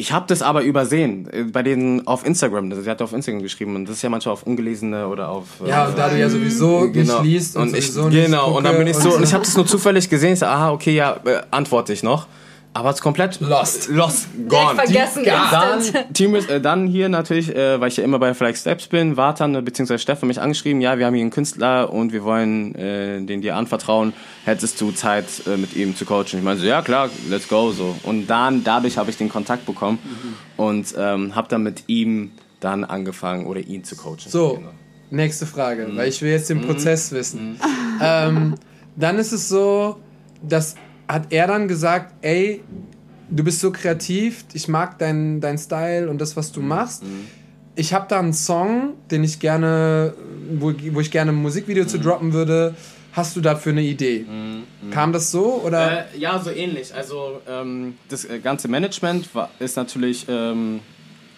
[0.00, 2.72] Ich habe das aber übersehen äh, bei denen auf Instagram.
[2.72, 5.44] Sie hat auf Instagram geschrieben und das ist ja manchmal auf ungelesene oder auf.
[5.66, 8.56] Ja, und da du ja sowieso nicht liest und, und ich, sowieso nicht genau.
[8.56, 10.32] und dann bin ich so und ich habe das nur zufällig gesehen.
[10.32, 12.28] Ich so, aha, okay, ja, äh, antworte ich noch.
[12.72, 13.88] Aber es ist komplett Lost.
[13.88, 14.74] lost, Direkt gone.
[14.76, 16.14] vergessen, Dann, instant.
[16.14, 19.16] Team ist, äh, dann hier natürlich, äh, weil ich ja immer bei Fly Steps bin,
[19.16, 19.98] Wartan äh, bzw.
[19.98, 23.56] Steffen mich angeschrieben, ja, wir haben hier einen Künstler und wir wollen äh, den dir
[23.56, 24.12] anvertrauen.
[24.44, 26.26] Hättest du Zeit, äh, mit ihm zu coachen?
[26.38, 27.96] Ich meine so, ja klar, let's go so.
[28.04, 29.98] Und dann dadurch habe ich den Kontakt bekommen
[30.56, 34.18] und ähm, habe dann mit ihm dann angefangen oder ihn zu coachen.
[34.28, 34.68] So, Genau.
[35.10, 35.96] nächste Frage, Mhm.
[35.96, 37.58] weil ich will jetzt den Prozess wissen.
[38.00, 38.54] Ähm,
[38.94, 39.96] dann ist es so,
[40.40, 40.76] dass
[41.12, 42.62] hat er dann gesagt, ey,
[43.30, 46.36] du bist so kreativ, ich mag deinen dein Style und das, Mhm.
[46.38, 47.02] was du machst.
[47.76, 50.14] Ich habe da einen Song, den ich gerne,
[50.58, 51.88] wo, wo ich gerne ein Musikvideo Mhm.
[51.88, 52.74] zu droppen würde.
[53.12, 54.24] Hast du dafür eine Idee?
[54.92, 56.06] Kam das so oder?
[56.14, 56.94] Äh, ja, so ähnlich.
[56.94, 60.80] Also ähm, das äh, ganze Management war, ist natürlich ähm,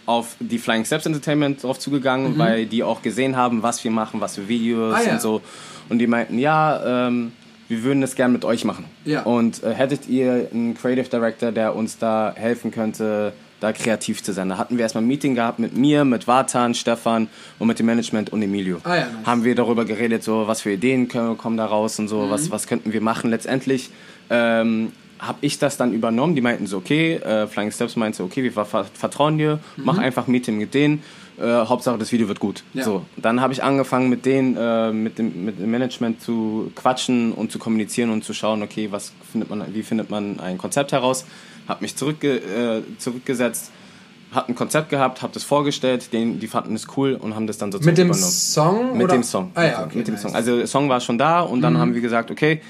[0.05, 4.21] auf die Flying Steps Entertainment drauf zugegangen, weil die auch gesehen haben, was wir machen,
[4.21, 5.01] was für Videos Mhm.
[5.01, 5.13] Ah, ja.
[5.13, 5.41] und so.
[5.89, 7.33] Und die meinten, ja, ähm,
[7.73, 8.85] wir würden das gern mit euch machen.
[9.05, 9.23] Ja.
[9.23, 14.33] Und äh, hättet ihr einen Creative Director, der uns da helfen könnte, da kreativ zu
[14.33, 14.49] sein?
[14.51, 17.87] Da hatten wir erstmal ein Meeting gehabt mit mir, mit Vatan, Stefan und mit dem
[17.87, 18.79] Management und Emilio.
[18.85, 19.27] Ah, ja, nice.
[19.27, 22.31] Haben wir darüber geredet, so was für Ideen können, kommen da raus und so, Mhm.
[22.31, 23.31] was, was könnten wir machen.
[23.31, 23.91] Letztendlich
[24.31, 26.35] ähm, habe ich das dann übernommen.
[26.35, 29.97] Die meinten so, okay, äh, Flying Steps meinte so, okay, wir ver vertrauen dir, mach
[29.99, 31.03] einfach ein Meeting mit denen.
[31.43, 32.63] Äh, Hauptsache das Video wird gut.
[32.73, 32.79] Mhm.
[32.79, 32.85] Ja.
[32.85, 37.33] So, dann habe ich angefangen mit denen, äh, mit, dem, mit dem Management zu quatschen
[37.33, 40.93] und zu kommunizieren und zu schauen, okay, was findet man, wie findet man ein Konzept
[40.93, 41.25] heraus.
[41.67, 43.73] Habe mich zurückge äh, zurückgesetzt,
[44.33, 47.59] habe ein Konzept gehabt, habe das vorgestellt, den, die fanden es cool und haben das
[47.59, 48.33] dann sozusagen mit dem übernommen.
[48.33, 48.93] Song?
[48.93, 49.15] Mit oder?
[49.15, 49.51] dem Song.
[49.55, 50.23] Ah, ja, okay, mit dem nice.
[50.23, 50.35] Song.
[50.35, 52.61] Also der Song war schon da und dann haben wir gesagt, okay,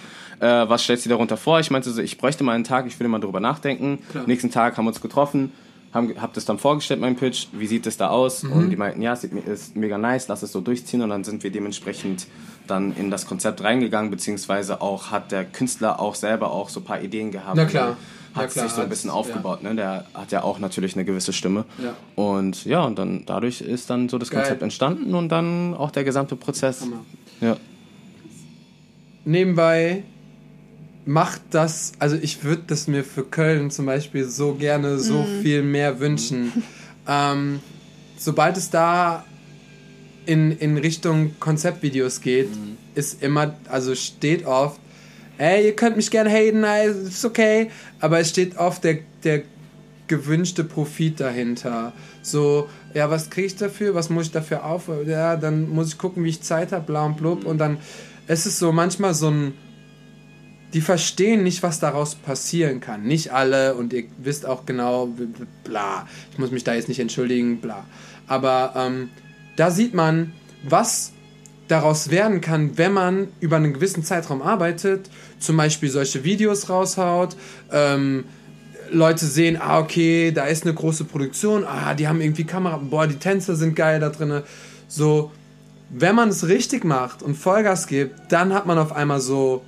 [0.41, 1.61] äh, was stellst du darunter vor?
[1.61, 3.99] Ich meinte so, ich bräuchte mal einen Tag, ich will mal drüber nachdenken.
[4.11, 4.25] Klar.
[4.27, 5.53] Nächsten Tag haben wir uns getroffen,
[5.93, 8.43] haben hab das dann vorgestellt, mein Pitch, wie sieht es da aus?
[8.43, 8.53] Mhm.
[8.53, 11.25] Und die meinten, ja, es sieht, ist mega nice, lass es so durchziehen und dann
[11.25, 12.27] sind wir dementsprechend
[12.67, 16.85] dann in das Konzept reingegangen, beziehungsweise auch hat der Künstler auch selber auch so ein
[16.85, 17.57] paar Ideen gehabt.
[17.57, 17.97] Na klar.
[18.35, 19.15] Hat klar, sich so ein bisschen ja.
[19.15, 19.75] aufgebaut, ne?
[19.75, 21.67] Der hat ja auch natürlich eine gewisse Stimme.
[21.77, 21.95] Ja.
[22.15, 24.41] Und ja, und dann dadurch ist dann so das Geil.
[24.41, 26.81] Konzept entstanden und dann auch der gesamte Prozess.
[26.81, 27.05] Hammer.
[27.43, 27.57] Ja.
[29.27, 30.05] nebenbei
[31.05, 35.63] macht das, also ich würde das mir für Köln zum Beispiel so gerne so viel
[35.63, 36.53] mehr wünschen.
[37.09, 37.61] ähm,
[38.17, 39.25] sobald es da
[40.27, 42.49] in, in Richtung Konzeptvideos geht,
[42.95, 44.81] ist immer, also steht oft,
[45.39, 49.43] ey, ihr könnt mich gerne haten, ey, ist okay, aber es steht oft der, der
[50.07, 51.93] gewünschte Profit dahinter.
[52.23, 53.95] So, ja, was kriege ich dafür?
[53.95, 54.91] Was muss ich dafür auf?
[55.07, 57.45] Ja, dann muss ich gucken, wie ich Zeit habe, bla und blub.
[57.45, 57.79] Und dann
[58.27, 59.55] es ist so manchmal so ein.
[60.75, 63.03] Die verstehen nicht, was daraus passieren kann.
[63.03, 65.09] Nicht alle und ihr wisst auch genau,
[65.65, 66.09] bla.
[66.33, 67.85] Ich muss mich da jetzt nicht entschuldigen, bla.
[68.27, 69.11] Aber ähm,
[69.57, 71.13] da sieht man, was
[71.69, 77.37] daraus werden kann, wenn man über einen gewissen Zeitraum arbeitet, zum Beispiel solche Videos raushaut,
[77.71, 78.25] ähm,
[78.91, 83.07] Leute sehen, ah, okay, da ist eine große Produktion, ah, die haben irgendwie Kamera, boah,
[83.07, 84.43] die Tänzer sind geil da drin.
[84.87, 85.33] So,
[85.89, 89.65] wenn man es richtig macht und Vollgas gibt, dann hat man auf einmal so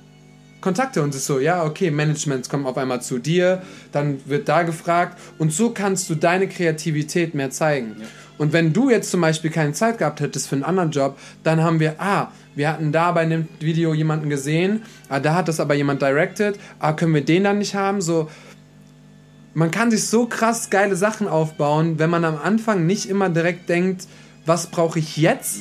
[0.65, 3.61] Kontakte und ist so, ja, okay, Management kommt auf einmal zu dir,
[3.91, 7.97] dann wird da gefragt und so kannst du deine Kreativität mehr zeigen.
[8.39, 11.61] Und wenn du jetzt zum Beispiel keine Zeit gehabt hättest für einen anderen Job, dann
[11.61, 15.59] haben wir, ah, wir hatten da bei dem Video jemanden gesehen, ah, da hat das
[15.59, 18.27] aber jemand directed, ah, können wir den dann nicht haben, so,
[19.53, 23.69] man kann sich so krass geile Sachen aufbauen, wenn man am Anfang nicht immer direkt
[23.69, 24.07] denkt,
[24.47, 25.59] was brauche ich jetzt,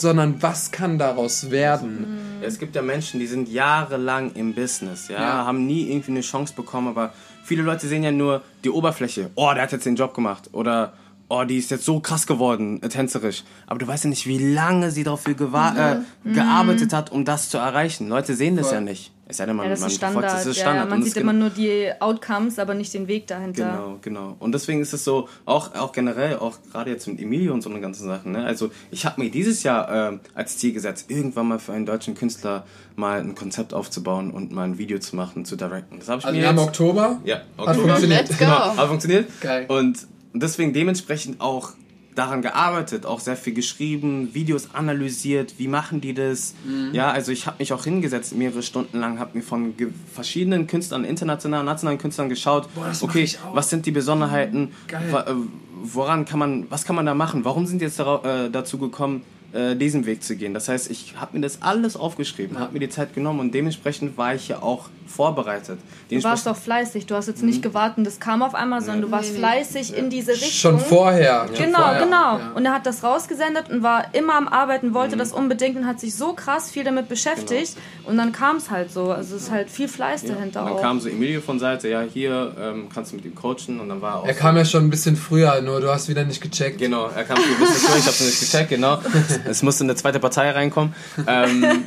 [0.00, 2.06] sondern was kann daraus werden.
[2.42, 5.44] Es gibt ja Menschen, die sind jahrelang im Business, ja, Ja.
[5.46, 7.12] haben nie irgendwie eine Chance bekommen, aber
[7.44, 9.30] viele Leute sehen ja nur die Oberfläche.
[9.34, 10.50] Oh, der hat jetzt den Job gemacht.
[10.52, 10.92] Oder
[11.28, 13.44] oh, die ist jetzt so krass geworden, tänzerisch.
[13.66, 17.48] Aber du weißt ja nicht, wie lange sie dafür gewa- äh, gearbeitet hat, um das
[17.50, 18.08] zu erreichen.
[18.08, 18.76] Leute sehen das Voll.
[18.76, 19.12] ja nicht.
[19.30, 20.40] Es sei denn, man, Ja, das man ist verfolgt Standard.
[20.40, 20.88] das ist Ja, Standard.
[20.88, 23.70] man Und es sieht immer nur die Outcomes, aber nicht den Weg dahinter.
[23.70, 24.36] Genau, genau.
[24.38, 27.68] Und deswegen ist es so, auch, auch generell, auch gerade jetzt mit Emilio und so
[27.68, 28.32] eine ganzen Sachen.
[28.32, 28.42] Ne?
[28.44, 32.14] Also ich habe mir dieses Jahr ähm, als Ziel gesetzt, irgendwann mal für einen deutschen
[32.14, 32.64] Künstler
[32.96, 35.98] mal ein Konzept aufzubauen und mal ein Video zu machen, zu directen.
[35.98, 37.20] Das habe ich Also mir wir haben jetzt, Oktober.
[37.24, 37.74] ja, Hat Oktober.
[37.80, 38.28] funktioniert.
[38.28, 38.44] Let's go.
[38.46, 39.40] Genau, hat funktioniert.
[39.42, 39.66] Geil.
[39.68, 41.72] Und deswegen dementsprechend auch
[42.18, 46.54] daran gearbeitet, auch sehr viel geschrieben, Videos analysiert, wie machen die das?
[46.66, 46.92] Mhm.
[46.92, 49.74] Ja, also ich habe mich auch hingesetzt mehrere Stunden lang, habe mir von
[50.12, 54.72] verschiedenen Künstlern, internationalen, nationalen Künstlern geschaut, mach okay, was sind die Besonderheiten?
[54.88, 55.00] Geil.
[55.12, 55.34] Wa- äh,
[55.82, 57.44] woran kann man, was kann man da machen?
[57.44, 59.22] Warum sind die jetzt äh, dazu gekommen,
[59.52, 60.52] äh, diesen Weg zu gehen.
[60.52, 62.62] Das heißt, ich habe mir das alles aufgeschrieben, ja.
[62.62, 65.78] habe mir die Zeit genommen und dementsprechend war ich ja auch vorbereitet.
[66.10, 67.06] Du warst doch fleißig.
[67.06, 67.62] Du hast jetzt nicht mhm.
[67.62, 70.78] gewartet, das kam auf einmal, sondern du warst fleißig in diese Richtung.
[70.78, 71.48] Schon vorher.
[71.56, 72.04] Genau, vorher.
[72.04, 72.40] genau.
[72.54, 75.20] Und er hat das rausgesendet und war immer am Arbeiten, wollte mhm.
[75.20, 77.74] das unbedingt und hat sich so krass viel damit beschäftigt.
[77.74, 78.10] Genau.
[78.10, 79.10] Und dann kam es halt so.
[79.10, 80.34] Also es ist halt viel Fleiß ja.
[80.34, 80.82] dahinter und dann auch.
[80.82, 84.02] kam so Emilio von Seite, ja, hier ähm, kannst du mit ihm coachen und dann
[84.02, 84.26] war er auch.
[84.26, 86.78] Er so kam ja schon ein bisschen früher, nur du hast wieder nicht gecheckt.
[86.78, 88.98] Genau, er kam ein bisschen früher, ich habe nicht gecheckt, genau.
[89.46, 90.94] Es musste eine zweite Partei reinkommen.
[91.26, 91.84] Ähm,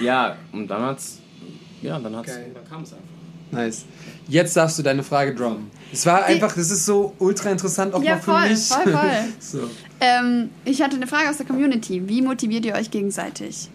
[0.00, 1.18] ja, und dann hat's,
[1.80, 2.50] ja, dann, hat's, okay.
[2.54, 3.12] dann kam es einfach.
[3.52, 3.84] Nice.
[4.28, 5.70] Jetzt darfst du deine Frage droppen.
[5.92, 8.66] Es war einfach, das ist so ultra interessant auch ja, mal für voll, mich.
[8.66, 9.24] Voll, voll.
[9.38, 9.70] so.
[10.00, 12.08] ähm, ich hatte eine Frage aus der Community.
[12.08, 13.68] Wie motiviert ihr euch gegenseitig?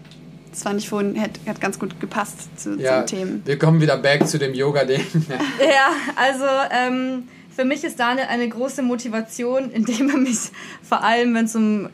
[0.50, 3.42] Das fand ich vorhin, hat, hat ganz gut gepasst zu, ja, zum Themen.
[3.44, 5.04] Wir kommen wieder back zu dem Yoga-Ding.
[5.28, 10.38] ja, also ähm, für mich ist Daniel eine große Motivation, indem er mich
[10.82, 11.88] vor allem, wenn es um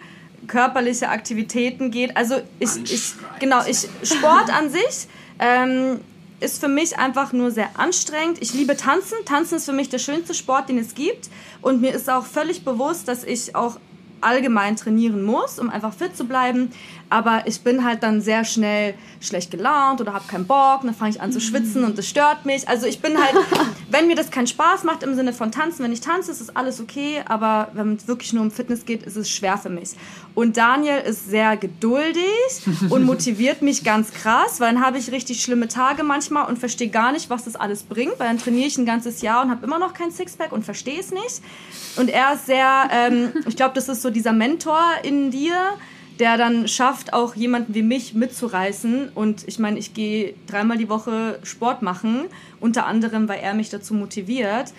[0.46, 5.08] körperliche Aktivitäten geht, also ich, ich genau, ich Sport an sich
[5.38, 6.00] ähm,
[6.40, 8.38] ist für mich einfach nur sehr anstrengend.
[8.40, 9.16] Ich liebe Tanzen.
[9.24, 11.30] Tanzen ist für mich der schönste Sport, den es gibt.
[11.62, 13.78] Und mir ist auch völlig bewusst, dass ich auch
[14.20, 16.72] allgemein trainieren muss, um einfach fit zu bleiben.
[17.10, 20.80] Aber ich bin halt dann sehr schnell schlecht gelaunt oder habe keinen Bock.
[20.82, 22.68] Dann fange ich an zu schwitzen und das stört mich.
[22.68, 23.34] Also ich bin halt,
[23.90, 26.54] wenn mir das keinen Spaß macht im Sinne von tanzen, wenn ich tanze, ist das
[26.54, 27.22] alles okay.
[27.26, 29.90] Aber wenn es wirklich nur um Fitness geht, ist es schwer für mich.
[30.34, 32.24] Und Daniel ist sehr geduldig
[32.90, 36.88] und motiviert mich ganz krass, weil dann habe ich richtig schlimme Tage manchmal und verstehe
[36.88, 38.18] gar nicht, was das alles bringt.
[38.18, 40.98] Weil dann trainiere ich ein ganzes Jahr und habe immer noch kein Sixpack und verstehe
[40.98, 41.42] es nicht.
[41.96, 45.54] Und er ist sehr, ähm, ich glaube, das ist so dieser Mentor in dir,
[46.18, 49.10] der dann schafft, auch jemanden wie mich mitzureißen.
[49.14, 52.26] Und ich meine, ich gehe dreimal die Woche Sport machen,
[52.60, 54.72] unter anderem, weil er mich dazu motiviert.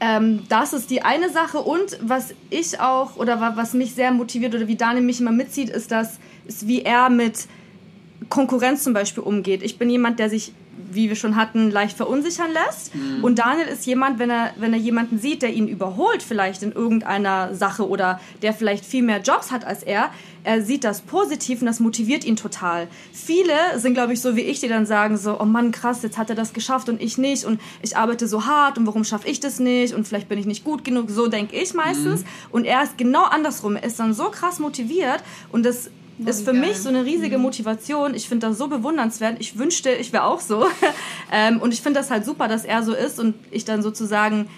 [0.00, 1.58] Ähm, das ist die eine Sache.
[1.58, 5.70] Und was ich auch, oder was mich sehr motiviert, oder wie Daniel mich immer mitzieht,
[5.70, 7.46] ist das, ist wie er mit
[8.28, 9.62] Konkurrenz zum Beispiel umgeht.
[9.62, 10.52] Ich bin jemand, der sich
[10.90, 12.94] wie wir schon hatten, leicht verunsichern lässt.
[12.94, 13.24] Mhm.
[13.24, 16.72] Und Daniel ist jemand, wenn er, wenn er jemanden sieht, der ihn überholt vielleicht in
[16.72, 20.10] irgendeiner Sache oder der vielleicht viel mehr Jobs hat als er,
[20.44, 22.88] er sieht das positiv und das motiviert ihn total.
[23.12, 26.16] Viele sind, glaube ich, so wie ich, die dann sagen so, oh Mann, krass, jetzt
[26.16, 29.28] hat er das geschafft und ich nicht und ich arbeite so hart und warum schaffe
[29.28, 31.10] ich das nicht und vielleicht bin ich nicht gut genug.
[31.10, 32.22] So denke ich meistens.
[32.22, 32.26] Mhm.
[32.50, 33.76] Und er ist genau andersrum.
[33.76, 35.22] Er ist dann so krass motiviert
[35.52, 35.90] und das
[36.24, 37.44] ist für mich so eine riesige mhm.
[37.44, 38.14] Motivation.
[38.14, 39.36] Ich finde das so bewundernswert.
[39.40, 40.66] Ich wünschte, ich wäre auch so.
[41.32, 44.48] ähm, und ich finde das halt super, dass er so ist und ich dann sozusagen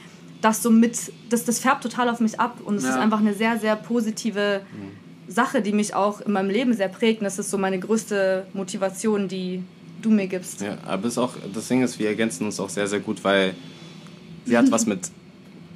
[0.41, 2.61] das so mit, das, das färbt total auf mich ab.
[2.65, 2.91] Und es ja.
[2.91, 5.33] ist einfach eine sehr, sehr positive mhm.
[5.33, 7.21] Sache, die mich auch in meinem Leben sehr prägt.
[7.21, 9.63] Und das ist so meine größte Motivation, die
[10.01, 10.63] du mir gibst.
[10.63, 13.55] Ja, aber ist auch, das Ding ist, wir ergänzen uns auch sehr, sehr gut, weil
[14.47, 15.11] sie hat was mit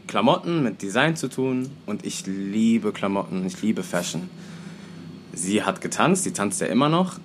[0.06, 4.28] Klamotten, mit Design zu tun und ich liebe Klamotten, ich liebe Fashion
[5.36, 7.18] sie hat getanzt, sie tanzt ja immer noch.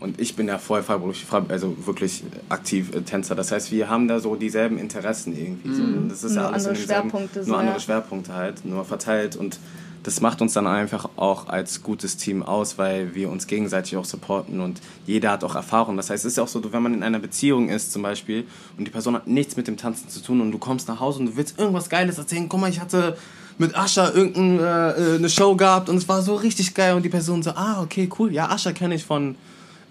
[0.00, 3.34] Und ich bin ja vorher freiberuflich, also wirklich aktiv äh, Tänzer.
[3.34, 5.68] Das heißt, wir haben da so dieselben Interessen irgendwie.
[5.68, 6.08] Mhm.
[6.10, 7.38] das ist nur ja alles andere Schwerpunkte.
[7.38, 7.80] Nur so, andere.
[7.80, 9.36] Schwerpunkte halt, nur verteilt.
[9.36, 9.58] Und
[10.04, 14.04] das macht uns dann einfach auch als gutes Team aus, weil wir uns gegenseitig auch
[14.04, 15.96] supporten und jeder hat auch Erfahrung.
[15.96, 18.44] Das heißt, es ist ja auch so, wenn man in einer Beziehung ist zum Beispiel
[18.76, 21.20] und die Person hat nichts mit dem Tanzen zu tun und du kommst nach Hause
[21.20, 22.46] und du willst irgendwas Geiles erzählen.
[22.50, 23.16] Guck mal, ich hatte
[23.58, 27.08] mit Ascha irgendeine äh, eine Show gehabt und es war so richtig geil und die
[27.08, 29.36] Person so, ah, okay, cool, ja, Ascha kenne ich von,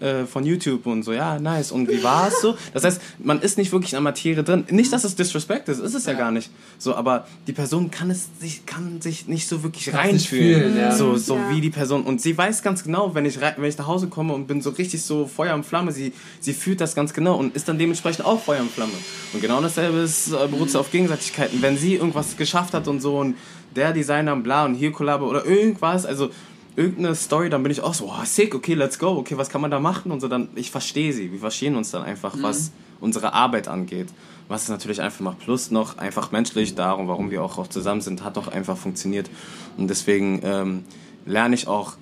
[0.04, 1.72] äh, von YouTube und so, ja, nice.
[1.72, 2.56] Und wie war es so?
[2.74, 4.64] Das heißt, man ist nicht wirklich in der Materie drin.
[4.70, 6.50] Nicht, dass es Disrespect ist, ist es ja, ja gar nicht.
[6.78, 10.76] So, aber die Person kann es sich, kann sich nicht so wirklich kann reinfühlen.
[10.76, 10.94] Ja.
[10.94, 11.50] So, so ja.
[11.50, 12.02] wie die Person.
[12.02, 14.70] Und sie weiß ganz genau, wenn ich, wenn ich nach Hause komme und bin so
[14.70, 18.26] richtig so Feuer und Flamme, sie, sie fühlt das ganz genau und ist dann dementsprechend
[18.26, 18.92] auch Feuer und Flamme.
[19.32, 21.62] Und genau dasselbe ist, äh, beruht auf Gegenseitigkeiten.
[21.62, 23.36] Wenn sie irgendwas geschafft hat und so und
[23.74, 26.30] der Designer und bla und hier Kollabo oder irgendwas, also
[26.76, 29.60] irgendeine Story, dann bin ich auch so, oh, sick, okay, let's go, okay, was kann
[29.60, 32.42] man da machen und so, dann, ich verstehe sie, wir verstehen uns dann einfach, mhm.
[32.42, 34.08] was unsere Arbeit angeht.
[34.46, 35.38] Was es natürlich einfach macht.
[35.38, 39.30] Plus noch einfach menschlich, darum, warum wir auch, auch zusammen sind, hat doch einfach funktioniert.
[39.78, 40.84] Und deswegen ähm,
[41.24, 41.94] lerne ich auch,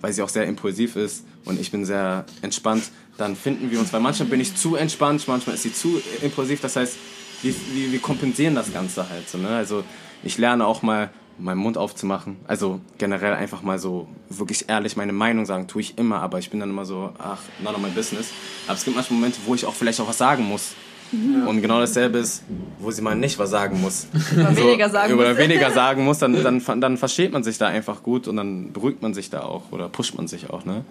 [0.00, 2.84] weil sie auch sehr impulsiv ist und ich bin sehr entspannt,
[3.16, 6.60] dann finden wir uns, weil manchmal bin ich zu entspannt, manchmal ist sie zu impulsiv,
[6.60, 6.96] das heißt,
[7.42, 9.48] wir, wir, wir kompensieren das Ganze halt so, ne?
[9.48, 9.82] Also
[10.22, 12.36] ich lerne auch mal meinen Mund aufzumachen.
[12.46, 16.50] Also generell einfach mal so wirklich ehrlich meine Meinung sagen, tue ich immer, aber ich
[16.50, 18.30] bin dann immer so, ach, none of my business.
[18.66, 20.74] Aber es gibt manchmal Momente, wo ich auch vielleicht auch was sagen muss.
[21.12, 21.46] Ja.
[21.46, 22.42] Und genau dasselbe ist,
[22.78, 24.08] wo sie mal nicht was sagen muss.
[24.34, 25.38] Oder so, weniger sagen oder muss.
[25.38, 29.00] weniger sagen muss, dann, dann, dann versteht man sich da einfach gut und dann beruhigt
[29.00, 30.84] man sich da auch oder pusht man sich auch, ne?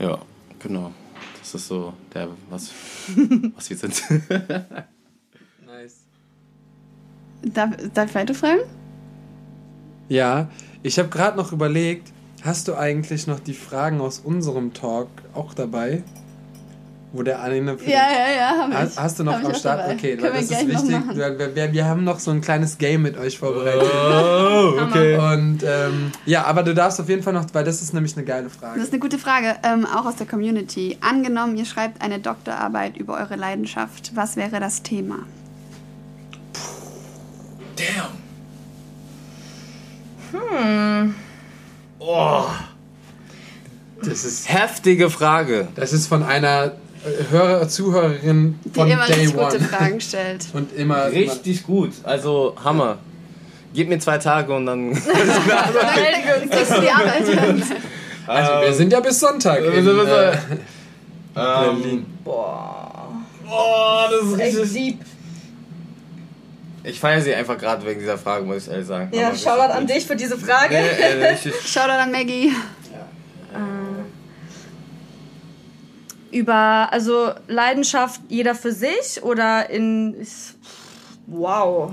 [0.00, 0.18] Ja,
[0.60, 0.92] genau.
[1.38, 2.72] Das ist so der, was,
[3.54, 4.02] was wir sind.
[5.64, 6.00] nice.
[7.42, 8.60] Darf, darf ich weiter fragen?
[10.08, 10.48] Ja,
[10.82, 12.12] ich habe gerade noch überlegt,
[12.44, 16.02] Hast du eigentlich noch die Fragen aus unserem Talk auch dabei?
[17.14, 17.78] Wo der eine.
[17.86, 19.80] Ja, ja, ja, haben Hast, hast du noch am Start?
[19.80, 19.94] dabei.
[19.94, 20.96] Okay, Können das ist wichtig.
[21.14, 23.88] Wir, wir, wir haben noch so ein kleines Game mit euch vorbereitet.
[23.90, 25.16] Oh, okay.
[25.16, 28.26] Und ähm, ja, aber du darfst auf jeden Fall noch, weil das ist nämlich eine
[28.26, 28.78] geile Frage.
[28.78, 30.98] Das ist eine gute Frage, ähm, auch aus der Community.
[31.00, 34.12] Angenommen, ihr schreibt eine Doktorarbeit über eure Leidenschaft.
[34.14, 35.20] Was wäre das Thema?
[37.76, 38.23] Damn.
[40.34, 41.14] Hm.
[41.98, 42.44] Oh.
[44.02, 45.68] Das ist, Heftige Frage.
[45.76, 46.72] das ist von einer
[47.04, 49.60] äh, Hörer, Zuhörerin Die von immer Day richtig gute One.
[49.60, 50.46] Fragen stellt.
[50.52, 51.06] Und immer.
[51.06, 51.92] Richtig gut.
[52.02, 52.98] Also Hammer.
[53.72, 54.90] Gib mir zwei Tage und dann.
[54.92, 57.64] Uns, dass die Arbeit immer
[58.26, 59.62] also, wir sind ja bis Sonntag.
[59.62, 60.32] wir In, äh,
[61.36, 62.06] Ähm, Berlin.
[62.24, 63.08] Boah.
[63.50, 64.98] oh, das ist Echt richtig.
[66.84, 69.08] Ich feiere sie einfach gerade wegen dieser Frage, muss ich ehrlich sagen.
[69.12, 70.74] Ja, Shoutout an dich für diese Frage.
[70.74, 71.36] Nee, äh.
[71.66, 72.52] Shoutout an Maggie.
[76.30, 80.16] Über, also Leidenschaft jeder für sich oder in.
[81.26, 81.92] Wow.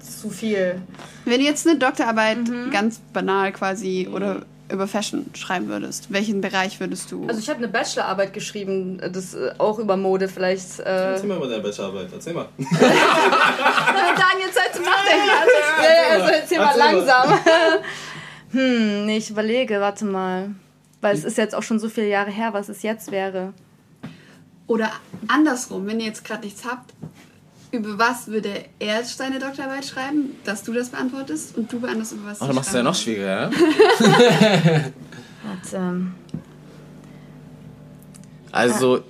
[0.00, 0.80] Zu viel.
[1.26, 2.70] Wenn du jetzt eine Doktorarbeit Mhm.
[2.70, 7.26] ganz banal quasi oder über Fashion schreiben würdest, welchen Bereich würdest du?
[7.28, 10.80] Also ich habe eine Bachelorarbeit geschrieben, das äh, auch über Mode vielleicht.
[10.80, 12.08] Äh, Erzähl mal über deine Bachelorarbeit.
[12.12, 12.48] Erzähl mal.
[12.58, 15.28] Daniel, Zeit zum Nachdenken.
[15.82, 16.92] ja, ja, also erzähl mal Erzähl mal.
[16.94, 17.38] langsam.
[18.52, 20.50] hm, nee, ich überlege, warte mal.
[21.00, 23.52] Weil es ist jetzt auch schon so viele Jahre her, was es jetzt wäre.
[24.66, 24.90] Oder
[25.28, 26.94] andersrum, wenn ihr jetzt gerade nichts habt,
[27.74, 32.30] über was würde er deine Doktorarbeit schreiben, dass du das beantwortest und du beantwortest über
[32.30, 33.50] was Ach, sie dann machst du ja noch schwieriger, ja?
[38.52, 39.00] Also,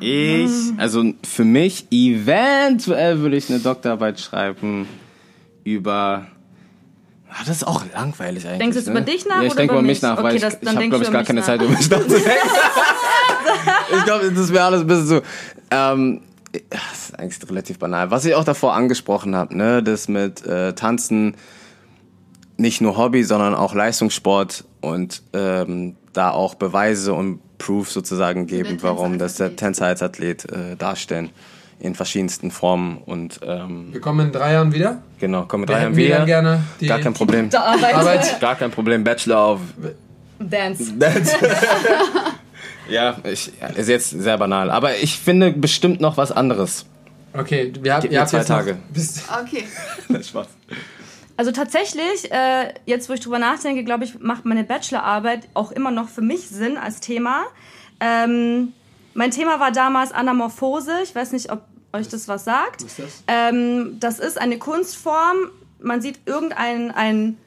[0.00, 4.88] ich, also für mich, eventuell würde ich eine Doktorarbeit schreiben
[5.64, 6.26] über.
[7.30, 8.58] Ah, das ist auch langweilig eigentlich.
[8.58, 8.92] Denkst du jetzt ne?
[8.92, 10.60] über dich nach Ja, ich oder denke über mich nach, Okay, weil ich, das- ich
[10.60, 11.46] dann habe, glaube ich, gar keine nach.
[11.46, 12.28] Zeit, über mich nachzudenken.
[13.96, 15.22] ich glaube, das wäre alles ein bisschen so.
[15.70, 16.20] Ähm,
[16.70, 18.10] das ist eigentlich relativ banal.
[18.10, 21.34] Was ich auch davor angesprochen habe, ne, das mit äh, Tanzen
[22.56, 28.78] nicht nur Hobby, sondern auch Leistungssport und ähm, da auch Beweise und Proof sozusagen geben,
[28.82, 29.56] warum das der.
[29.56, 31.30] Tänzer als Athlet äh, darstellen
[31.78, 35.02] in verschiedensten Formen und ähm, Wir kommen in drei Jahren wieder.
[35.18, 36.24] genau, kommen Wir drei Jahren wieder.
[36.26, 37.50] gerne die Gar kein Problem.
[37.50, 37.94] Da Arbeit.
[37.94, 38.40] Arbeit.
[38.40, 39.02] Gar kein Problem.
[39.02, 39.60] Bachelor of
[40.38, 40.92] Dance.
[42.92, 44.70] ja, ich, ja, ist jetzt sehr banal.
[44.70, 46.86] Aber ich finde bestimmt noch was anderes.
[47.34, 48.76] Okay, wir haben habt zwei jetzt noch Tage.
[48.92, 49.64] Bis, Okay.
[50.22, 50.48] Spaß.
[51.36, 55.90] Also tatsächlich, äh, jetzt wo ich drüber nachdenke, glaube ich, macht meine Bachelorarbeit auch immer
[55.90, 57.44] noch für mich Sinn als Thema.
[58.00, 58.72] Ähm,
[59.14, 60.92] mein Thema war damals Anamorphose.
[61.02, 61.62] Ich weiß nicht, ob
[61.92, 62.82] euch das was sagt.
[62.82, 63.24] ist das?
[63.26, 65.36] Ähm, das ist eine Kunstform.
[65.80, 67.38] Man sieht irgendein ein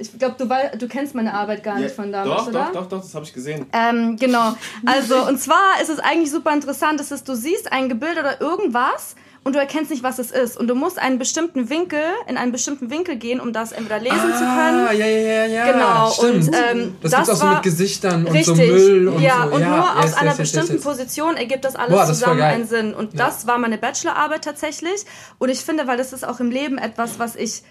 [0.00, 2.70] ich glaube, du, du kennst meine Arbeit gar nicht von damals, doch, oder?
[2.72, 3.66] doch, doch, doch, das habe ich gesehen.
[3.72, 4.54] Ähm, genau.
[4.86, 8.40] Also, und zwar ist es eigentlich super interessant, dass es, du siehst ein Gebilde oder
[8.40, 10.58] irgendwas und du erkennst nicht, was es ist.
[10.58, 14.16] Und du musst einen bestimmten Winkel, in einen bestimmten Winkel gehen, um das entweder lesen
[14.16, 14.86] zu können.
[14.86, 15.72] Ah, ja, ja, ja, ja.
[15.72, 16.48] Genau, Stimmt.
[16.48, 19.46] und ähm, das, das gibt's auch so mit Gesichtern und richtig, so Müll und ja,
[19.48, 19.54] so.
[19.54, 20.80] und nur yes, aus yes, einer yes, bestimmten.
[20.80, 22.94] Position ergibt das alles Boah, das zusammen einen Sinn.
[22.94, 23.26] Und Ja.
[23.26, 25.04] das war meine Bachelorarbeit tatsächlich.
[25.38, 27.62] Und ich finde, weil das ist auch im Leben etwas, was ich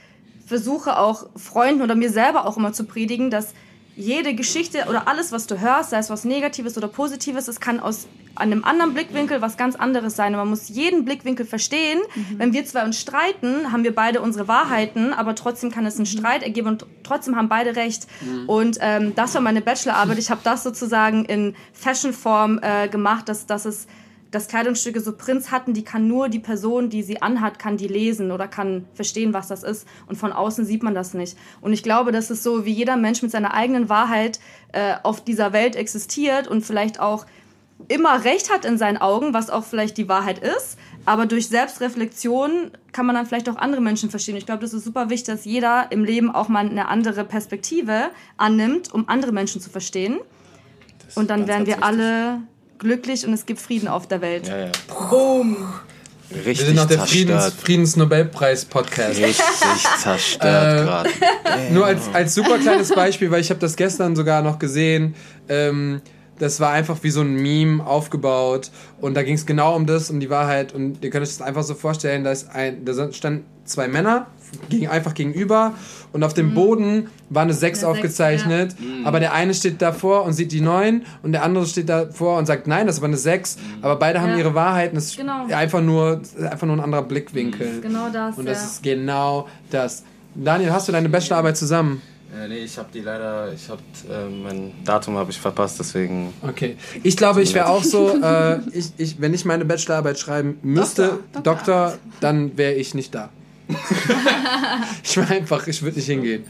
[0.50, 3.54] versuche auch Freunden oder mir selber auch immer zu predigen, dass
[3.96, 7.80] jede Geschichte oder alles, was du hörst, sei es was Negatives oder Positives, es kann
[7.80, 10.34] aus einem anderen Blickwinkel was ganz anderes sein.
[10.34, 12.00] Und man muss jeden Blickwinkel verstehen.
[12.38, 16.06] Wenn wir zwei uns streiten, haben wir beide unsere Wahrheiten, aber trotzdem kann es einen
[16.06, 18.08] Streit ergeben und trotzdem haben beide recht.
[18.48, 20.18] Und ähm, das war meine Bachelorarbeit.
[20.18, 23.86] Ich habe das sozusagen in Fashionform äh, gemacht, dass, dass es
[24.32, 27.88] dass Kleidungsstücke so Prints hatten, die kann nur die Person, die sie anhat, kann die
[27.88, 29.88] lesen oder kann verstehen, was das ist.
[30.08, 31.38] Und von außen sieht man das nicht.
[31.62, 34.40] Und ich glaube, das ist so, wie jeder Mensch mit seiner eigenen Wahrheit
[34.72, 37.26] äh, auf dieser Welt existiert und vielleicht auch
[37.88, 40.78] immer recht hat in seinen Augen, was auch vielleicht die Wahrheit ist.
[41.06, 44.36] Aber durch Selbstreflexion kann man dann vielleicht auch andere Menschen verstehen.
[44.36, 48.10] Ich glaube, das ist super wichtig, dass jeder im Leben auch mal eine andere Perspektive
[48.38, 50.20] annimmt, um andere Menschen zu verstehen.
[51.16, 52.42] Und dann werden wir alle
[52.80, 54.48] glücklich und es gibt Frieden auf der Welt.
[54.48, 54.72] Ja, ja.
[55.10, 55.58] Boom.
[56.32, 57.00] Richtig Wir sind noch der.
[57.00, 59.20] Friedens, Friedensnobelpreis-Podcast.
[59.20, 59.46] Richtig
[60.00, 61.10] zerstört Äh, gerade.
[61.72, 65.16] Nur als, als super kleines Beispiel, weil ich habe das gestern sogar noch gesehen.
[65.48, 66.02] Ähm,
[66.38, 70.10] das war einfach wie so ein Meme aufgebaut und da ging es genau um das,
[70.10, 73.12] um die Wahrheit und ihr könnt euch das einfach so vorstellen, da, ist ein, da
[73.12, 74.28] standen zwei Männer
[74.70, 75.74] gegen, einfach gegenüber
[76.14, 80.24] und auf dem Boden war eine 6 Eine Sechs, aufgezeichnet, aber der eine steht davor
[80.26, 83.18] und sieht die 9 und der andere steht davor und sagt, nein, das war eine
[83.18, 84.38] 6, aber beide haben Ja.
[84.38, 85.46] ihre Wahrheiten, es ist Genau.
[85.48, 87.82] einfach, nur, einfach nur ein anderer Blickwinkel.
[87.82, 88.38] Genau das.
[88.38, 88.54] Und ja.
[88.54, 90.04] das ist genau das.
[90.36, 92.02] Daniel, hast du deine Bachelorarbeit zusammen?
[92.38, 96.32] Ja, nee, ich habe die leider, ich habe äh, mein Datum habe ich verpasst, deswegen.
[96.48, 96.78] Okay.
[97.02, 101.20] Ich glaube, ich wäre auch so, äh, ich, ich, wenn ich meine Bachelorarbeit schreiben müsste,
[101.34, 103.30] Doktor, Doktor, dann wäre ich nicht da.
[105.04, 106.44] ich wäre einfach, ich würde nicht hingehen.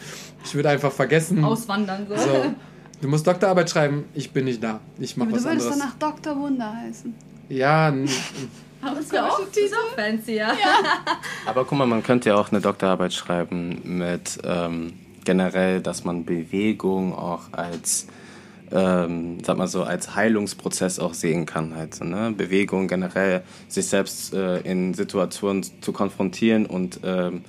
[0.44, 1.44] Ich würde einfach vergessen.
[1.44, 2.16] Auswandern so.
[2.16, 2.56] So,
[3.02, 4.80] du musst Doktorarbeit schreiben, ich bin nicht da.
[5.00, 5.94] Ich mache Aber was du würdest anderes.
[6.00, 6.36] danach Dr.
[6.40, 7.14] Wunder heißen.
[7.50, 8.10] Ja, n-
[8.82, 10.54] Das wäre auch, auch fancy, ja.
[11.46, 14.94] Aber guck mal, man könnte ja auch eine Doktorarbeit schreiben mit ähm,
[15.26, 18.08] generell, dass man Bewegung auch als,
[18.72, 21.76] ähm, sag mal so, als Heilungsprozess auch sehen kann.
[21.76, 22.34] Halt, so, ne?
[22.36, 27.41] Bewegung generell, sich selbst äh, in Situationen zu konfrontieren und ähm,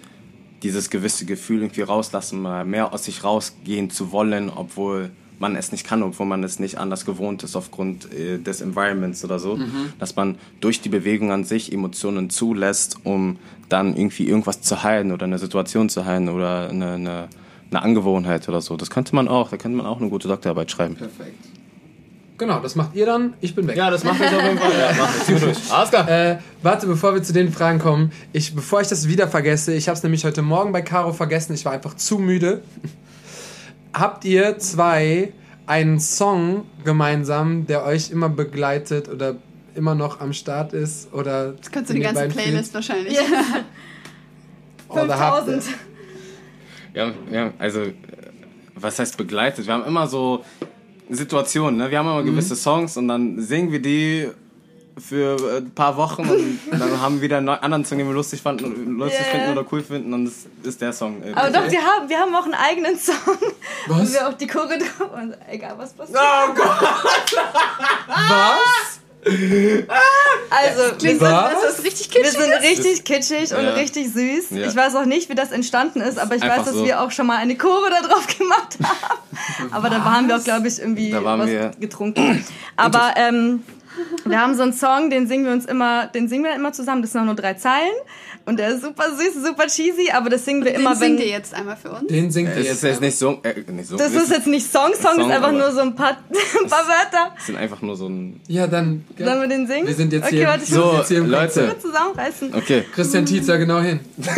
[0.62, 5.72] dieses gewisse Gefühl irgendwie rauslassen, mal mehr aus sich rausgehen zu wollen, obwohl man es
[5.72, 9.58] nicht kann, obwohl man es nicht anders gewohnt ist aufgrund äh, des Environments oder so,
[9.98, 13.38] dass man durch die Bewegung an sich Emotionen zulässt, um
[13.70, 17.28] dann irgendwie irgendwas zu heilen oder eine Situation zu heilen oder eine, eine,
[17.70, 18.76] eine Angewohnheit oder so.
[18.76, 20.96] Das könnte man auch, da könnte man auch eine gute Doktorarbeit schreiben.
[20.96, 21.36] Perfekt.
[22.40, 23.76] Genau, das macht ihr dann, ich bin weg.
[23.76, 24.72] Ja, das macht ich auf jeden Fall.
[24.78, 25.40] Ja, mach ich.
[25.40, 25.72] durch.
[25.72, 26.08] Alles klar.
[26.08, 29.88] Äh, warte, bevor wir zu den Fragen kommen, ich, bevor ich das wieder vergesse, ich
[29.88, 32.62] habe es nämlich heute Morgen bei Caro vergessen, ich war einfach zu müde.
[33.92, 35.34] Habt ihr zwei
[35.66, 39.36] einen Song gemeinsam, der euch immer begleitet oder
[39.74, 41.12] immer noch am Start ist?
[41.12, 42.74] Oder das kannst du die ganze Playlist spielen?
[42.74, 43.12] wahrscheinlich.
[43.12, 43.64] Yeah.
[44.94, 45.62] 5000
[46.92, 47.86] wir haben, wir haben, also,
[48.74, 49.66] was heißt begleitet?
[49.66, 50.44] Wir haben immer so
[51.08, 51.90] Situationen, ne?
[51.90, 52.26] Wir haben immer mhm.
[52.26, 52.56] gewisse.
[52.56, 54.30] Songs und dann singen wir die
[54.98, 58.42] für ein paar Wochen und dann haben wir wieder einen anderen Song, den wir lustig,
[58.42, 59.30] fanden, lustig yeah.
[59.30, 61.22] finden oder cool finden und das ist der Song.
[61.22, 63.14] Äh, Aber doch, wir haben, wir haben auch einen eigenen Song.
[63.86, 64.00] Was?
[64.00, 64.78] Und wir auch die Chore
[65.14, 66.18] und egal was passiert.
[66.20, 66.66] Oh Gott!
[68.06, 69.00] was?
[69.22, 71.52] Also, wir sind, Was?
[71.62, 72.40] Das ist richtig wir kitschig.
[72.40, 73.70] sind richtig kitschig und Ja.
[73.72, 74.50] richtig süß.
[74.50, 74.66] Ja.
[74.66, 76.84] Ich weiß auch nicht, wie das entstanden ist, aber ich Einfach weiß, dass so.
[76.84, 79.68] wir auch schon mal eine Chore da drauf gemacht haben.
[79.72, 82.44] Aber da waren wir auch, glaube ich, irgendwie Da waren was wir- getrunken.
[82.76, 83.62] Aber ähm,
[84.24, 87.02] wir haben so einen Song, den singen wir uns immer, den singen wir immer zusammen.
[87.02, 87.92] Das sind auch nur drei Zeilen.
[88.46, 91.18] Und der ist super süß, super cheesy, aber das singen wir Den immer, wenn.
[91.18, 92.06] singt ihr jetzt einmal für uns.
[92.08, 92.74] Den singt ihr Es jetzt.
[92.76, 93.96] ist jetzt nicht so, äh, nicht so.
[93.96, 96.16] Das ist jetzt nicht Song, Song, Song, ist einfach nur so ein paar,
[96.62, 97.34] ein paar Wörter.
[97.38, 98.40] Es sind einfach nur so ein.
[98.48, 99.04] Ja, dann.
[99.18, 99.86] Sollen wir den singen?
[99.86, 100.46] Wir sind jetzt okay, hier.
[100.48, 101.76] Warte, ich So, jetzt hier Leute.
[101.78, 102.54] zusammenreißen.
[102.54, 102.84] Okay.
[102.94, 104.00] Christian Tietzer genau hin.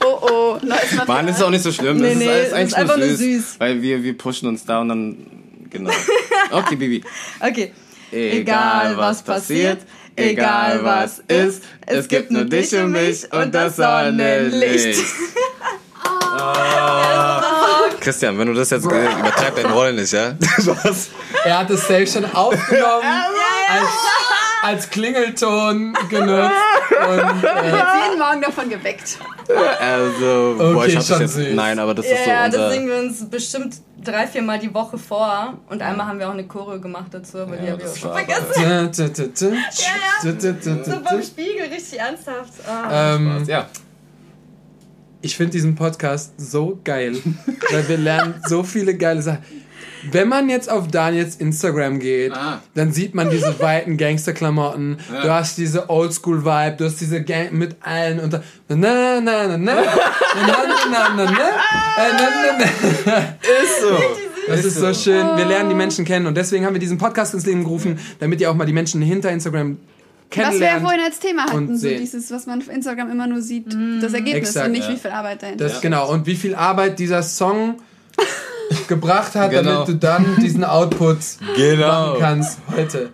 [0.00, 1.06] Oh oh, Material.
[1.06, 1.98] Mann, das ist auch nicht so schlimm.
[1.98, 3.60] Nee, das nee, ist alles das ist einfach nur nur süß, süß.
[3.60, 5.16] Weil wir, wir pushen uns da und dann.
[5.70, 5.90] Genau.
[6.50, 7.04] Okay, Bibi.
[7.40, 7.72] Okay.
[8.10, 9.80] Egal was passiert,
[10.16, 14.98] egal was ist, es gibt nur dich und mich und das Sonnenlicht.
[18.00, 20.34] Christian, wenn du das jetzt übertreib deine Rolle nicht, ja?
[20.58, 21.08] Was?
[21.44, 23.04] Er hat es safe schon aufgenommen,
[23.68, 23.88] als,
[24.62, 26.54] als Klingelton genutzt.
[26.98, 29.18] Und, äh, jeden Morgen davon geweckt.
[29.80, 31.34] Also, boah, Okay, ich hab das jetzt.
[31.34, 31.54] süß.
[31.54, 32.58] Nein, aber das Ja, ist so ja, unser.
[32.58, 35.54] das singen wir uns bestimmt drei, vier Mal die Woche vor.
[35.68, 37.96] Und einmal haben wir auch eine Choreo gemacht dazu, aber die Ja, habe ich auch
[37.96, 38.92] schon vergessen.
[38.92, 41.22] tü, tü, So beim.
[41.22, 42.52] Spiegel, richtig ernsthaft.
[42.66, 43.14] Ah.
[43.16, 43.66] Ähm, ja.
[45.20, 47.16] ich finde diesen Podcast so geil,
[47.70, 49.42] weil wir lernen so viele geile Sachen.
[50.10, 52.62] Wenn man jetzt auf Daniels Instagram geht, Ah.
[52.74, 54.98] dann sieht man diese weiten Gangsterklamotten.
[55.22, 59.46] Du hast diese Oldschool-Vibe, du hast diese Gang mit allen und da- na na na
[59.46, 59.74] na na na
[60.90, 62.66] na na na äh, na na
[63.06, 63.14] na
[63.62, 63.98] Ist so.
[64.46, 65.26] Das ist so schön.
[65.36, 68.40] Wir lernen die Menschen kennen und deswegen haben wir diesen Podcast ins Leben gerufen, damit
[68.40, 69.76] ihr auch mal die Menschen hinter Instagram
[70.34, 73.26] Was wir ja vorhin als Thema hatten, und so dieses, was man auf Instagram immer
[73.26, 73.66] nur sieht,
[74.00, 74.94] das Ergebnis Exakt, und nicht ja.
[74.94, 75.82] wie viel Arbeit dahinter Das steckt.
[75.82, 76.10] genau.
[76.10, 77.76] Und wie viel Arbeit dieser Song
[78.88, 79.84] gebracht hat, Genau.
[79.84, 81.18] damit du dann diesen Output
[81.56, 81.86] Genau.
[82.12, 83.10] machen kannst heute.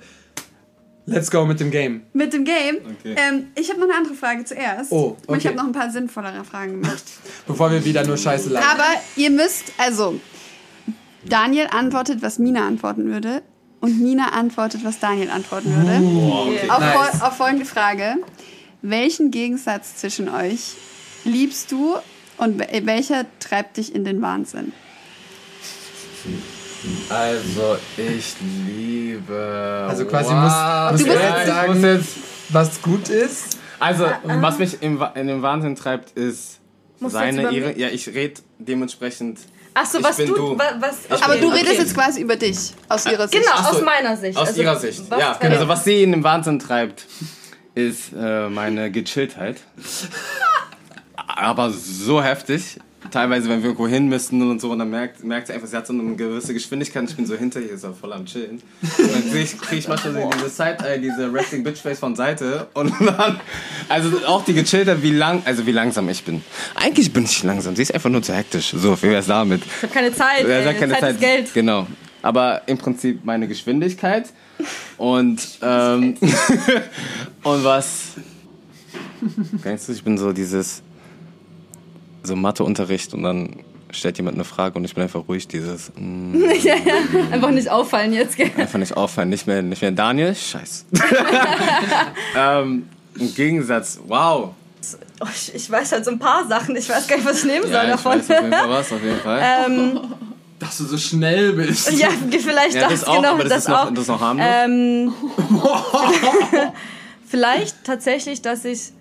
[1.07, 2.03] Let's go mit dem Game.
[2.15, 2.77] Mit dem Game.
[2.77, 3.15] Okay.
[3.17, 4.91] Ähm, ich habe noch eine andere Frage zuerst.
[4.91, 5.49] Oh, Und ich okay.
[5.49, 7.03] habe noch ein paar sinnvollere Fragen gemacht.
[7.47, 8.71] Bevor wir wieder nur Scheiße labern.
[8.71, 8.87] Aber
[9.17, 10.19] ihr müsst, also,
[11.27, 13.43] Daniel antwortet, was Mina antworten würde.
[13.81, 15.99] Und Mina antwortet, was Daniel antworten würde.
[16.57, 16.71] okay.
[16.71, 17.23] Auf, Nice.
[17.23, 18.17] auf folgende Frage.
[18.81, 20.73] Welchen Gegensatz zwischen euch
[21.25, 21.97] liebst du
[22.39, 24.73] und wel- welcher treibt dich in den Wahnsinn?
[27.09, 28.35] Also, ich
[28.67, 29.87] liebe.
[29.89, 30.91] Also quasi wow.
[30.93, 32.09] muss- muss Du ich sagen- jetzt,
[32.51, 36.61] Was gut ist, Also, was mich im, in den Wahnsinn treibt, ist
[37.01, 37.79] Musst seine, jetzt ihre.
[37.79, 39.41] Ja, ich rede dementsprechend.
[39.75, 40.59] Ach so, Ich was bin du, du.
[40.59, 41.57] wa- was, okay, Aber du okay.
[41.61, 42.57] redest jetzt quasi über dich,
[42.89, 43.43] aus ihrer Sicht.
[43.43, 44.37] Genau, so, aus meiner Sicht.
[44.39, 45.03] Aus Also, ihrer Sicht.
[45.11, 47.07] was ja, treibt- also was sie in den Wahnsinn treibt,
[47.75, 49.57] ist äh, meine Gechilltheit.
[51.17, 52.79] Aber so heftig.
[53.11, 55.77] Teilweise, wenn wir irgendwo hin müssen und so, und dann merkt, merkt sie einfach, sie
[55.77, 58.63] hat so eine gewisse Geschwindigkeit ich bin so hinter ihr, so voll am Chillen.
[58.83, 62.17] Und dann ich, kriege ich manchmal so diese Side, äh, diese Resting Bitch Face von
[62.17, 63.41] Seite und dann,
[63.89, 66.43] also auch die gechillte, wie lang, also wie langsam ich bin.
[66.75, 68.73] Eigentlich bin ich langsam, sie ist einfach nur zu hektisch.
[68.77, 69.63] So, wie wär's damit?
[69.65, 70.47] Ich habe keine Zeit.
[70.47, 71.15] Ja, keine Zeit, Zeit.
[71.15, 71.55] ist Geld.
[71.55, 71.87] Genau.
[72.23, 74.31] Aber im Prinzip meine Geschwindigkeit
[74.97, 76.17] und ähm,
[77.43, 78.13] und was
[79.63, 79.93] kennst du?
[79.93, 80.83] Ich bin so dieses
[82.25, 83.57] so Matheunterricht und dann
[83.91, 86.95] stellt jemand eine Frage und ich bin einfach ruhig dieses mm, ja, ja.
[87.31, 88.51] Einfach nicht auffallen jetzt, gell?
[88.57, 90.87] einfach nicht auffallen, nicht mehr nicht mehr Daniel, Scheiß.
[92.37, 92.89] ähm,
[93.19, 94.51] Im Gegensatz, wow.
[95.21, 96.77] Oh, ich, ich weiß halt so ein paar Sachen.
[96.77, 98.19] Ich weiß gar nicht, was ich nehmen soll Ja, ich davon.
[98.19, 99.43] weiß auf jeden Fall was, auf jeden Fall.
[99.67, 100.01] ähm,
[100.59, 101.93] Dass du so schnell bist.
[101.93, 104.47] ja, vielleicht ja, das, das auch, genau, aber das, ist noch, das noch harmlos.
[104.47, 105.13] Ähm,
[107.27, 108.93] vielleicht tatsächlich, dass ich,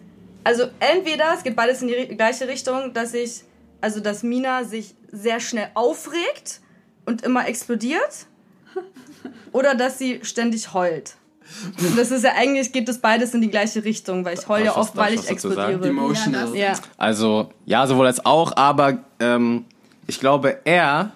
[0.43, 3.43] also entweder, es geht beides in die gleiche Richtung, dass ich,
[3.81, 6.61] also dass Mina sich sehr schnell aufregt
[7.05, 8.27] und immer explodiert,
[9.51, 11.15] oder dass sie ständig heult.
[11.79, 14.65] Und das ist ja eigentlich, geht das beides in die gleiche Richtung, weil ich heule
[14.65, 15.87] ja oft, weil ich explodiere.
[15.87, 16.55] Emotional.
[16.55, 19.65] Ja, Also, ja, sowohl als auch, aber ähm,
[20.07, 21.11] ich glaube eher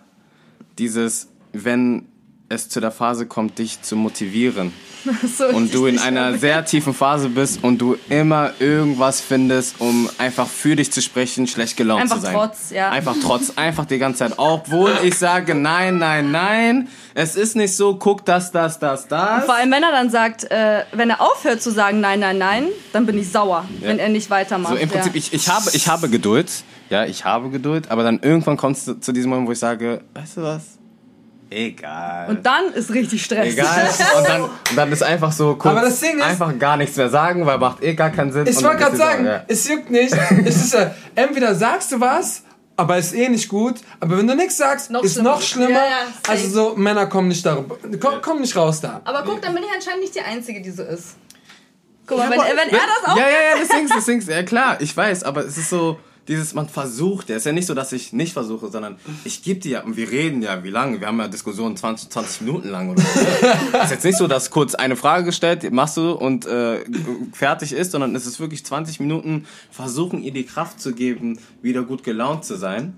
[0.78, 2.08] dieses, wenn
[2.50, 4.72] es zu der Phase kommt, dich zu motivieren
[5.38, 10.10] so, und du in einer sehr tiefen Phase bist und du immer irgendwas findest, um
[10.18, 12.34] einfach für dich zu sprechen, schlecht gelaunt Einfach zu sein.
[12.34, 12.90] trotz, ja.
[12.90, 14.34] Einfach trotz, einfach die ganze Zeit.
[14.38, 19.46] Obwohl ich sage, nein, nein, nein, es ist nicht so, guck das, das, das, das.
[19.46, 22.68] Vor allem, wenn er dann sagt, äh, wenn er aufhört zu sagen nein, nein, nein,
[22.94, 24.74] dann bin ich sauer, wenn er nicht weitermacht.
[24.74, 25.20] So im Prinzip, ja.
[25.20, 26.50] ich, ich, habe, ich habe Geduld.
[26.90, 29.60] Ja, ich habe Geduld, aber dann irgendwann kommt es zu, zu diesem Moment, wo ich
[29.60, 30.77] sage, weißt du was?
[31.50, 32.28] Egal.
[32.30, 33.54] Und dann ist richtig Stress.
[33.54, 33.90] Egal.
[34.18, 36.98] Und dann, und dann ist einfach so kurz Aber das Ding ist- einfach gar nichts
[36.98, 38.46] mehr sagen, weil macht eh gar keinen Sinn.
[38.48, 39.44] Ich wollte gerade sagen, so, ja.
[39.48, 40.14] es juckt nicht.
[40.46, 42.44] es ist ja, entweder sagst du was,
[42.76, 43.76] aber ist eh nicht gut.
[44.02, 45.30] Aber wenn du nichts sagst, Noch ist schlimmer.
[45.32, 45.70] noch schlimmer.
[45.72, 45.98] Ja, ja,
[46.28, 49.02] also so, Männer kommen nicht darüber, komm, kommen nicht raus da.
[49.06, 51.16] Aber guck, dann bin ich anscheinend nicht die Einzige, die so ist.
[52.06, 53.18] Guck mal, Ja, wenn, aber- wenn er das auch...
[53.18, 55.98] Ja, ja, ja, das Ding, das Ding, ja klar, ich weiß, aber es ist so,
[56.28, 59.60] dieses, man versucht, ja, ist ja nicht so, dass ich nicht versuche, sondern ich gebe
[59.60, 62.70] dir ja, und wir reden ja, wie lange, wir haben ja Diskussionen 20, 20 Minuten
[62.70, 63.20] lang oder so.
[63.84, 66.84] ist jetzt nicht so, dass kurz eine Frage gestellt, machst du und äh,
[67.34, 71.84] fertig ist, sondern es ist wirklich 20 Minuten versuchen, ihr die Kraft zu geben, wieder
[71.84, 72.98] gut gelaunt zu sein.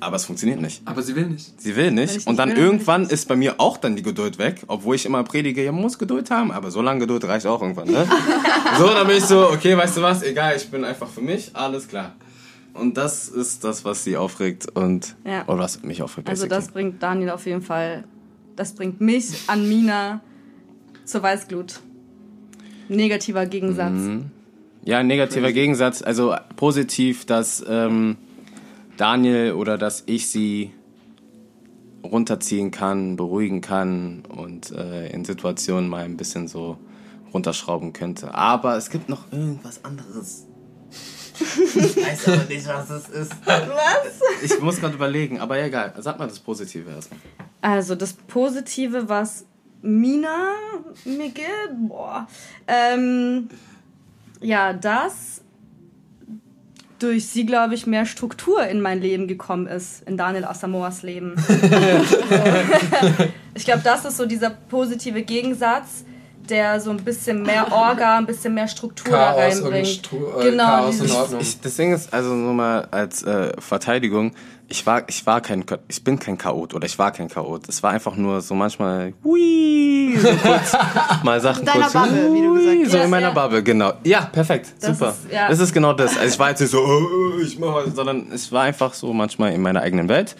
[0.00, 0.82] Aber es funktioniert nicht.
[0.86, 1.60] Aber sie will nicht.
[1.60, 2.16] Sie will nicht.
[2.16, 5.22] ich Und dann irgendwann ist bei mir auch dann die Geduld weg, obwohl ich immer
[5.24, 8.08] predige, ja, man muss Geduld haben, aber so lange Geduld reicht auch irgendwann, ne?
[8.78, 11.50] so, dann bin ich so, okay, weißt du was, egal, ich bin einfach für mich,
[11.54, 12.14] alles klar.
[12.72, 15.46] Und das ist das, was sie aufregt und, Ja.
[15.46, 16.28] oder was mich aufregt.
[16.28, 18.04] Also das bringt Daniel auf jeden Fall...
[18.56, 20.20] Das bringt mich an Mina
[21.04, 21.80] zur Weißglut.
[22.88, 23.92] Negativer Gegensatz.
[23.92, 24.30] Mhm.
[24.84, 28.16] Ja, negativer Gegensatz, also positiv, dass ähm,
[29.00, 30.72] Daniel oder dass ich sie
[32.04, 36.78] runterziehen kann, beruhigen kann und äh, in Situationen mal ein bisschen so
[37.32, 38.34] runterschrauben könnte.
[38.34, 40.46] Aber es gibt noch irgendwas anderes.
[41.40, 43.32] Ich weiß aber nicht, was es ist.
[43.46, 44.20] Was?
[44.42, 45.94] Ich muss gerade überlegen, aber egal.
[45.98, 47.20] Sag mal das Positive erstmal.
[47.62, 49.46] Also das Positive, was
[49.80, 50.50] Mina
[51.06, 52.26] mir gibt, boah,
[52.66, 53.48] ähm,
[54.42, 55.42] ja, dass
[57.02, 61.34] durch sie, glaube ich, mehr Struktur in mein Leben gekommen ist, in Daniel Asamoahs Leben.
[63.54, 66.04] ich glaube, das ist so dieser positive Gegensatz,
[66.48, 69.86] der so ein bisschen mehr Orga, ein bisschen mehr Struktur da Chaos und reinbringt.
[69.88, 71.40] Stru äh, genau, Chaos in dieses- Ordnung.
[71.40, 74.32] Ich, das Ding ist, also nur mal als äh, Verteidigung,
[74.70, 77.68] ich war, ich war kein, ich bin kein Chaot oder ich war kein Chaot.
[77.68, 80.72] Es war einfach nur so manchmal, hui, so kurz
[81.24, 82.90] mal Sachen deiner kurz, Bubble, wie du gesagt hast.
[82.92, 83.34] So Ja, in meiner ja.
[83.34, 83.92] Bubble, genau.
[84.04, 85.10] Ja, perfekt, Das super.
[85.10, 85.48] ist- ja.
[85.48, 86.16] Das ist genau das.
[86.16, 89.12] Also ich war jetzt nicht so, oh, ich mach was, sondern es war einfach so
[89.12, 90.36] manchmal in meiner eigenen Welt.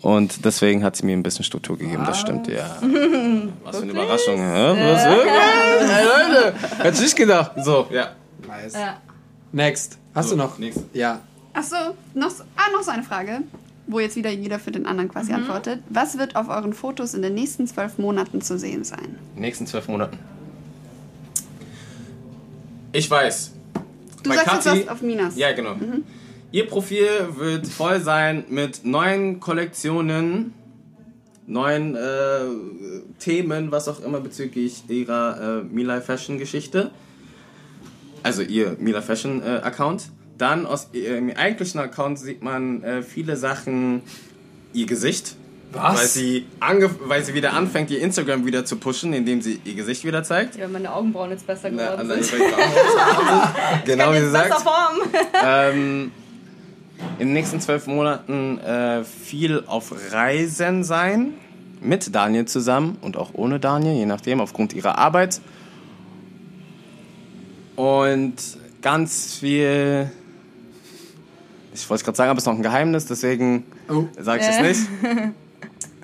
[0.00, 2.76] Und deswegen hat sie mir ein bisschen Struktur gegeben, das stimmt, ja.
[3.64, 4.92] Was für eine Überraschung, hä?
[4.92, 5.32] Was, wirklich?
[5.32, 7.52] Ey, Leute, hätte ich nicht gedacht.
[7.58, 8.08] So, ja.
[8.48, 8.72] Nice.
[8.74, 8.96] Ja.
[9.52, 9.98] Next.
[10.14, 10.58] Hast So, du noch?
[10.58, 10.84] nächstes.
[10.92, 11.20] Ja.
[11.54, 11.76] Ach so,
[12.14, 13.42] noch, ah, noch so eine Frage,
[13.86, 15.80] wo jetzt wieder jeder für den anderen quasi antwortet.
[15.88, 19.00] Was wird auf euren Fotos in den nächsten zwölf Monaten zu sehen sein?
[19.04, 20.18] In den nächsten zwölf Monaten.
[22.92, 23.52] Ich weiß.
[24.22, 25.36] Du Bei sagst jetzt Kathi- was auf Minas.
[25.36, 25.76] Ja, genau.
[26.52, 30.52] Ihr Profil wird voll sein mit neuen Kollektionen,
[31.46, 32.00] neuen äh,
[33.18, 36.90] Themen, was auch immer bezüglich ihrer äh, Mila Fashion Geschichte.
[38.22, 40.10] Also ihr Mila Fashion äh, Account.
[40.42, 44.02] Dann aus ihrem eigentlichen Account sieht man äh, viele Sachen,
[44.72, 45.36] ihr Gesicht.
[45.70, 46.00] Was?
[46.00, 49.74] Weil sie, ange weil sie wieder anfängt, ihr Instagram wieder zu pushen, indem sie ihr
[49.74, 50.56] Gesicht wieder zeigt.
[50.56, 52.42] Ja, meine Augenbrauen jetzt besser Na, geworden also sind.
[53.84, 54.52] genau wie sie sagt.
[55.44, 56.10] Ähm,
[57.20, 61.34] in den nächsten zwölf Monaten äh, viel auf Reisen sein.
[61.80, 65.40] Mit Daniel zusammen und auch ohne Daniel, je nachdem, aufgrund ihrer Arbeit.
[67.76, 68.34] Und
[68.80, 70.10] ganz viel.
[71.74, 74.04] Ich wollte es gerade sagen, aber es ist noch ein Geheimnis, deswegen Oh.
[74.18, 74.62] sage ich es Äh.
[74.62, 74.80] nicht.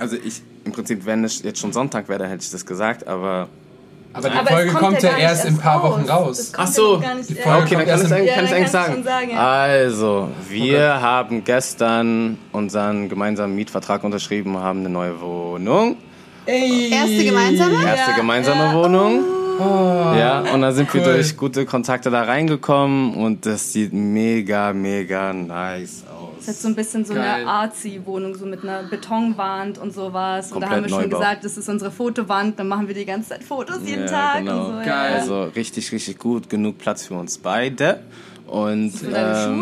[0.00, 3.08] Also ich, im Prinzip, wenn es jetzt schon Sonntag wäre, dann hätte ich das gesagt,
[3.08, 3.48] aber
[4.12, 6.38] Aber die Aber Folge kommt ja gar nicht erst in ein paar Wochen raus.
[6.38, 7.00] Es kommt Ach so.
[7.02, 7.42] ja nicht, Die ja.
[7.42, 9.02] Folge Okay, dann kommt kann ich erst es Ja, kann ich dann eigentlich sagen.
[9.02, 9.38] sagen, ja.
[9.50, 15.96] Also, wir haben gestern unseren gemeinsamen Mietvertrag unterschrieben, haben eine neue Wohnung.
[16.46, 16.90] Ey.
[16.92, 17.84] Erste gemeinsame?
[17.84, 18.74] Erste Ja, gemeinsame ja.
[18.74, 19.24] Wohnung.
[19.58, 21.14] Ja, und dann sind wir Cool.
[21.14, 26.04] durch gute Kontakte da reingekommen und das sieht mega, mega nice
[26.36, 26.62] Das ist aus.
[26.62, 27.24] so ein bisschen so Geil.
[27.24, 30.52] eine Artsy-Wohnung, so mit einer Betonwand und sowas.
[30.52, 31.18] Und da Komplett haben wir schon Neubau.
[31.18, 34.38] gesagt, das ist unsere Fotowand, dann machen wir die ganze Zeit Fotos jeden Ja, Tag
[34.38, 34.66] genau.
[34.66, 34.78] und so.
[34.78, 34.86] Geil.
[35.12, 35.18] Ja.
[35.18, 38.00] Also richtig, richtig gut, genug Platz für uns beide.
[38.46, 39.54] Und deine ähm,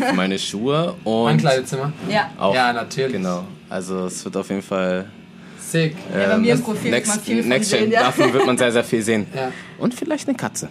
[0.00, 0.12] Schuhe?
[0.16, 1.92] meine Schuhe und Ankleidezimmer.
[2.08, 2.30] Ja.
[2.38, 3.12] auch Ja, natürlich.
[3.12, 3.44] genau.
[3.68, 5.06] Also es wird auf jeden Fall
[5.72, 5.96] Sick.
[6.12, 8.00] Ja, bei ähm, mir im Profil wird next, man viel von next sehen, ja.
[8.02, 9.26] Davon wird man sehr, sehr viel sehen.
[9.34, 9.50] Ja.
[9.78, 10.68] Und vielleicht eine Katze.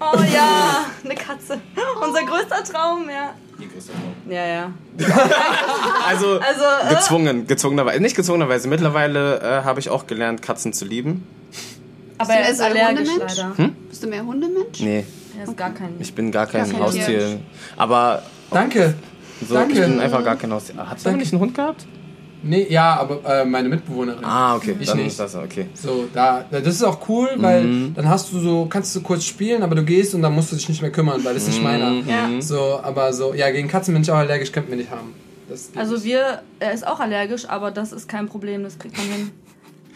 [0.00, 1.60] Oh ja, eine Katze.
[2.04, 3.34] Unser größter Traum, ja.
[4.28, 4.72] Ja, ja.
[6.06, 8.00] Also, Also, äh, gezwungen, gezwungenerweise.
[8.00, 8.68] Nicht gezwungenerweise.
[8.68, 11.26] Mittlerweile äh, habe ich auch gelernt, Katzen zu lieben.
[12.18, 13.36] aber du er mehr ist allergisch Hundemensch?
[13.36, 13.70] leider.
[13.88, 14.80] Bist du mehr Hundemensch?
[14.80, 15.04] Nee,
[15.38, 15.94] Er ist gar kein.
[15.98, 17.06] ich bin gar kein kein Haustier.
[17.06, 17.40] Tier.
[17.76, 18.94] Aber Danke.
[19.46, 19.74] so, Danke.
[19.74, 20.74] ich bin einfach gar kein Haustier.
[20.76, 21.86] Hast du nicht einen Hund gehabt?
[22.46, 24.24] Nee, ja, aber äh, meine Mitbewohnerin.
[24.24, 24.76] Ah, okay.
[24.78, 25.06] Ich dann nicht.
[25.08, 25.66] ist das okay.
[25.74, 27.94] So, da, das ist auch cool, weil Mhm.
[27.94, 30.56] dann hast du so, kannst du kurz spielen, aber du gehst und dann musst du
[30.56, 31.90] dich nicht mehr kümmern, weil das ist nicht meiner.
[31.90, 32.08] Mhm.
[32.08, 32.28] Ja.
[32.40, 35.14] So, aber so, ja, gegen Katzen bin ich auch allergisch, könnten wir nicht haben.
[35.76, 36.04] Also nicht.
[36.04, 39.30] wir, er ist auch allergisch, aber das ist kein Problem, das kriegt man hin.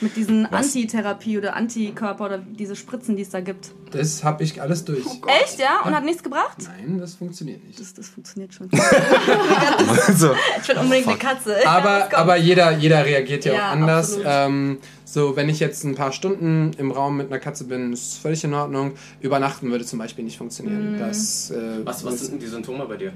[0.01, 0.66] Mit diesen Was?
[0.66, 3.73] Antitherapie oder Antikörper oder diese Spritzen, die es da gibt.
[3.91, 5.05] Das habe ich alles durch.
[5.43, 5.81] Echt, ja?
[5.85, 6.59] Und hat nichts gebracht?
[6.65, 7.81] Nein, das funktioniert nicht.
[7.81, 8.69] Das, das funktioniert schon.
[10.16, 10.35] so.
[10.61, 11.66] Ich will unbedingt eine Katze.
[11.66, 14.19] Aber, aber jeder, jeder reagiert ja, Ja, auch anders.
[14.25, 18.19] Ähm, so, wenn ich jetzt ein paar Stunden im Raum mit einer Katze bin, ist
[18.19, 18.93] völlig in Ordnung.
[19.20, 20.97] Übernachten würde zum Beispiel nicht funktionieren.
[20.97, 20.99] Mm.
[20.99, 23.12] Das, äh, Was, was sind denn die Symptome bei dir?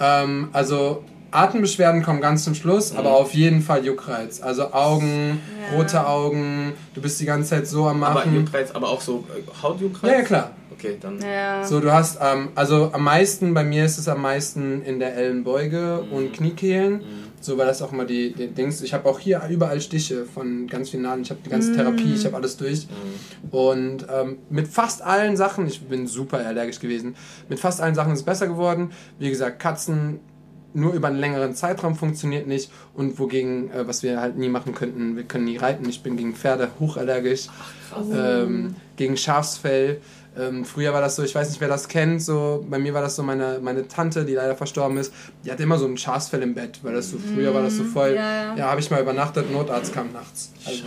[0.00, 1.04] Ähm, also
[1.34, 4.40] Atembeschwerden kommen ganz zum Schluss, aber auf jeden Fall Juckreiz.
[4.40, 5.40] Also Augen,
[5.70, 5.76] Ja.
[5.76, 8.34] rote Augen, du bist die ganze Zeit so am Aber Machen.
[8.34, 10.10] Juckreiz, aber auch so äh, Hautjuckreiz?
[10.10, 10.50] ja, ja, klar.
[10.72, 11.18] Okay, dann.
[11.20, 11.64] Ja.
[11.64, 15.16] So, du hast, ähm, also am meisten, bei mir ist es am meisten in der
[15.16, 17.02] Ellenbeuge und Kniekehlen.
[17.40, 18.80] So, weil das auch immer die, die Dings.
[18.80, 21.22] Ich habe auch hier überall Stiche von ganz vielen Nadeln.
[21.22, 22.88] Ich habe die ganze Therapie, ich habe alles durch.
[23.50, 27.14] Und ähm, mit fast allen Sachen, ich bin super allergisch gewesen,
[27.48, 28.92] mit fast allen Sachen ist es besser geworden.
[29.18, 30.20] Wie gesagt, Katzen
[30.74, 32.70] nur über einen längeren Zeitraum funktioniert nicht.
[32.94, 35.88] Und wogegen, äh, was wir halt nie machen könnten, wir können nie reiten.
[35.88, 37.48] Ich bin gegen Pferde hochallergisch.
[38.12, 40.00] Ähm, gegen Schafsfell.
[40.36, 43.02] Ähm, früher war das so, ich weiß nicht, wer das kennt, so, bei mir war
[43.02, 45.12] das so meine, meine Tante, die leider verstorben ist,
[45.44, 47.84] die hatte immer so ein Schafsfell im Bett, weil das so, früher war das so
[47.84, 48.64] voll, ja, ja.
[48.66, 50.50] habe ich mal übernachtet, Notarzt kam nachts.
[50.66, 50.82] Also,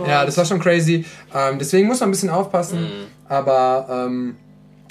[0.00, 1.04] Oh ja, das war schon crazy.
[1.34, 2.82] Ähm, deswegen muss man ein bisschen aufpassen.
[2.82, 3.06] Mhm.
[3.28, 4.36] Aber ähm,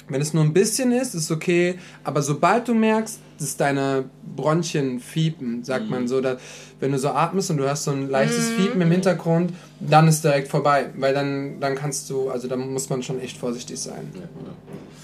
[0.08, 1.78] wenn es nur ein bisschen ist, ist okay.
[2.04, 4.04] Aber sobald du merkst, dass deine
[4.36, 5.90] Bronchien fiepen, sagt Mhm.
[5.90, 6.38] man so, dass,
[6.80, 8.54] wenn du so atmest und du hast so ein leichtes Mhm.
[8.62, 10.90] Fiepen im Hintergrund, dann ist direkt vorbei.
[10.96, 14.10] Weil dann, dann kannst du, also da muss man schon echt vorsichtig sein.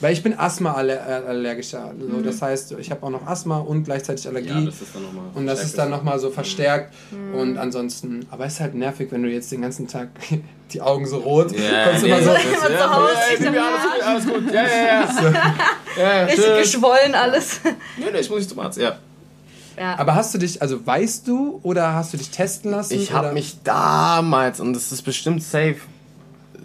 [0.01, 1.93] Weil ich bin Asthma-allergischer.
[2.01, 2.23] So, Mhm.
[2.25, 4.49] Das heißt, ich habe auch noch Asthma und gleichzeitig Allergie.
[4.49, 5.25] Ja, das ist dann nochmal.
[5.35, 6.93] Und das ist dann nochmal so verstärkt.
[7.11, 7.35] Mhm.
[7.39, 10.09] Und ansonsten, aber es ist halt nervig, wenn du jetzt den ganzen Tag
[10.73, 12.31] die Augen so rot, Ja, kommst immer nee, so.
[12.31, 13.63] Immer zu ja, Hause, ja,
[14.07, 14.53] alles alles gut.
[14.53, 15.33] Ja, ja, ja.
[15.97, 17.61] ja, ja Richtig geschwollen alles.
[17.99, 18.99] Nee, nee, ich muss nicht zum Arzt, ja.
[19.77, 19.99] Ja.
[19.99, 22.95] Aber hast du dich, also weißt du oder hast du dich testen lassen?
[22.95, 25.77] Ich habe mich damals, und das ist bestimmt safe,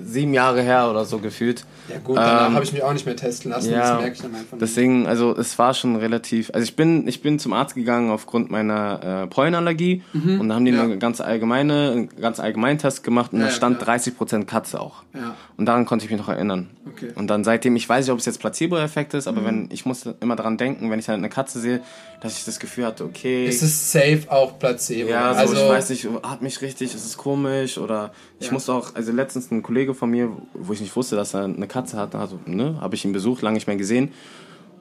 [0.04, 1.66] sieben Jahre her oder so gefühlt.
[1.90, 3.72] Ja gut, danach Ähm, habe ich mich auch nicht mehr testen lassen.
[3.72, 4.52] ja, das merke ich dann einfach.
[4.54, 4.62] nicht.
[4.62, 6.52] Deswegen, also es war schon relativ.
[6.54, 10.66] Also ich bin, ich bin zum Arzt gegangen aufgrund meiner äh, Pollenallergie und da haben
[10.66, 10.78] die Mhm.
[10.78, 10.84] Ja.
[10.84, 13.96] eine ganz allgemeine, einen ganz allgemeinen Test gemacht und Ja, da ja, stand klar.
[13.98, 15.04] 30% Katze auch.
[15.14, 15.36] Ja.
[15.56, 16.70] Und daran konnte ich mich noch erinnern.
[16.92, 17.12] Okay.
[17.16, 19.38] Und dann seitdem, ich weiß nicht, ob es jetzt Placebo-Effekt ist, Mhm.
[19.38, 21.82] aber wenn ich musste immer daran denken, wenn ich halt eine Katze sehe,
[22.22, 23.46] dass ich das Gefühl hatte, okay.
[23.48, 25.10] Es ist safe auch Placebo.
[25.10, 28.54] Ja, so, also, ich weiß nicht, hat mich richtig, ist es komisch oder ich Ja.
[28.54, 31.68] musste auch, also letztens ein Kollege von mir, wo ich nicht wusste, dass er eine
[31.68, 34.12] Katze hat, also, ne, habe ich ihn besucht, lange nicht mehr gesehen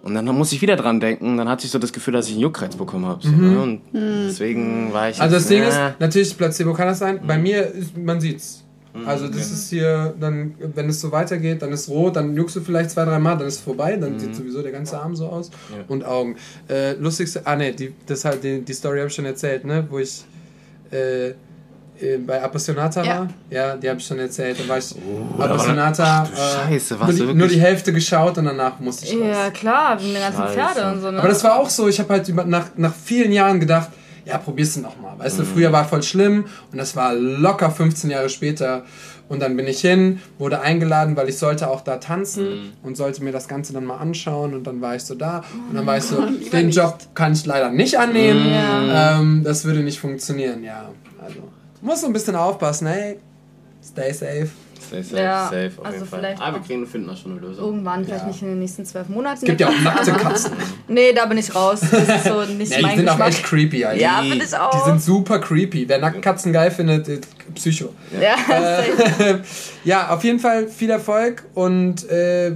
[0.03, 2.33] und dann muss ich wieder dran denken, dann hatte ich so das Gefühl, dass ich
[2.33, 3.61] einen Juckreiz bekommen habe, so, ne?
[3.61, 5.23] und deswegen war ich Mhm.
[5.23, 7.21] Also das jetzt, Ding äh, ist, natürlich Placebo kann das sein.
[7.23, 7.27] Mhm.
[7.27, 8.63] Bei mir ist, man sieht's.
[9.05, 12.61] Also das ist hier, dann, wenn es so weitergeht, dann ist rot, dann juckst du
[12.61, 14.01] vielleicht zwei, drei Mal, dann ist es vorbei, Mhm.
[14.01, 15.51] dann sieht sowieso der ganze Arm so aus.
[15.89, 16.37] Und Augen.
[16.69, 19.87] Äh, lustigste, ah ne, die, das halt, die, die Story habe ich schon erzählt, ne?
[19.91, 20.25] Wo ich,
[20.93, 23.19] äh, äh, bei Appassionata Ja.
[23.21, 23.29] war.
[23.51, 24.59] Ja, die habe ich schon erzählt.
[24.61, 24.95] Da war ich
[25.39, 26.23] war- Appassionata.
[26.25, 26.37] Ach du
[26.71, 29.21] Scheiße, nur, warst die, nur die Hälfte geschaut und danach musste ich raus.
[29.31, 30.55] Ja, klar, wegen den ganzen Scheiße.
[30.75, 31.11] Pferde und so.
[31.11, 31.19] Ne?
[31.19, 33.89] Aber das war auch so, ich habe halt über, nach, nach vielen Jahren gedacht,
[34.27, 35.19] ja, probier's nochmal.
[35.19, 38.85] Weißt du, früher war voll schlimm und das war locker 15 Jahre später.
[39.29, 43.25] Und dann bin ich hin, wurde eingeladen, weil ich sollte auch da tanzen und sollte
[43.25, 44.55] mir das Ganze dann mal anschauen.
[44.55, 47.45] Und dann war ich so da und dann war ich so, den Job kann ich
[47.47, 48.45] leider nicht annehmen.
[48.49, 50.91] Ähm, das würde nicht funktionieren, ja.
[51.21, 51.41] Also,
[51.81, 53.19] muss so ein bisschen aufpassen, hey.
[53.83, 54.49] Stay safe.
[54.91, 56.19] Safe, safe, Ja, safe, auf also jeden Fall.
[56.21, 56.67] vielleicht Aber wir auch.
[56.67, 57.65] kriegen, finden da schon eine Lösung.
[57.65, 58.29] Irgendwann, vielleicht Ja.
[58.29, 59.37] nicht in den nächsten zwölf Monaten.
[59.39, 60.53] Es gibt ja auch nackte Katzen.
[60.89, 61.81] Nee, da bin ich raus.
[61.81, 63.29] Das ist so nicht Ja, die mein sind auch Geschmack.
[63.29, 64.01] echt creepy, Alter.
[64.01, 64.71] ja, finde ich auch.
[64.85, 65.89] Die sind super creepy.
[65.89, 67.91] Wer Nacktkatzen geil findet, ist Psycho.
[68.21, 69.43] ja, safe.
[69.85, 72.53] Ja, auf jeden Fall viel Erfolg und äh,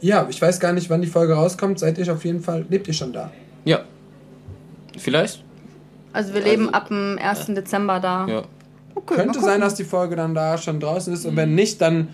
[0.00, 1.78] ja, ich weiß gar nicht, wann die Folge rauskommt.
[1.78, 3.30] Seid ihr auf jeden Fall, lebt ihr schon da?
[3.64, 3.80] Ja.
[4.98, 5.42] Vielleicht?
[6.12, 7.46] Also wir leben ab dem 1.
[7.48, 8.26] Dezember da.
[8.26, 8.42] Ja.
[9.04, 12.08] Könnte sein, dass die Folge dann da schon draußen ist und wenn nicht, dann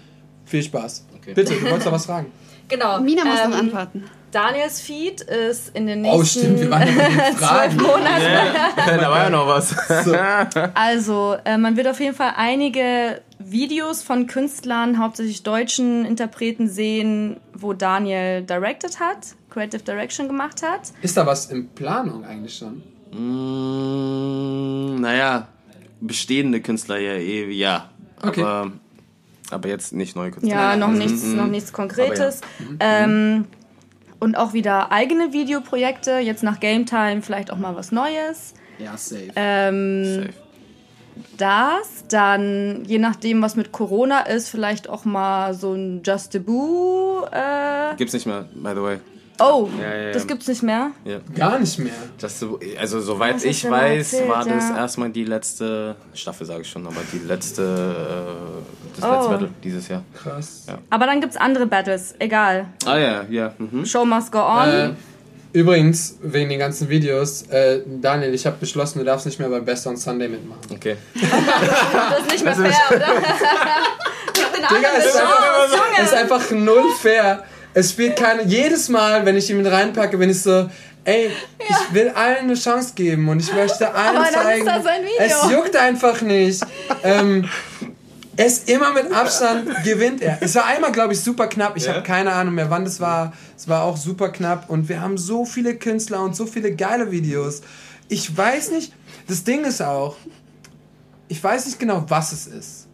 [0.45, 1.07] viel Spaß.
[1.21, 1.35] Okay.
[1.35, 2.27] Bitte, du wolltest noch was fragen.
[2.69, 3.01] Genau.
[3.01, 4.05] Mina muss ähm, noch antworten.
[4.31, 7.77] Daniels Feed ist in den nächsten Oh, stimmt, wir waren ja bei den Fragen.
[7.77, 8.99] Monaten.
[8.99, 9.77] da war ja noch was.
[10.75, 17.41] Also, äh, man wird auf jeden Fall einige Videos von Künstlern, hauptsächlich deutschen Interpreten sehen,
[17.53, 19.19] wo Daniel directed hat,
[19.51, 20.93] Creative Direction gemacht hat.
[21.03, 22.83] Ist da was in Planung eigentlich schon?
[23.11, 25.49] Mm, naja,
[26.07, 27.91] bestehende Künstler ja eh, ja.
[28.23, 28.43] Okay.
[28.43, 28.73] Aber,
[29.51, 30.53] aber jetzt nicht neue Künstler.
[30.55, 32.41] Ja, noch Also, nichts, mm, noch nichts Konkretes.
[32.81, 33.47] Ähm,
[34.21, 38.55] und auch wieder eigene Videoprojekte, jetzt nach Game Time vielleicht auch mal was Neues.
[38.79, 39.29] Ja, safe.
[39.37, 40.29] Ähm, Safe.
[41.39, 46.39] das, dann je nachdem, was mit Corona ist, vielleicht auch mal so ein Just a
[46.39, 47.25] Boo.
[47.33, 48.99] Äh, Gibt's nicht mehr, by the way.
[49.43, 50.13] Oh, Ja, ja, ja.
[50.13, 50.91] das gibt's nicht mehr.
[51.05, 51.19] Ja.
[51.35, 51.93] Gar nicht mehr.
[52.21, 54.77] Das, so- also soweit hast ich weiß, erzählt, war das ja?
[54.79, 59.15] erstmal die letzte Staffel, sage ich schon, aber die letzte, äh, das Oh.
[59.15, 60.03] letzte Battle dieses Jahr.
[60.15, 60.65] Krass.
[60.69, 60.79] Ja.
[60.91, 62.67] Aber dann gibt's andere Battles, egal.
[62.85, 63.53] Ah ja, ja.
[63.59, 63.85] Mhm.
[63.85, 64.69] Show must go on.
[64.69, 64.91] Äh,
[65.53, 69.65] übrigens, wegen den ganzen Videos, äh, Daniel, ich habe beschlossen, du darfst nicht mehr beim
[69.65, 70.61] Best on Sunday mitmachen.
[70.71, 70.97] Okay.
[71.15, 73.07] das ist nicht mehr fair, oder?
[74.35, 77.45] Gib den Digga, ist, ist einfach null fair.
[77.75, 78.45] Es spielt keine.
[78.45, 80.69] Jedes Mal, wenn ich ihn mit reinpacke, bin ich so,
[81.05, 84.67] ey, ich will allen eine Chance geben und ich möchte allen Aber dann ist zeigen.
[84.67, 85.15] das ein Video.
[85.47, 86.63] Es juckt einfach nicht.
[87.03, 87.49] ähm,
[88.37, 90.39] es immer mit Abstand gewinnt er.
[90.41, 91.77] Es war einmal, glaube ich, super knapp.
[91.77, 91.95] Ich Ja?
[91.95, 93.33] habe keine Ahnung mehr, wann das war.
[93.57, 97.11] Es war auch super knapp und wir haben so viele Künstler und so viele geile
[97.11, 97.61] Videos.
[98.09, 98.93] Ich weiß nicht,
[99.29, 100.17] das Ding ist auch,
[101.29, 102.87] ich weiß nicht genau, was es ist.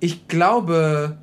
[0.00, 1.16] Ich glaube,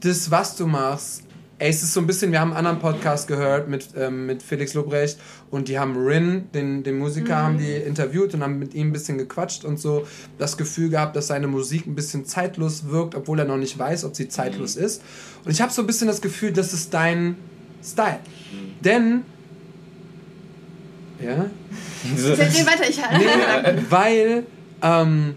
[0.00, 1.22] das, was du machst,
[1.58, 4.42] ey, es ist so ein bisschen, wir haben einen anderen Podcast gehört mit, ähm, mit
[4.42, 5.18] Felix Lobrecht
[5.50, 8.92] und die haben Rin, den, den Musiker, haben die interviewt und haben mit ihm ein
[8.92, 10.06] bisschen gequatscht und so.
[10.38, 14.04] Das Gefühl gehabt, dass seine Musik ein bisschen zeitlos wirkt, obwohl er noch nicht weiß,
[14.04, 15.02] ob sie zeitlos ist.
[15.44, 17.36] Und ich habe so ein bisschen das Gefühl, das ist dein
[17.82, 18.18] Style.
[18.80, 19.22] Denn,
[21.22, 21.46] ja,
[22.16, 24.46] Geh weiter, ich Nee, weil
[24.82, 25.34] ähm,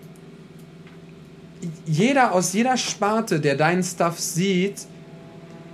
[1.86, 4.86] jeder aus jeder Sparte, der deinen Stuff sieht,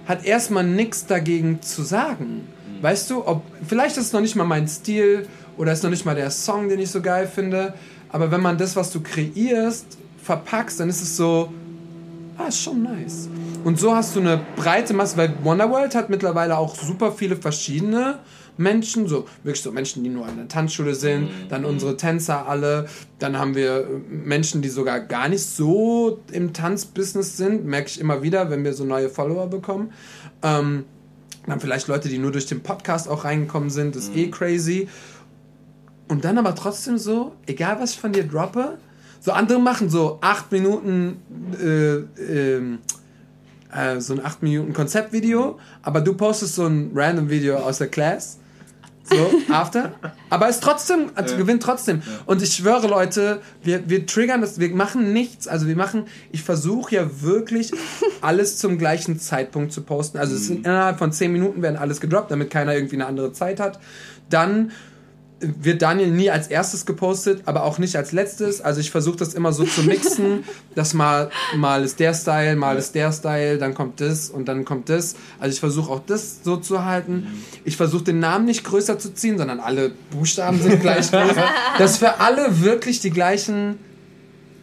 [0.05, 2.47] hat erstmal nichts dagegen zu sagen.
[2.81, 5.27] Weißt du, ob vielleicht ist es noch nicht mal mein Stil
[5.57, 7.73] oder ist noch nicht mal der Song, den ich so geil finde,
[8.09, 9.85] aber wenn man das, was du kreierst,
[10.23, 11.51] verpackst, dann ist es so,
[12.37, 13.29] ah, ist schon nice.
[13.63, 18.19] Und so hast du eine breite Masse, weil Wonderworld hat mittlerweile auch super viele verschiedene
[18.57, 22.87] Menschen, so wirklich so Menschen, die nur an der Tanzschule sind, dann unsere Tänzer alle,
[23.19, 27.99] dann haben wir äh, Menschen, die sogar gar nicht so im Tanzbusiness sind, merke ich
[27.99, 29.91] immer wieder, wenn wir so neue Follower bekommen.
[30.41, 30.85] Ähm,
[31.47, 34.87] dann vielleicht Leute, die nur durch den Podcast auch reingekommen sind, ist eh crazy.
[36.07, 38.77] Und dann aber trotzdem so, egal was ich von dir droppe,
[39.19, 41.17] so andere machen so acht Minuten,
[41.59, 42.79] äh, ähm,
[43.73, 47.87] äh, so ein acht Minuten Konzeptvideo, aber du postest so ein random Video aus der
[47.87, 48.37] Class.
[49.07, 49.93] So, after.
[50.29, 52.01] Aber es trotzdem, also gewinnt trotzdem.
[52.25, 55.47] Und ich schwöre, Leute, wir, wir triggern das, wir machen nichts.
[55.47, 57.71] Also wir machen, ich versuche ja wirklich
[58.21, 60.17] alles zum gleichen Zeitpunkt zu posten.
[60.17, 63.31] Also es sind innerhalb von 10 Minuten werden alles gedroppt, damit keiner irgendwie eine andere
[63.31, 63.79] Zeit hat.
[64.29, 64.71] Dann
[65.39, 68.61] wird Daniel nie als erstes gepostet, aber auch nicht als letztes.
[68.61, 70.43] Also ich versuche das immer so zu mixen,
[70.75, 74.63] dass mal, mal ist der Style, mal ist der Style, dann kommt das und dann
[74.63, 75.15] kommt das.
[75.39, 77.43] Also ich versuche auch das so zu halten.
[77.65, 81.35] Ich versuche den Namen nicht größer zu ziehen, sondern alle Buchstaben sind gleich groß.
[81.77, 83.77] Dass für alle wirklich die gleichen,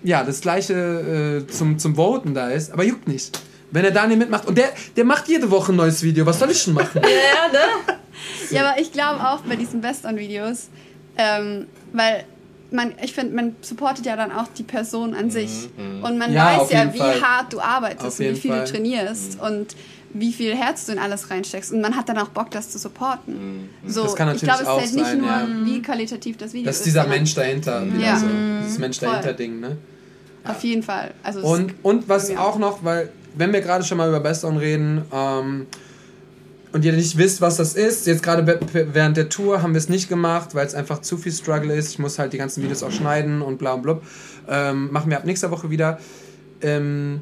[0.02, 3.40] ja, das gleiche äh, zum, zum Voten da ist, aber juckt nicht.
[3.70, 6.50] Wenn er Daniel mitmacht und der, der macht jede Woche ein neues Video, was soll
[6.50, 7.00] ich schon machen?
[7.02, 7.98] Ja, ne?
[8.50, 10.68] Ja, aber ich glaube auch bei diesen Best-on-Videos,
[11.16, 12.24] ähm, weil
[12.70, 15.68] man, ich finde, man supportet ja dann auch die Person an sich.
[16.02, 17.20] Und man Ja, weiß ja, wie Fall.
[17.20, 18.64] hart du arbeitest Auf und wie viel Fall.
[18.64, 19.76] du trainierst und
[20.14, 21.70] wie viel Herz du in alles reinsteckst.
[21.72, 23.68] Und man hat dann auch Bock, das zu supporten.
[23.86, 25.46] So, Das kann ich natürlich glaube, es auch zählt nicht sein, nur, ja.
[25.64, 26.80] wie qualitativ das Video Das ist.
[26.80, 27.86] ist dieser Mensch dahinter.
[27.86, 28.16] wieder Ja.
[28.18, 28.26] So.
[28.62, 29.08] Dieses Mensch Voll.
[29.08, 29.76] dahinter Ding, ne?
[30.44, 31.12] Auf jeden Fall.
[31.22, 34.56] Also Und, und was auch noch, weil, wenn wir gerade schon mal über Best On
[34.56, 35.66] reden, ähm,
[36.72, 39.88] und ihr nicht wisst, was das ist, jetzt gerade während der Tour haben wir es
[39.88, 41.90] nicht gemacht, weil es einfach zu viel Struggle ist.
[41.90, 44.02] Ich muss halt die ganzen Videos auch schneiden und bla und blub.
[44.48, 45.98] Ähm, machen wir ab nächster Woche wieder.
[46.62, 47.20] Ähm,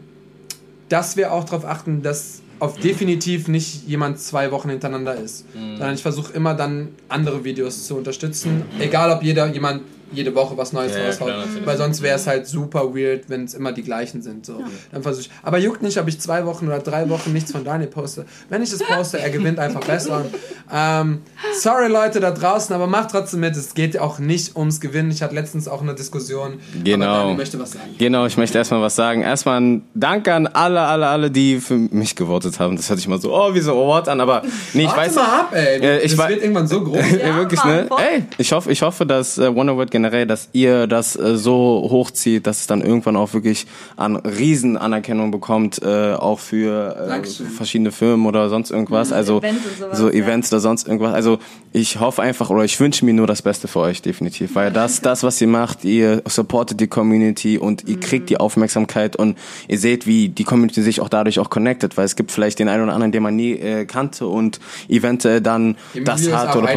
[0.89, 5.47] dass wir auch darauf achten, dass auf definitiv nicht jemand zwei Wochen hintereinander ist.
[5.55, 8.65] Sondern ich versuche immer dann andere Videos zu unterstützen.
[8.79, 9.83] Egal ob jeder jemand
[10.13, 11.29] jede Woche was Neues Ja, ja, raushaut.
[11.29, 14.45] klar, weil sonst wäre es halt super weird, wenn es immer die gleichen sind.
[14.47, 14.63] So.
[14.93, 15.31] Dann versuche ich.
[15.43, 18.25] Aber juckt nicht, ob ich zwei Wochen oder drei Wochen nichts von Daniel poste.
[18.49, 20.25] Wenn ich es poste, er gewinnt einfach besser.
[20.73, 21.23] Ähm,
[21.61, 23.57] sorry Leute da draußen, aber macht trotzdem mit.
[23.57, 25.11] Es geht auch nicht ums Gewinnen.
[25.11, 26.61] Ich hatte letztens auch eine Diskussion.
[26.85, 27.07] Genau.
[27.07, 27.95] Aber Daniel möchte was sagen.
[27.99, 29.23] Genau, ich möchte erstmal was sagen.
[29.23, 32.77] Erstmal ein Danke an alle, alle, alle, die für mich gewotet haben.
[32.77, 34.43] Das hört sich mal so, oh, wie so Award an, aber
[34.73, 35.15] nee, ich Warte weiß.
[35.17, 35.99] mal ab, ey.
[36.03, 37.01] Ich das wird irgendwann so groß.
[37.21, 37.89] Ja, wirklich, Mann, ne?
[37.99, 41.87] Ey, ich hoffe, ich hoffe, dass äh, Wonder World generell, dass ihr das äh, so
[41.91, 43.67] hochzieht, dass es dann irgendwann auch wirklich
[43.97, 49.13] an riesen Anerkennung bekommt, äh, auch für äh, verschiedene Firmen oder sonst irgendwas.
[49.13, 50.15] Also Events sowas, so ja.
[50.15, 51.13] Events oder sonst irgendwas.
[51.13, 51.39] Also
[51.73, 55.01] ich hoffe einfach oder ich wünsche mir nur das Beste für euch definitiv, weil das,
[55.03, 59.37] das, was ihr macht, ihr supportet die Community und ihr kriegt die Aufmerksamkeit und
[59.69, 62.69] ihr seht, wie die Community sich auch dadurch auch connectet, weil es gibt vielleicht den
[62.69, 66.57] einen oder anderen, den man nie äh, kannte und eventuell dann das Emilio ist hat
[66.57, 66.69] oder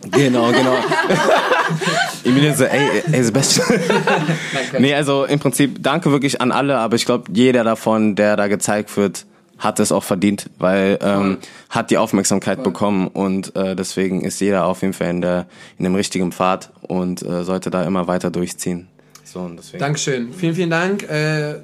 [0.09, 0.75] Genau, genau.
[2.23, 3.67] Emilio so, ey, ey, Sebastian.
[4.79, 8.47] Nee, also im Prinzip danke wirklich an alle, aber ich glaube, jeder davon, der da
[8.47, 9.25] gezeigt wird,
[9.57, 11.37] hat es auch verdient, weil ähm,
[11.69, 15.45] hat die Aufmerksamkeit bekommen und äh, deswegen ist jeder auf jeden Fall in der
[15.77, 18.87] in dem richtigen Pfad und äh, sollte da immer weiter durchziehen.
[19.23, 19.79] So und deswegen.
[19.79, 20.33] Dankeschön.
[20.33, 21.03] Vielen, vielen Dank.
[21.03, 21.55] Äh,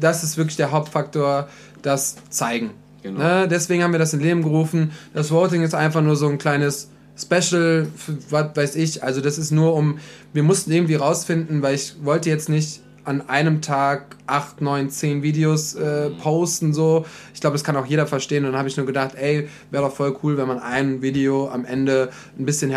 [0.00, 1.48] das ist wirklich der Hauptfaktor,
[1.82, 2.70] das Zeigen.
[3.02, 3.20] Genau.
[3.20, 3.48] Ne?
[3.48, 4.92] Deswegen haben wir das in Leben gerufen.
[5.12, 7.86] Das Voting ist einfach nur so ein kleines Special,
[8.30, 9.02] was weiß ich.
[9.02, 9.98] Also das ist nur um,
[10.32, 15.22] wir mussten irgendwie rausfinden, weil ich wollte jetzt nicht an einem Tag acht, neun, zehn
[15.22, 17.04] Videos äh, posten so.
[17.34, 18.44] Ich glaube, das kann auch jeder verstehen.
[18.44, 21.48] Und dann habe ich nur gedacht, ey, wäre doch voll cool, wenn man ein Video
[21.48, 22.70] am Ende ein bisschen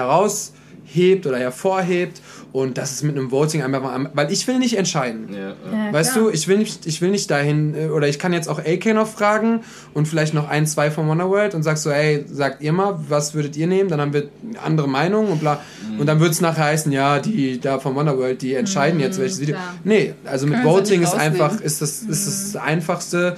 [0.87, 2.21] herausheben oder hervorhebt
[2.53, 5.27] und das ist mit einem Voting einfach mal, weil ich will nicht entscheiden.
[5.33, 6.25] Ja, Ja, Weißt klar.
[6.25, 8.93] du, ich will nicht, ich will nicht dahin, äh, oder ich kann jetzt auch AK
[8.93, 9.61] noch fragen
[9.93, 13.33] und vielleicht noch ein, zwei von Wonderworld und sag so, ey, sagt ihr mal, was
[13.33, 13.89] würdet ihr nehmen?
[13.89, 15.59] Dann haben wir eine andere Meinung und bla.
[15.91, 15.99] Mhm.
[15.99, 19.39] Und dann wird es nachher heißen, ja, die da von Wonderworld, die entscheiden jetzt welches
[19.39, 19.55] Video.
[19.55, 19.75] klar.
[19.83, 23.35] Nee, also mit Können Voting ist einfach, ist das, ist das einfachste.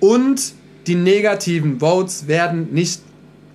[0.00, 0.54] Und
[0.86, 3.02] die negativen Votes werden nicht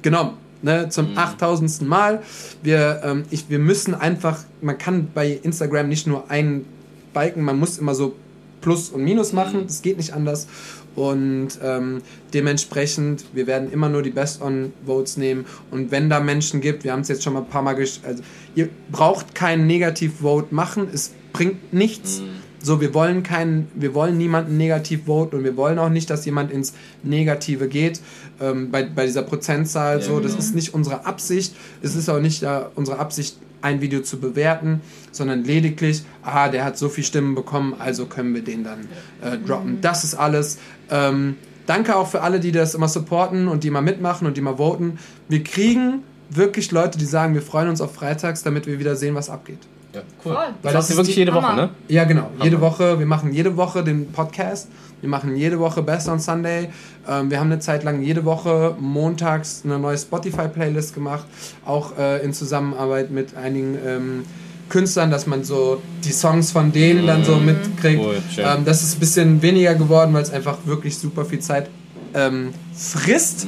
[0.02, 0.38] genommen.
[0.68, 1.84] Ne, zum 8000.
[1.84, 2.22] Mal.
[2.61, 6.65] Wir, ähm, ich, wir müssen einfach, man kann bei Instagram nicht nur einen
[7.14, 8.15] Balken, man muss immer so
[8.60, 10.48] Plus und Minus machen, das geht nicht anders.
[10.94, 12.02] Und ähm,
[12.34, 15.45] dementsprechend, wir werden immer nur die Best-on-Votes nehmen.
[15.72, 18.02] Und wenn da Menschen gibt, wir haben es jetzt schon mal ein paar Mal gesch
[18.03, 18.22] also
[18.53, 22.22] ihr braucht keinen Negativ-Vote machen, es bringt nichts.
[22.68, 26.26] So, wir wollen keinen, wir wollen niemanden negativ voten und wir wollen auch nicht, dass
[26.26, 26.73] jemand ins
[27.03, 28.02] Negative geht.
[28.40, 31.56] Ähm, bei, bei dieser Prozentzahl, so, das ist nicht unsere Absicht.
[31.82, 34.82] Es ist auch nicht äh, unsere Absicht, ein Video zu bewerten,
[35.12, 38.88] sondern lediglich, ah, der hat so viel Stimmen bekommen, also können wir den dann
[39.22, 39.82] äh, droppen.
[39.82, 40.60] Das ist alles.
[40.90, 41.36] Ähm,
[41.66, 44.58] danke auch für alle, die das immer supporten und die mal mitmachen und die mal
[44.58, 45.00] voten.
[45.28, 49.16] Wir kriegen wirklich Leute, die sagen, wir freuen uns auf Freitags, damit wir wieder sehen,
[49.16, 49.60] was abgeht.
[49.98, 50.34] Ja, cool.
[50.34, 50.45] Voll.
[50.64, 51.61] Das das du ist wirklich jede Woche, Hammer.
[51.64, 51.69] ne?
[51.88, 52.30] Ja, genau.
[52.41, 54.68] Jede Woche, wir machen jede Woche den Podcast.
[55.02, 56.69] Wir machen jede Woche Best on Sunday.
[57.07, 61.26] Ähm, wir haben eine Zeit lang jede Woche montags eine neue Spotify-Playlist gemacht.
[61.65, 64.24] Auch äh, in Zusammenarbeit mit einigen ähm,
[64.69, 68.02] Künstlern, dass man so die Songs von denen dann so mitkriegt.
[68.03, 71.69] Cool, ähm, das ist ein bisschen weniger geworden, weil es einfach wirklich super viel Zeit
[72.14, 73.48] ähm, frisst.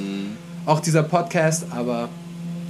[0.66, 2.10] Auch dieser Podcast, aber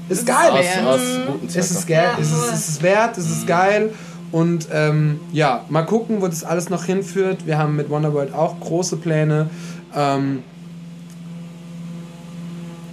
[0.10, 0.52] ist geil.
[0.52, 3.94] Aus, aus guten Es ist, Ja, es, ist, es ist wert, es ist geil.
[4.32, 7.46] Und ähm, ja, mal gucken, wo das alles noch hinführt.
[7.46, 9.50] Wir haben mit Wonderworld auch große Pläne.
[9.96, 10.44] Ähm,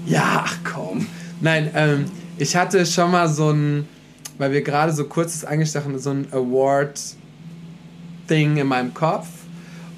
[0.06, 1.06] ja, ach komm.
[1.40, 2.06] Nein, ähm,
[2.38, 3.86] ich hatte schon mal so ein,
[4.38, 7.16] weil wir gerade so kurzes angestachen, so ein Award-Ding
[8.56, 9.26] in meinem Kopf.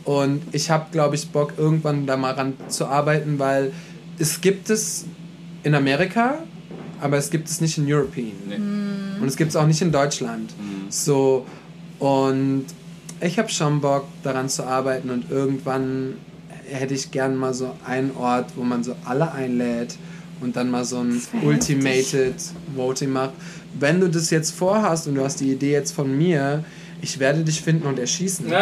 [0.05, 3.73] Und ich habe, glaube ich, Bock, irgendwann da mal ran zu arbeiten, weil
[4.19, 5.05] es gibt es
[5.63, 6.39] in Amerika,
[7.01, 8.33] aber es gibt es nicht in European.
[9.21, 10.53] Und es gibt es auch nicht in Deutschland.
[10.91, 11.47] So,
[11.99, 12.67] und
[13.21, 16.15] ich habe schon Bock, daran zu arbeiten und irgendwann
[16.71, 19.97] hätte ich gern mal so einen Ort, wo man so alle einlädt
[20.41, 22.37] und dann mal so ein Ultimated
[22.75, 23.33] Voting macht.
[23.79, 26.65] Wenn du das jetzt vorhast und du hast die Idee jetzt von mir,
[27.01, 28.47] ich werde dich finden und erschießen.
[28.47, 28.53] ähm,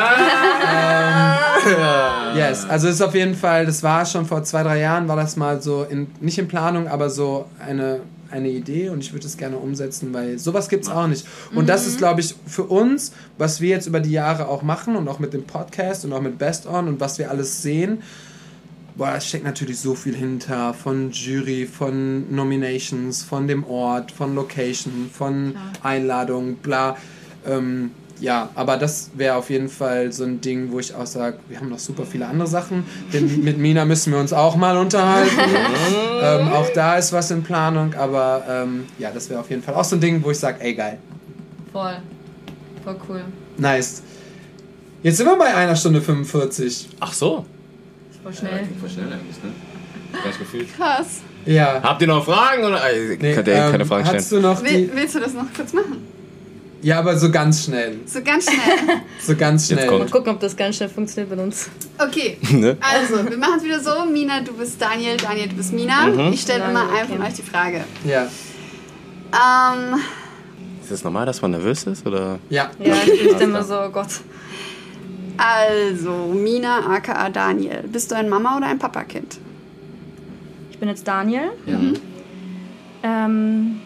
[2.39, 5.17] yes, also es ist auf jeden Fall, das war schon vor zwei, drei Jahren, war
[5.17, 8.01] das mal so, in, nicht in Planung, aber so eine,
[8.31, 11.27] eine Idee und ich würde es gerne umsetzen, weil sowas gibt es auch nicht.
[11.55, 14.97] Und das ist, glaube ich, für uns, was wir jetzt über die Jahre auch machen
[14.97, 18.03] und auch mit dem Podcast und auch mit Best On und was wir alles sehen,
[18.97, 24.35] boah, es steckt natürlich so viel hinter von Jury, von Nominations, von dem Ort, von
[24.35, 26.97] Location, von Einladungen, bla.
[27.47, 27.91] Ähm,
[28.21, 31.59] ja, aber das wäre auf jeden Fall so ein Ding, wo ich auch sage, wir
[31.61, 32.85] haben noch super viele andere Sachen.
[33.13, 35.31] Denn mit Mina müssen wir uns auch mal unterhalten.
[36.23, 39.75] ähm, auch da ist was in Planung, aber ähm, ja, das wäre auf jeden Fall
[39.75, 40.99] auch so ein Ding, wo ich sage, ey geil,
[41.73, 41.97] Voll.
[42.85, 43.25] Voll cool.
[43.59, 44.03] nice.
[45.03, 46.89] Jetzt sind wir bei einer Stunde 45.
[47.01, 47.45] Ach so.
[48.23, 48.67] Voll schnell.
[48.81, 49.53] Voll schnell eigentlich, ne?
[50.23, 50.75] Gleich gefühlt.
[50.77, 51.21] Krass.
[51.45, 51.81] Ja.
[51.83, 52.65] Habt ihr noch Fragen?
[52.65, 52.91] Oder?
[52.91, 54.19] Äh, Nee, könnt ihr ähm, keine Fragen stellen?
[54.21, 55.99] hast du noch Will, willst du das noch kurz machen?
[56.87, 57.99] Ja, aber so ganz schnell.
[58.07, 58.99] So ganz schnell.
[59.21, 59.89] So ganz Jetzt schnell.
[59.89, 60.05] kommt.
[60.05, 61.69] Mal gucken, ob das ganz schnell funktioniert bei uns.
[61.99, 62.77] Okay, Ne?
[62.81, 64.05] also wir machen es wieder so.
[64.05, 66.07] Mina, du bist Daniel, Daniel, du bist Mina.
[66.07, 66.33] Mhm.
[66.33, 67.27] Ich stelle immer einem von okay.
[67.27, 67.85] euch die Frage.
[68.05, 68.29] Ja.
[69.33, 69.99] Ähm,
[70.81, 72.07] Ist es normal, dass man nervös ist?
[72.07, 72.39] Oder?
[72.51, 72.71] Ja.
[72.79, 74.21] Ja, ich bin immer so, oh Gott.
[75.39, 77.83] also, Mina aka Daniel.
[77.91, 79.39] Bist du ein Mama- oder ein Papakind?
[80.71, 81.51] Ich bin jetzt Daniel.
[81.67, 81.81] ja.
[83.03, 83.81] Ähm.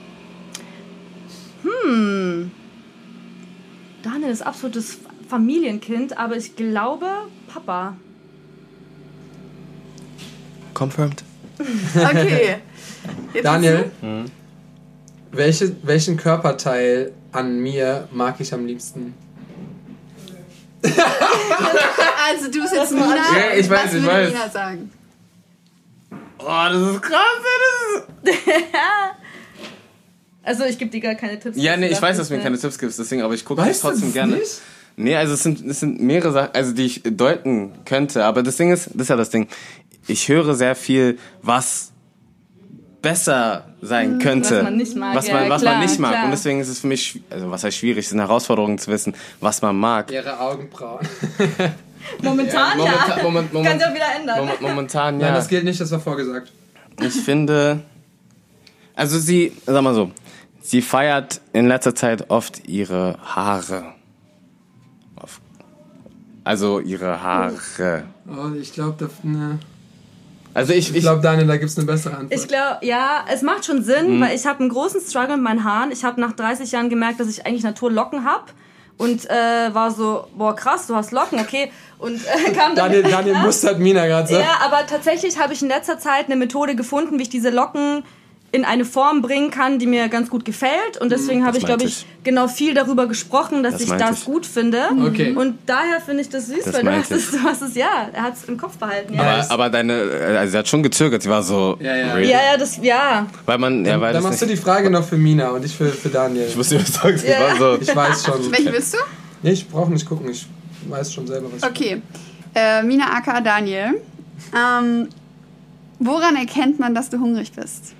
[1.63, 2.51] Hm.
[4.03, 4.99] Daniel ist absolutes
[5.29, 7.07] Familienkind, aber ich glaube
[7.53, 7.97] Papa.
[10.75, 11.23] Confirmed.
[11.95, 12.57] Okay.
[13.35, 14.25] Jetzt Daniel, Mhm.
[15.31, 19.15] welche, welchen Körperteil an mir mag ich am liebsten?
[22.33, 23.17] Also, du bist jetzt Mina.
[23.37, 24.29] Ja, ich weiß, Was ich würde weiß.
[24.33, 24.91] Mina sagen?
[26.39, 27.21] Oh, das ist krass,
[28.25, 28.45] das ist...
[30.43, 31.57] Also ich gebe dir gar keine Tipps.
[31.61, 33.63] Ja, nee, ich Das weiß, dass du mir keine Tipps gibst, deswegen, aber ich gucke
[33.63, 34.37] du trotzdem das gerne.
[34.37, 34.61] nicht?
[34.97, 38.57] Nee, also es sind, es sind mehrere Sachen, also die ich deuten könnte, aber das
[38.57, 39.49] Ding ist, das ist ja das Ding.
[40.07, 41.93] Ich höre sehr viel, was
[43.03, 44.57] besser sein könnte.
[44.57, 46.11] was man nicht mag, Was man, ja, was klar, man nicht mag.
[46.13, 46.25] klar.
[46.25, 48.91] Und deswegen ist es für mich, also was heißt schwierig, es ist eine Herausforderung zu
[48.91, 50.11] wissen, was man mag.
[50.11, 51.07] Ihre Augenbrauen.
[52.23, 52.85] Momentan ja.
[53.23, 54.39] Momentan, moment, Kann moment, sich auch wieder ändern.
[54.41, 55.35] moment, momentan, Nein, ja.
[55.35, 56.51] das gilt nicht, das war vorgesagt.
[57.01, 57.81] Ich finde,
[58.95, 60.11] also sie, sag mal so,
[60.71, 63.95] sie feiert in letzter Zeit oft ihre Haare.
[66.45, 68.05] Also ihre Haare.
[68.29, 69.59] Oh, ich glaube, ne.
[70.55, 72.33] Also ich, ich ich, glaube, Daniel, da gibt es eine bessere Antwort.
[72.41, 74.21] Ich glaube, ja, es macht schon Sinn, Mhm.
[74.23, 75.91] weil ich habe einen großen Struggle mit meinen Haaren.
[75.93, 78.45] Ich habe nach 30 Jahren gemerkt, dass ich eigentlich Naturlocken habe.
[78.97, 81.71] Und äh, war so, boah, krass, du hast Locken, okay.
[81.99, 82.93] Und äh, kam dann...
[82.93, 84.35] Daniel, Daniel mustert Mina gerade so.
[84.39, 88.03] Ja, aber tatsächlich habe ich in letzter Zeit eine Methode gefunden, wie ich diese Locken
[88.53, 90.99] in eine Form bringen kann, die mir ganz gut gefällt.
[91.01, 94.25] Und deswegen habe ich, glaube ich, genau viel darüber gesprochen, dass Das ich das ich.
[94.25, 94.89] gut finde.
[95.07, 95.33] Okay.
[95.37, 98.09] Und daher finde ich das süß, Das weil du hast es, du hast es, ja,
[98.13, 99.15] er hat es im Kopf behalten.
[99.15, 99.23] Ja.
[99.23, 100.03] aber, aber deine,
[100.37, 102.15] also sie hat schon gezögert, sie war so, Ja, ja.
[102.15, 102.29] really?
[102.31, 103.27] ja, ja, das, ja.
[103.47, 105.77] Weil man, ja, weil Dann machst du nicht, die Frage noch für Mina und ich
[105.77, 106.47] für, für Daniel.
[106.49, 107.41] ich wusste, was du sagst, Ja.
[107.41, 108.51] war so, Ich weiß schon.
[108.53, 108.99] Welche bist du?
[109.43, 110.45] Nee, ich brauche nicht gucken, ich
[110.89, 112.03] weiß schon selber, was ich Okay.
[112.53, 114.01] Äh, Mina aka Daniel.
[114.57, 115.09] Ähm,
[116.01, 117.93] woran erkennt man, dass du hungrig bist?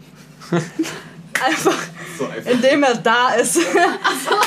[0.53, 1.77] Einfach,
[2.45, 3.59] indem er da ist.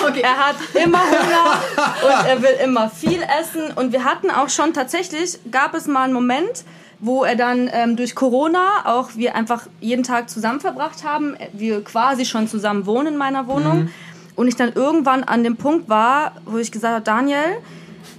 [0.07, 0.21] Okay.
[0.21, 1.61] Er hat immer Hunger
[2.03, 3.71] und er will immer viel essen.
[3.75, 6.65] Und wir hatten auch schon tatsächlich, gab es mal einen Moment,
[6.99, 11.35] wo er dann ähm, durch Corona auch wir einfach jeden Tag zusammen verbracht haben.
[11.51, 13.89] Wir quasi schon zusammen wohnen in meiner Wohnung.
[14.35, 17.57] Und ich dann irgendwann an dem Punkt war, wo ich gesagt habe, Daniel,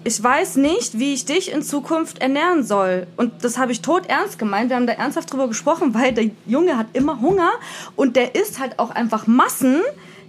[0.04, 3.06] ich weiß nicht, wie ich dich in Zukunft ernähren soll.
[3.16, 4.70] Und das habe ich tot ernst gemeint.
[4.70, 7.52] Wir haben da ernsthaft drüber gesprochen, weil der Junge hat immer Hunger
[7.96, 9.80] und der isst halt auch einfach Massen,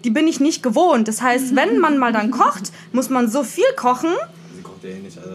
[0.04, 1.08] die bin ich nicht gewohnt.
[1.08, 4.12] Das heißt, wenn man mal dann kocht, muss man so viel kochen.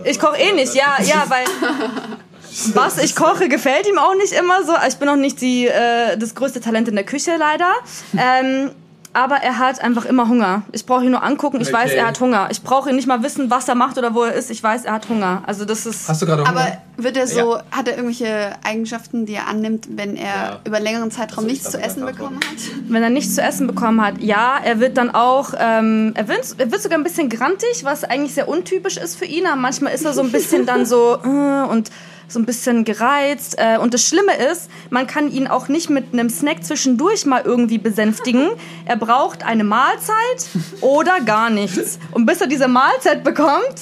[0.05, 1.45] Ich koche eh nicht, ja, ja, weil
[2.75, 4.73] was ich koche gefällt ihm auch nicht immer so.
[4.87, 7.73] Ich bin auch nicht die, äh, das größte Talent in der Küche leider.
[8.17, 8.71] Ähm,
[9.12, 10.62] aber er hat einfach immer Hunger.
[10.73, 11.61] Ich brauche ihn nur angucken.
[11.61, 11.77] Ich Okay.
[11.85, 12.49] weiß, er hat Hunger.
[12.51, 14.51] Ich brauche ihn nicht mal wissen, was er macht oder wo er ist.
[14.51, 15.43] Ich weiß, er hat Hunger.
[15.47, 16.09] Also das ist.
[16.09, 16.51] Hast du gerade Hunger?
[16.51, 20.61] Aber wird er so, hat er irgendwelche Eigenschaften, die er annimmt, wenn er Ja.
[20.65, 22.57] über längeren Zeitraum Also ich nichts zu essen bekommen hat?
[22.89, 26.55] wenn er nichts zu essen bekommen hat, ja, er wird dann auch, ähm, er, wird,
[26.59, 29.47] er wird sogar ein bisschen grantig, was eigentlich sehr untypisch ist für ihn.
[29.47, 31.91] Aber manchmal ist er so ein bisschen dann so äh, und
[32.31, 33.57] so ein bisschen gereizt.
[33.59, 37.43] Äh, und das Schlimme ist, man kann ihn auch nicht mit einem Snack zwischendurch mal
[37.44, 38.51] irgendwie besänftigen.
[38.86, 40.48] Er braucht eine Mahlzeit
[40.81, 41.98] oder gar nichts.
[42.12, 43.74] Und bis er diese Mahlzeit bekommt,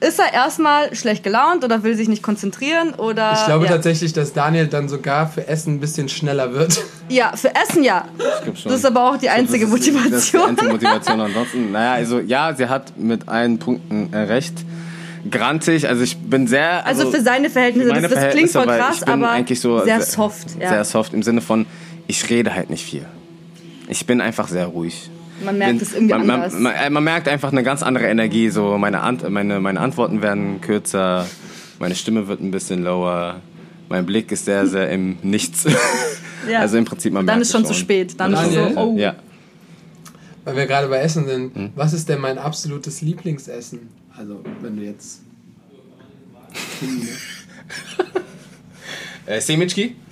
[0.00, 3.32] ist er erstmal schlecht gelaunt oder will sich nicht konzentrieren oder.
[3.34, 3.72] Ich glaube ja.
[3.72, 6.82] tatsächlich, dass Daniel dann sogar für Essen ein bisschen schneller wird.
[7.08, 8.04] Ja, für Essen ja.
[8.44, 8.70] Gibt schon.
[8.70, 10.48] Das ist aber auch die einzige Das ist- Das ist die Motivation.
[10.48, 11.20] einzige Motivation.
[11.20, 14.54] Ansonsten, naja, also ja, sie hat mit allen Punkten äh, recht.
[15.30, 16.86] Grantig, also ich bin sehr.
[16.86, 19.82] Also für seine Verhältnisse, für das, das klingt voll krass, ich bin aber eigentlich so
[19.82, 20.60] sehr soft.
[20.60, 20.68] Ja.
[20.68, 21.66] Sehr soft im Sinne von,
[22.06, 23.06] ich rede halt nicht viel.
[23.88, 25.10] Ich bin einfach sehr ruhig.
[25.44, 26.52] Man merkt bin, es irgendwie man, anders.
[26.54, 28.50] Man, man, äh, man merkt einfach eine ganz andere Energie.
[28.50, 31.26] So meine, Ant meine, meine Antworten werden kürzer,
[31.78, 33.40] meine Stimme wird ein bisschen lower,
[33.88, 35.66] mein Blick ist sehr, sehr im Nichts.
[36.46, 36.60] Ja.
[36.60, 38.20] Also im Prinzip man dann merkt ist schon es zu spät.
[38.20, 38.94] Dann ist es so, oh.
[38.98, 39.14] Ja.
[40.44, 41.54] Weil wir gerade bei Essen sind.
[41.54, 41.70] Hm?
[41.74, 43.88] Was ist denn mein absolutes Lieblingsessen?
[44.16, 45.22] Also, wenn du jetzt.
[49.26, 49.96] Äh, Semitschki?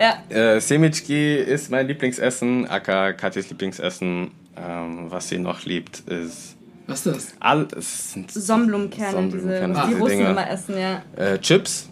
[0.00, 0.22] Ja.
[0.30, 4.30] Äh, Semitschki ist mein Lieblingsessen, aka Katjas Lieblingsessen.
[4.56, 6.56] Ähm, was sie noch liebt, ist
[6.86, 7.34] Was ist das?
[7.38, 10.30] all, es sind Sonnenblumenkerne, Sonnenblumenkerne, diese, die diese Russen Dinger.
[10.30, 11.02] immer essen, ja.
[11.16, 11.90] äh, Chips,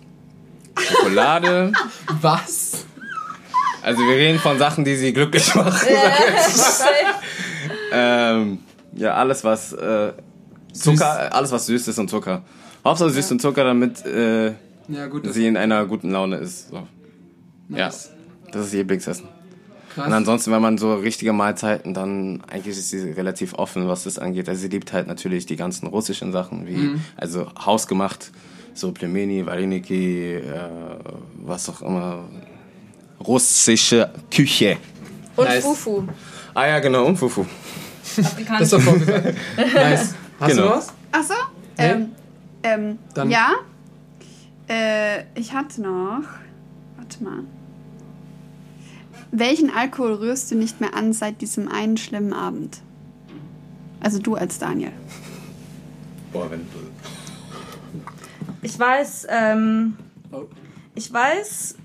[0.79, 1.73] Schokolade.
[2.23, 2.87] Was?
[3.83, 5.89] also wir reden von Sachen, die sie glücklich machen.
[7.93, 8.59] ähm,
[8.95, 10.13] ja, alles was äh,
[10.73, 12.43] Zucker, alles was süß ist und Zucker.
[12.85, 14.53] Hauptsache süß und Zucker, damit äh,
[14.89, 15.33] Ja, gut.
[15.33, 16.69] Sie in einer guten Laune ist.
[16.71, 16.87] So.
[17.69, 18.11] nice.
[18.47, 19.27] Ja, das ist ihr Lieblingsessen.
[19.95, 20.07] Krass.
[20.07, 24.19] Und ansonsten, wenn man so richtige Mahlzeiten, dann eigentlich ist sie relativ offen, was das
[24.19, 24.49] angeht.
[24.49, 27.01] Also sie liebt halt natürlich die ganzen russischen Sachen, wie Mhm.
[27.17, 28.31] also hausgemacht,
[28.75, 30.69] so Plemeni, Vareniki, äh,
[31.43, 32.25] was auch immer.
[33.27, 34.77] Russische Küche.
[35.37, 35.65] Und Nice.
[35.65, 36.05] Fufu.
[36.55, 37.45] Ah ja, genau, und Fufu.
[38.17, 39.35] das ist doch vorgesagt.
[39.75, 40.15] nice.
[40.41, 40.69] Hast Genau.
[40.69, 40.93] du was?
[41.13, 41.35] Ach so?
[41.79, 41.85] Nee?
[41.85, 42.13] Ähm,
[42.63, 43.53] ähm, Dann- ja.
[44.69, 46.23] Äh, ich hatte noch.
[46.97, 47.41] Warte mal.
[49.31, 52.79] Welchen Alkohol rührst du nicht mehr an seit diesem einen schlimmen Abend?
[54.01, 54.93] Also du als Daniel.
[56.33, 56.67] Boah, wenn
[58.63, 59.97] Ich weiß, ähm,
[60.31, 60.45] Oh.
[60.95, 61.77] ich weiß,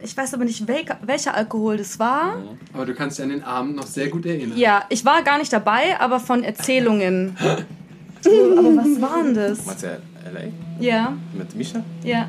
[0.00, 2.36] ich weiß aber nicht, welcher, welcher Alkohol das war.
[2.72, 4.56] Aber du kannst dich an den Abend noch sehr gut erinnern.
[4.56, 7.36] Ja, ich war gar nicht dabei, aber von Erzählungen.
[7.42, 7.46] Oh,
[8.58, 9.66] aber was war denn das?
[9.66, 10.82] Meinst du L.A.
[10.82, 11.82] Ja, mit Misha?
[12.04, 12.28] ja.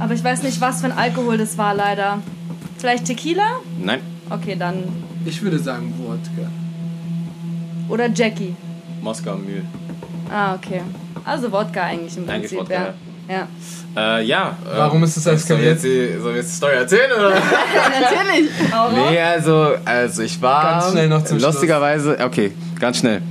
[0.00, 2.20] Aber ich weiß nicht, was für ein Alkohol das war, leider.
[2.78, 3.60] Vielleicht Tequila?
[3.80, 4.00] Nein.
[4.28, 4.82] Okay, dann.
[5.24, 6.50] Ich würde sagen Wodka.
[7.88, 8.56] Oder Jackie.
[9.00, 9.64] Moskau Mühl.
[10.30, 10.80] Ah, okay.
[11.24, 12.94] Also Wodka eigentlich im Eigentlich Prinzip, Wodka, ja.
[13.28, 13.48] Ja.
[13.96, 14.56] Äh, ja.
[14.64, 15.72] äh, Warum ist das Soll ich eskaliert?
[15.72, 17.30] jetzt die, soll ich jetzt die Story erzählen, oder?
[17.30, 18.50] Natürlich.
[19.10, 20.80] Nee, also, also ich war.
[20.80, 23.22] Ganz schnell noch zum Lustigerweise, okay, ganz schnell.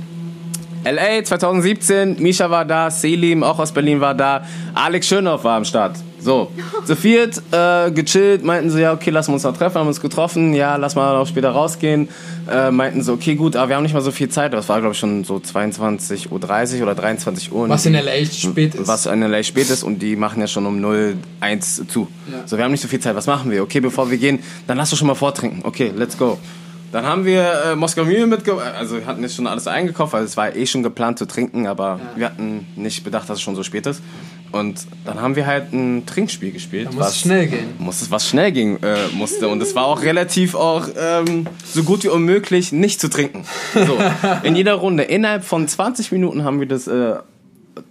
[0.84, 4.44] LA 2017, Misha war da, Selim auch aus Berlin war da,
[4.74, 5.96] Alex Schönhoff war am Start.
[6.24, 6.50] So,
[6.86, 10.54] zu viert äh, gechillt, meinten so, ja, okay, lass uns noch treffen, haben uns getroffen,
[10.54, 12.08] ja, lass mal auch später rausgehen.
[12.50, 14.54] Äh, meinten so, okay, gut, aber wir haben nicht mal so viel Zeit.
[14.54, 16.32] Das war, glaube ich, schon so 22.30 Uhr
[16.82, 17.68] oder 23 Uhr.
[17.68, 18.88] Was in LA echt spät ist.
[18.88, 20.82] was in LA spät ist und die machen ja schon um
[21.40, 22.08] 01 zu.
[22.32, 22.46] Ja.
[22.46, 23.62] So, wir haben nicht so viel Zeit, was machen wir?
[23.62, 25.60] Okay, bevor wir gehen, dann lass doch schon mal vortrinken.
[25.64, 26.38] Okay, let's go.
[26.94, 30.22] Dann haben wir äh, Moskau Mühe mitgebracht, also wir hatten jetzt schon alles eingekauft, weil
[30.22, 33.56] es war eh schon geplant zu trinken, aber wir hatten nicht bedacht, dass es schon
[33.56, 34.00] so spät ist.
[34.52, 36.88] Und dann haben wir halt ein Trinkspiel gespielt.
[36.88, 37.74] Da muss es schnell gehen.
[37.78, 41.82] Muss es was schnell ging äh, musste und es war auch relativ auch ähm, so
[41.82, 43.44] gut wie unmöglich nicht zu trinken.
[43.74, 43.98] So
[44.42, 47.16] in jeder Runde innerhalb von 20 Minuten haben wir das äh,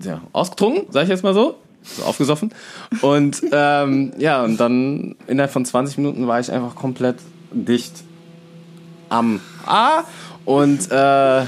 [0.03, 2.53] ja, ausgetrunken, sag ich jetzt mal so, so aufgesoffen
[3.01, 7.17] und ähm, ja und dann innerhalb von 20 Minuten war ich einfach komplett
[7.51, 8.03] dicht
[9.09, 10.03] am A
[10.45, 11.41] und äh,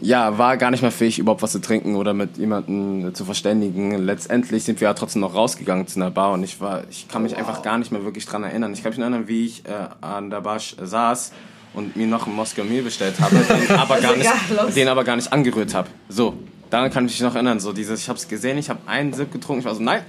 [0.00, 4.04] ja, war gar nicht mehr fähig, überhaupt was zu trinken oder mit jemandem zu verständigen.
[4.04, 7.22] Letztendlich sind wir ja trotzdem noch rausgegangen zu einer Bar und ich war, ich kann
[7.22, 8.72] mich einfach gar nicht mehr wirklich dran erinnern.
[8.72, 9.70] Ich kann mich erinnern, wie ich äh,
[10.00, 11.32] an der Bar sch- saß
[11.74, 14.30] und mir noch einen Moskau Mehl bestellt habe, den aber gar nicht,
[14.76, 15.88] den aber gar nicht angerührt habe.
[16.08, 16.34] So,
[16.70, 17.58] daran kann ich mich noch erinnern.
[17.60, 20.02] So dieses, ich habe es gesehen, ich habe einen Sip getrunken, ich war so, nein.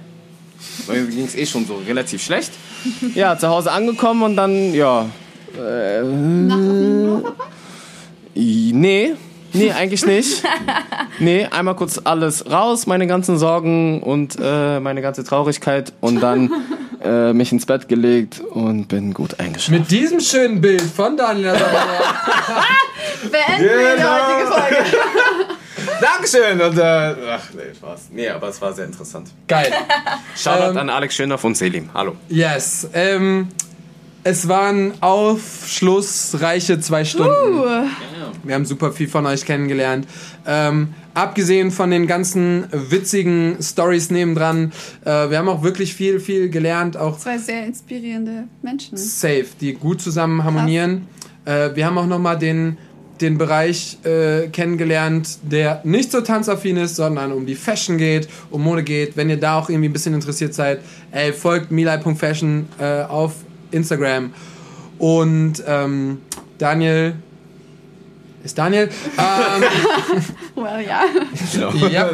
[0.88, 2.52] Mir ging es eh schon so relativ schlecht.
[3.14, 5.06] Ja, zu Hause angekommen und dann, ja,
[8.34, 9.14] I- Nee,
[9.52, 10.42] nee, eigentlich nicht.
[11.18, 16.50] Nee, einmal kurz alles raus, meine ganzen Sorgen und äh, meine ganze Traurigkeit und dann
[17.02, 19.80] äh, mich ins Bett gelegt und bin gut eingeschlafen.
[19.80, 22.00] Mit diesem schönen Bild von Daniel Sabaya
[23.22, 24.76] Beenden wir die heutige Folge.
[26.00, 26.60] Dankeschön!
[26.60, 28.08] Und, äh, ach, nee, Spaß.
[28.12, 29.28] Nee, aber es war sehr interessant.
[29.46, 29.72] Geil.
[30.36, 31.90] Shoutout Ähm, an Alex Schönhoff und Selim.
[31.94, 32.16] Hallo.
[32.28, 32.88] Yes.
[32.92, 33.48] Ähm,
[34.24, 37.58] es waren aufschlussreiche zwei Stunden.
[37.58, 37.86] Uh,
[38.48, 40.08] Wir haben super viel von euch kennengelernt.
[40.46, 44.72] Ähm, abgesehen von den ganzen witzigen Stories nebendran,
[45.04, 48.96] äh, wir haben auch wirklich viel, viel gelernt, auch Zwei sehr inspirierende Menschen.
[48.96, 51.06] safe, die gut zusammen harmonieren.
[51.44, 52.78] Äh, wir haben auch nochmal den,
[53.20, 58.62] den Bereich äh, kennengelernt, der nicht so tanzaffin ist, sondern um die Fashion geht, um
[58.62, 59.14] Mode geht.
[59.14, 60.80] Wenn ihr da auch irgendwie ein bisschen interessiert seid,
[61.10, 63.34] ey, folgt milai.fashion äh, auf
[63.72, 64.32] Instagram.
[64.98, 66.22] Und ähm,
[66.56, 67.14] Daniel.
[68.44, 68.88] Ist Daniel?
[69.18, 69.64] ähm,
[70.54, 71.02] Well, ja.
[71.52, 71.86] Genau.
[71.88, 72.08] ja.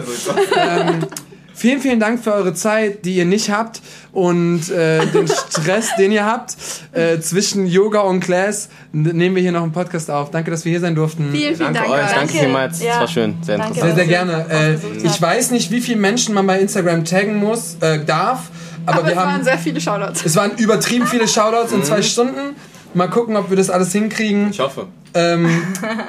[0.57, 1.07] ähm,
[1.55, 3.81] vielen, vielen Dank für eure Zeit, die ihr nicht habt
[4.13, 6.57] und äh, den Stress, den ihr habt.
[6.93, 10.31] Äh, zwischen Yoga und Class nehmen wir hier noch einen Podcast auf.
[10.31, 11.31] Danke, dass wir hier sein durften.
[11.33, 11.91] Vielen, vielen Danke Dank.
[11.93, 12.33] euch, danke Danke.
[12.39, 12.83] vielmals.
[12.83, 12.89] Ja.
[12.93, 13.75] Das war schön, sehr Danke.
[13.81, 13.97] interessant.
[13.97, 14.47] Sehr, sehr gerne.
[14.51, 18.51] Äh, ich weiß nicht, wie viele Menschen man bei Instagram taggen muss, äh, darf,
[18.87, 19.33] aber, Aber wir es haben.
[19.33, 20.25] waren sehr viele Shoutouts.
[20.25, 22.57] es waren übertrieben viele Shoutouts in zwei Stunden.
[22.95, 24.51] Mal gucken, ob wir das alles hinkriegen.
[24.51, 24.87] Ich hoffe.
[25.15, 25.49] Ähm,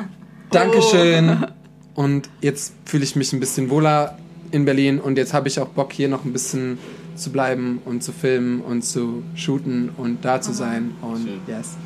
[0.51, 1.47] Dankeschön.
[1.93, 4.17] Und jetzt fühle ich mich ein bisschen wohler
[4.51, 6.77] in Berlin und jetzt habe ich auch Bock, hier noch ein bisschen
[7.15, 10.91] zu bleiben und zu filmen und zu shooten und da zu sein.
[11.01, 11.77] Und yes.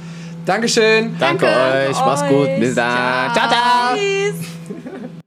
[0.45, 1.15] Dankeschön.
[1.19, 3.33] Danke, Danke euch, mach's gut, bis dann.
[3.33, 3.95] Ciao, ciao.
[3.95, 4.35] Tschüss.